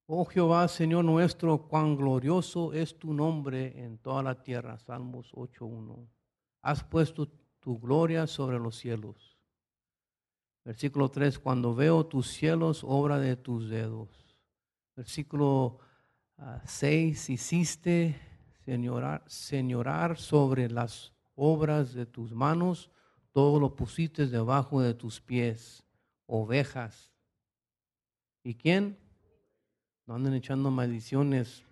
Oh 0.10 0.24
Jehová, 0.24 0.70
Señor 0.70 1.04
nuestro, 1.04 1.68
cuán 1.68 1.98
glorioso 1.98 2.72
es 2.72 2.98
tu 2.98 3.14
nombre 3.14 3.84
en 3.84 3.98
toda 3.98 4.24
la 4.24 4.42
tierra. 4.42 4.80
Salmos 4.80 5.34
8.1. 5.34 6.08
Has 6.62 6.82
puesto 6.82 7.28
tu 7.60 7.78
gloria 7.78 8.26
sobre 8.26 8.58
los 8.58 8.78
cielos. 8.78 9.38
Versículo 10.64 11.12
3. 11.12 11.38
Cuando 11.40 11.76
veo 11.76 12.06
tus 12.06 12.28
cielos, 12.28 12.86
obra 12.86 13.20
de 13.20 13.36
tus 13.36 13.70
dedos. 13.70 14.08
Versículo 14.96 15.80
6. 16.64 17.30
Hiciste 17.30 18.18
señorar, 18.64 19.26
señorar 19.28 20.18
sobre 20.18 20.70
las 20.70 21.12
obras 21.36 21.94
de 21.94 22.06
tus 22.06 22.32
manos. 22.32 22.90
Todo 23.34 23.60
lo 23.60 23.76
pusiste 23.76 24.28
debajo 24.28 24.80
de 24.82 24.94
tus 24.94 25.20
pies. 25.20 25.86
Ovejas. 26.28 27.12
¿Y 28.42 28.56
quién? 28.56 28.98
No 30.08 30.16
anden 30.16 30.34
echando 30.34 30.72
maldiciones. 30.72 31.64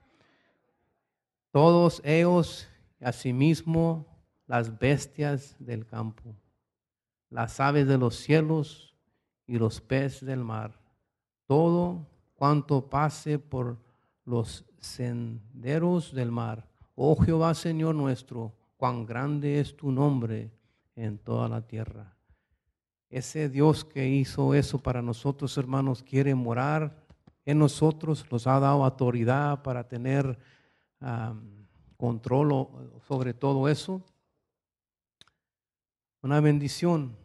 Todos 1.52 2.02
ellos, 2.04 2.68
asimismo, 3.00 4.06
las 4.46 4.78
bestias 4.78 5.56
del 5.58 5.86
campo, 5.86 6.36
las 7.30 7.60
aves 7.62 7.88
de 7.88 7.98
los 7.98 8.18
cielos 8.18 8.94
y 9.48 9.58
los 9.58 9.80
peces 9.80 10.26
del 10.26 10.44
mar, 10.44 10.78
todo 11.48 12.06
cuanto 12.36 12.90
pase 12.90 13.40
por 13.40 13.78
los 14.26 14.66
senderos 14.80 16.14
del 16.14 16.32
mar. 16.32 16.68
Oh 16.94 17.16
Jehová, 17.16 17.54
Señor 17.54 17.96
nuestro, 17.96 18.54
cuán 18.76 19.06
grande 19.06 19.60
es 19.62 19.76
tu 19.78 19.92
nombre 19.92 20.52
en 20.96 21.18
toda 21.18 21.48
la 21.48 21.62
tierra. 21.62 22.16
Ese 23.10 23.48
Dios 23.48 23.86
que 23.86 24.10
hizo 24.10 24.54
eso 24.54 24.78
para 24.80 25.02
nosotros, 25.02 25.58
hermanos, 25.58 26.04
quiere 26.04 26.36
morar 26.36 27.05
en 27.46 27.60
nosotros, 27.60 28.26
nos 28.32 28.48
ha 28.48 28.60
dado 28.60 28.84
autoridad 28.84 29.62
para 29.62 29.88
tener 29.88 30.38
control 31.96 33.02
sobre 33.08 33.34
todo 33.34 33.70
eso. 33.70 34.04
Una 36.24 36.40
bendición. 36.40 37.16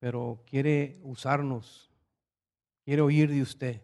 Pero 0.00 0.42
quiere 0.46 1.00
usarnos, 1.02 1.90
quiere 2.84 3.02
oír 3.02 3.30
de 3.30 3.42
usted 3.42 3.82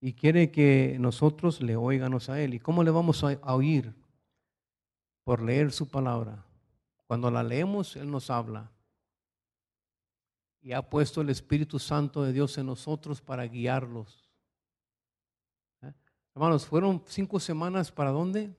y 0.00 0.14
quiere 0.14 0.50
que 0.50 0.96
nosotros 0.98 1.60
le 1.60 1.76
oigamos 1.76 2.28
a 2.28 2.40
Él. 2.40 2.54
¿Y 2.54 2.58
cómo 2.58 2.82
le 2.82 2.90
vamos 2.90 3.22
a 3.22 3.54
oír? 3.54 3.94
Por 5.24 5.42
leer 5.42 5.72
su 5.72 5.88
palabra. 5.88 6.44
Cuando 7.06 7.30
la 7.30 7.42
leemos, 7.42 7.96
Él 7.96 8.10
nos 8.10 8.28
habla 8.30 8.71
y 10.62 10.72
ha 10.72 10.82
puesto 10.82 11.20
el 11.20 11.28
Espíritu 11.28 11.78
Santo 11.78 12.22
de 12.22 12.32
Dios 12.32 12.56
en 12.56 12.66
nosotros 12.66 13.20
para 13.20 13.44
guiarlos. 13.44 14.30
¿Eh? 15.82 15.92
Hermanos, 16.34 16.64
fueron 16.64 17.02
cinco 17.06 17.40
semanas 17.40 17.90
para 17.90 18.10
dónde? 18.10 18.54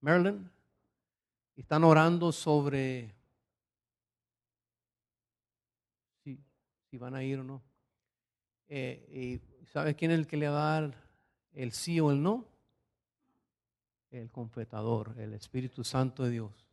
Maryland. 0.00 0.50
Están 1.56 1.84
orando 1.84 2.30
sobre 2.30 3.14
si, 6.22 6.38
si 6.90 6.98
van 6.98 7.14
a 7.14 7.22
ir 7.22 7.38
o 7.38 7.44
no. 7.44 7.62
Eh, 8.68 9.40
¿Y 9.62 9.66
sabe 9.68 9.94
quién 9.94 10.10
es 10.10 10.18
el 10.18 10.26
que 10.26 10.36
le 10.36 10.48
va 10.48 10.76
a 10.76 10.80
dar 10.80 10.94
el 11.52 11.72
sí 11.72 12.00
o 12.00 12.10
el 12.10 12.22
no? 12.22 12.44
El 14.10 14.30
confetador, 14.30 15.14
el 15.18 15.32
Espíritu 15.32 15.84
Santo 15.84 16.24
de 16.24 16.30
Dios. 16.30 16.68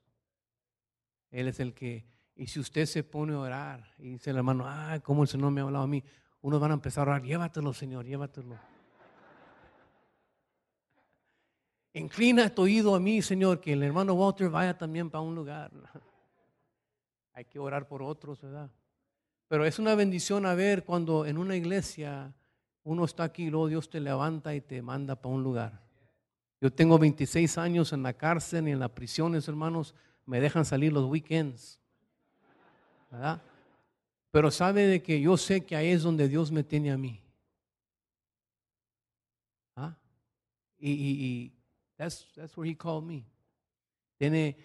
Él 1.30 1.48
es 1.48 1.60
el 1.60 1.74
que 1.74 2.11
y 2.36 2.48
si 2.48 2.60
usted 2.60 2.86
se 2.86 3.04
pone 3.04 3.34
a 3.34 3.40
orar 3.40 3.94
y 3.98 4.12
dice 4.12 4.32
el 4.32 4.38
hermano, 4.38 4.66
ah, 4.68 5.00
¿cómo 5.04 5.24
el 5.24 5.28
Señor 5.28 5.52
me 5.52 5.62
ha 5.62 5.64
hablado 5.64 5.86
a 5.86 5.88
mí? 5.88 6.04
Unos 6.42 6.60
van 6.60 6.72
a 6.72 6.74
empezar 6.76 7.08
a 7.08 7.12
orar, 7.12 7.24
llévatelo, 7.24 7.74
Señor, 7.74 8.06
llévatelo. 8.06 8.58
Inclina 11.94 12.50
tu 12.50 12.64
oído 12.64 12.96
a 12.96 13.00
mí, 13.00 13.22
Señor, 13.22 13.60
que 13.60 13.74
el 13.74 13.84
hermano 13.84 14.14
Walter 14.14 14.50
vaya 14.50 14.78
también 14.78 15.10
para 15.10 15.22
un 15.22 15.36
lugar. 15.36 15.72
Hay 17.34 17.46
que 17.46 17.60
orar 17.60 17.88
por 17.88 18.02
otros, 18.02 18.42
¿verdad? 18.42 18.70
Pero 19.48 19.66
es 19.66 19.78
una 19.78 19.96
bendición 19.96 20.46
a 20.46 20.56
ver 20.56 20.86
cuando 20.86 21.26
en 21.26 21.38
una 21.38 21.58
iglesia 21.58 22.34
uno 22.84 23.04
está 23.04 23.26
aquí 23.26 23.44
y 23.44 23.50
luego 23.50 23.68
Dios 23.68 23.90
te 23.90 24.00
levanta 24.00 24.56
y 24.56 24.62
te 24.62 24.82
manda 24.82 25.16
para 25.16 25.36
un 25.36 25.44
lugar. 25.44 25.82
Yo 26.62 26.72
tengo 26.72 26.98
26 26.98 27.58
años 27.58 27.92
en 27.92 28.04
la 28.04 28.14
cárcel 28.14 28.70
y 28.70 28.72
en 28.72 28.80
las 28.80 28.92
prisiones, 28.92 29.48
hermanos, 29.50 29.94
me 30.26 30.40
dejan 30.40 30.64
salir 30.64 30.94
los 30.94 31.06
weekends. 31.06 31.81
Pero 34.32 34.50
sabe 34.52 34.88
de 34.88 35.04
que 35.04 35.20
yo 35.20 35.38
sé 35.38 35.66
que 35.66 35.76
ahí 35.76 35.90
es 35.90 36.04
donde 36.04 36.28
Dios 36.28 36.52
me 36.52 36.64
tiene 36.64 36.92
a 36.92 36.98
mí. 36.98 37.22
¿Ah? 39.76 39.98
Y, 40.80 41.52
that's, 41.98 42.32
that's 42.36 42.58
where 42.58 42.70
he 42.70 42.76
called 42.76 43.04
me. 43.04 43.26
Tiene, 44.18 44.56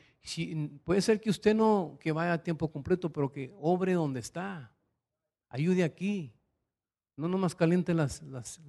puede 0.84 1.00
ser 1.00 1.20
que 1.20 1.30
usted 1.30 1.54
no 1.54 1.98
que 2.00 2.12
vaya 2.12 2.34
a 2.34 2.42
tiempo 2.42 2.70
completo, 2.70 3.12
pero 3.12 3.32
que 3.32 3.52
obre 3.58 3.94
donde 3.94 4.20
está. 4.20 4.72
Ayude 5.48 5.82
aquí. 5.82 6.32
No 7.16 7.28
nomás 7.28 7.54
caliente 7.54 7.94
las, 7.94 8.22
las, 8.22 8.60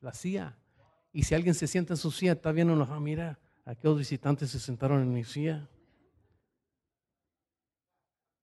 la 0.00 0.14
silla. 0.14 0.56
Y 1.12 1.22
si 1.22 1.34
alguien 1.34 1.54
se 1.54 1.66
sienta 1.66 1.92
en 1.92 1.98
su 1.98 2.10
silla, 2.10 2.32
está 2.32 2.50
viendo, 2.50 2.82
ah, 2.82 2.98
mira, 2.98 3.38
aquellos 3.64 3.98
visitantes 3.98 4.50
se 4.50 4.58
sentaron 4.58 5.02
en 5.02 5.12
mi 5.12 5.22
silla. 5.22 5.68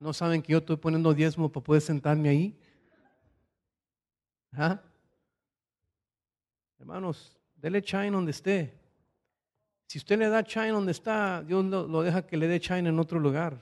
¿No 0.01 0.13
saben 0.13 0.41
que 0.41 0.51
yo 0.51 0.57
estoy 0.57 0.77
poniendo 0.77 1.13
diezmo 1.13 1.47
para 1.47 1.63
poder 1.63 1.83
sentarme 1.83 2.27
ahí? 2.27 2.57
¿Ah? 4.51 4.81
Hermanos, 6.79 7.37
dele 7.55 7.83
chine 7.83 8.09
donde 8.09 8.31
esté. 8.31 8.73
Si 9.85 9.99
usted 9.99 10.17
le 10.17 10.27
da 10.27 10.43
chine 10.43 10.69
donde 10.69 10.91
está, 10.91 11.43
Dios 11.43 11.63
lo, 11.65 12.01
deja 12.01 12.25
que 12.25 12.35
le 12.35 12.47
dé 12.47 12.59
chine 12.59 12.89
en 12.89 12.97
otro 12.97 13.19
lugar. 13.19 13.61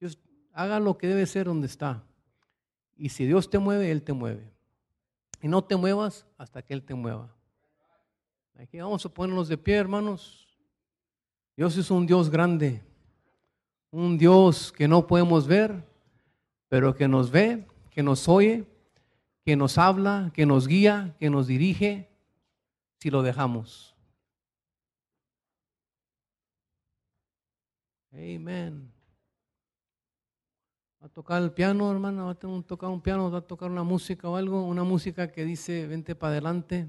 Dios, 0.00 0.18
haga 0.54 0.80
lo 0.80 0.96
que 0.96 1.08
debe 1.08 1.26
ser 1.26 1.44
donde 1.44 1.66
está. 1.66 2.02
Y 2.96 3.10
si 3.10 3.26
Dios 3.26 3.50
te 3.50 3.58
mueve, 3.58 3.90
Él 3.90 4.02
te 4.02 4.14
mueve. 4.14 4.50
Y 5.42 5.48
no 5.48 5.62
te 5.62 5.76
muevas 5.76 6.26
hasta 6.38 6.62
que 6.62 6.72
Él 6.72 6.82
te 6.82 6.94
mueva. 6.94 7.30
Aquí 8.58 8.80
vamos 8.80 9.04
a 9.04 9.10
ponernos 9.10 9.48
de 9.48 9.58
pie, 9.58 9.76
hermanos. 9.76 10.48
Dios 11.54 11.76
es 11.76 11.90
un 11.90 12.06
Dios 12.06 12.30
grande 12.30 12.82
un 13.92 14.18
Dios 14.18 14.72
que 14.72 14.88
no 14.88 15.06
podemos 15.06 15.46
ver, 15.46 15.86
pero 16.68 16.96
que 16.96 17.06
nos 17.06 17.30
ve, 17.30 17.66
que 17.90 18.02
nos 18.02 18.28
oye, 18.28 18.66
que 19.44 19.54
nos 19.54 19.78
habla, 19.78 20.32
que 20.34 20.46
nos 20.46 20.66
guía, 20.66 21.14
que 21.20 21.30
nos 21.30 21.46
dirige, 21.46 22.08
si 22.98 23.10
lo 23.10 23.22
dejamos. 23.22 23.94
Amén. 28.12 28.90
Va 31.02 31.06
a 31.06 31.08
tocar 31.08 31.42
el 31.42 31.52
piano, 31.52 31.90
hermano, 31.90 32.26
va 32.26 32.32
a 32.32 32.62
tocar 32.62 32.88
un 32.88 33.00
piano, 33.00 33.30
va 33.30 33.38
a 33.38 33.46
tocar 33.46 33.70
una 33.70 33.82
música 33.82 34.28
o 34.28 34.36
algo, 34.36 34.64
una 34.64 34.84
música 34.84 35.30
que 35.30 35.44
dice, 35.44 35.86
vente 35.86 36.14
para 36.14 36.32
adelante. 36.32 36.88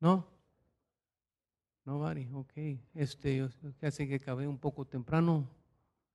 ¿No? 0.00 0.31
No, 1.84 1.98
Bari, 1.98 2.28
ok. 2.32 2.52
Este, 2.94 3.48
casi 3.80 4.06
que 4.06 4.14
acabé 4.14 4.46
un 4.46 4.58
poco 4.58 4.84
temprano. 4.84 5.48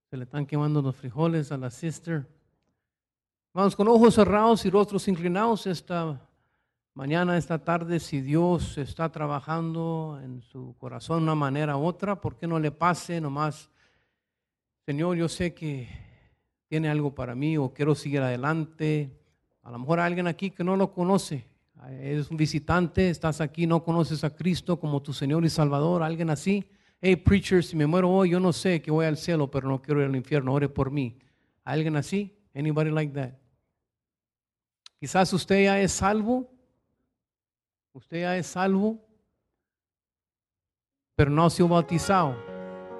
Se 0.10 0.16
le 0.16 0.24
están 0.24 0.46
quemando 0.46 0.82
los 0.82 0.96
frijoles 0.96 1.52
a 1.52 1.58
la 1.58 1.70
sister. 1.70 2.26
Vamos 3.54 3.76
con 3.76 3.88
ojos 3.90 4.16
cerrados 4.16 4.66
y 4.66 4.70
rostros 4.70 5.08
inclinados 5.10 5.68
esta 5.68 6.22
mañana, 6.94 7.38
esta 7.38 7.60
tarde, 7.60 8.00
si 8.00 8.22
Dios 8.22 8.78
está 8.78 9.12
trabajando 9.12 10.20
en 10.24 10.42
su 10.42 10.76
corazón 10.78 11.20
de 11.20 11.24
una 11.24 11.36
manera 11.36 11.76
u 11.76 11.84
otra, 11.84 12.22
¿por 12.22 12.38
qué 12.38 12.48
no 12.48 12.60
le 12.60 12.72
pase 12.72 13.20
nomás? 13.20 13.70
Señor, 14.86 15.18
yo 15.18 15.28
sé 15.28 15.54
que 15.54 15.90
tiene 16.68 16.90
algo 16.90 17.14
para 17.14 17.36
mí 17.36 17.58
o 17.58 17.74
quiero 17.74 17.94
seguir 17.94 18.22
adelante. 18.22 19.12
A 19.64 19.72
lo 19.72 19.80
mejor 19.80 20.00
alguien 20.00 20.28
aquí 20.28 20.50
que 20.50 20.64
no 20.64 20.78
lo 20.78 20.94
conoce, 20.94 21.46
eres 21.90 22.30
un 22.30 22.38
visitante, 22.38 23.10
estás 23.10 23.42
aquí, 23.42 23.68
no 23.68 23.84
conoces 23.84 24.24
a 24.24 24.36
Cristo 24.36 24.80
como 24.80 25.02
tu 25.02 25.14
Señor 25.14 25.46
y 25.46 25.50
Salvador, 25.50 26.04
alguien 26.04 26.30
así. 26.30 26.70
Hey, 27.00 27.16
preacher, 27.16 27.64
si 27.64 27.76
me 27.76 27.86
muero 27.86 28.10
hoy, 28.10 28.32
yo 28.32 28.40
no 28.40 28.52
sé 28.52 28.82
que 28.82 28.92
voy 28.92 29.06
al 29.06 29.18
cielo, 29.18 29.52
pero 29.52 29.68
no 29.68 29.82
quiero 29.82 30.02
ir 30.02 30.08
al 30.08 30.16
infierno, 30.16 30.54
ore 30.54 30.68
por 30.68 30.92
mí. 30.92 31.18
¿Alguien 31.64 31.96
así? 31.96 32.36
Anybody 32.56 32.90
like 32.90 33.14
that? 33.14 33.34
Quizás 35.00 35.32
usted 35.32 35.64
ya 35.64 35.80
es 35.80 35.92
salvo, 35.92 36.50
usted 37.94 38.22
ya 38.22 38.36
es 38.38 38.48
salvo, 38.48 39.00
pero 41.16 41.30
no 41.30 41.46
ha 41.46 41.50
sido 41.50 41.68
bautizado. 41.68 42.36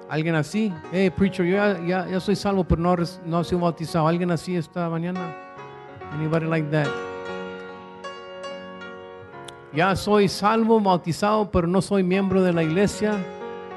¿Alguien 0.08 0.36
así? 0.36 0.72
Hey, 0.92 1.10
preacher, 1.10 1.44
yo 1.44 1.56
ya, 1.56 2.06
ya, 2.08 2.20
soy 2.20 2.36
salvo, 2.36 2.64
pero 2.64 2.80
no, 2.80 2.96
no 3.26 3.38
ha 3.38 3.44
sido 3.44 3.60
bautizado. 3.60 4.06
¿Alguien 4.06 4.30
así 4.30 4.56
esta 4.56 4.88
mañana? 4.88 5.36
Anybody 6.12 6.46
like 6.46 6.68
that? 6.70 7.07
Ya 9.74 9.94
soy 9.96 10.28
salvo, 10.28 10.80
bautizado, 10.80 11.50
pero 11.50 11.66
no 11.66 11.82
soy 11.82 12.02
miembro 12.02 12.42
de 12.42 12.52
la 12.52 12.62
iglesia. 12.62 13.16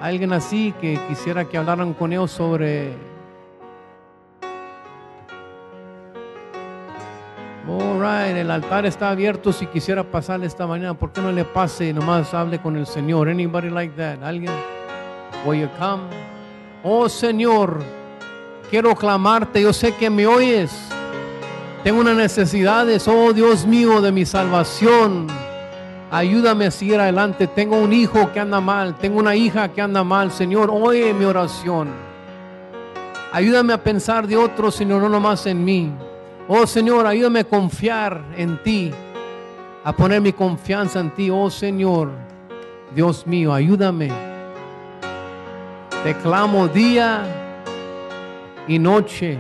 Alguien 0.01 0.33
así 0.33 0.73
que 0.79 0.99
quisiera 1.07 1.45
que 1.45 1.57
hablaran 1.57 1.93
con 1.93 2.11
ellos 2.13 2.31
sobre 2.31 2.93
All 7.67 8.37
el 8.37 8.49
altar 8.49 8.85
está 8.85 9.11
abierto 9.11 9.53
si 9.53 9.67
quisiera 9.67 10.03
pasarle 10.03 10.47
esta 10.47 10.65
mañana. 10.65 10.93
¿Por 10.93 11.11
qué 11.11 11.21
no 11.21 11.31
le 11.31 11.45
pase 11.45 11.89
y 11.89 11.93
nomás 11.93 12.33
hable 12.33 12.59
con 12.59 12.75
el 12.75 12.87
Señor? 12.87 13.29
Anybody 13.29 13.69
like 13.69 13.95
that? 13.95 14.23
¿Alguien? 14.23 14.51
Will 15.45 15.61
you 15.61 15.69
come? 15.77 16.03
Oh 16.83 17.07
Señor, 17.07 17.83
quiero 18.69 18.95
clamarte. 18.95 19.61
Yo 19.61 19.71
sé 19.71 19.93
que 19.93 20.09
me 20.09 20.25
oyes. 20.25 20.71
Tengo 21.83 22.01
una 22.01 22.13
necesidad. 22.13 22.87
Oh 23.07 23.33
Dios 23.33 23.65
mío, 23.65 24.01
de 24.01 24.11
mi 24.11 24.25
salvación. 24.25 25.40
Ayúdame 26.11 26.65
a 26.65 26.71
seguir 26.71 26.99
adelante. 26.99 27.47
Tengo 27.47 27.77
un 27.77 27.93
hijo 27.93 28.31
que 28.33 28.39
anda 28.39 28.59
mal. 28.59 28.97
Tengo 28.97 29.19
una 29.19 29.35
hija 29.35 29.69
que 29.69 29.81
anda 29.81 30.03
mal. 30.03 30.31
Señor, 30.31 30.69
oye 30.69 31.13
mi 31.13 31.23
oración. 31.25 31.87
Ayúdame 33.31 33.71
a 33.71 33.81
pensar 33.81 34.27
de 34.27 34.35
otros, 34.35 34.75
Señor, 34.75 35.01
no 35.01 35.07
nomás 35.07 35.45
en 35.45 35.63
mí. 35.63 35.89
Oh 36.49 36.67
Señor, 36.67 37.07
ayúdame 37.07 37.39
a 37.39 37.43
confiar 37.45 38.21
en 38.35 38.61
ti, 38.61 38.91
a 39.85 39.93
poner 39.93 40.19
mi 40.19 40.33
confianza 40.33 40.99
en 40.99 41.11
ti. 41.11 41.29
Oh 41.29 41.49
Señor, 41.49 42.09
Dios 42.93 43.25
mío, 43.25 43.53
ayúdame. 43.53 44.09
Te 46.03 46.13
clamo 46.15 46.67
día 46.67 47.23
y 48.67 48.77
noche. 48.79 49.39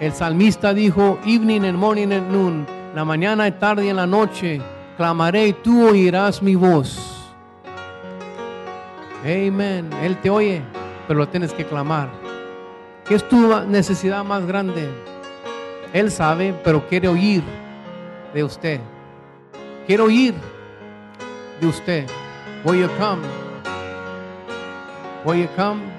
El 0.00 0.14
salmista 0.14 0.72
dijo, 0.72 1.18
evening 1.26 1.64
and 1.64 1.76
morning 1.76 2.12
and 2.12 2.32
noon, 2.32 2.66
la 2.94 3.04
mañana 3.04 3.50
tarde 3.58 3.84
y 3.84 3.88
en 3.90 3.96
la 3.96 4.06
noche, 4.06 4.62
clamaré 4.98 5.46
y 5.46 5.52
tú 5.52 5.88
oirás 5.88 6.42
mi 6.42 6.56
voz. 6.56 6.98
Amén. 9.22 9.88
Él 10.02 10.16
te 10.20 10.28
oye, 10.28 10.60
pero 11.06 11.20
lo 11.20 11.28
tienes 11.28 11.52
que 11.52 11.64
clamar. 11.64 12.10
¿Qué 13.06 13.14
es 13.14 13.26
tu 13.26 13.60
necesidad 13.66 14.24
más 14.24 14.44
grande? 14.44 14.90
Él 15.92 16.10
sabe, 16.10 16.52
pero 16.64 16.86
quiere 16.88 17.08
oír 17.08 17.42
de 18.34 18.44
usted. 18.44 18.80
Quiero 19.86 20.04
oír 20.04 20.34
de 21.60 21.66
usted. 21.66 22.06
Will 22.64 22.80
you 22.80 22.88
come? 22.98 23.22
Will 25.24 25.40
you 25.40 25.48
come? 25.56 25.97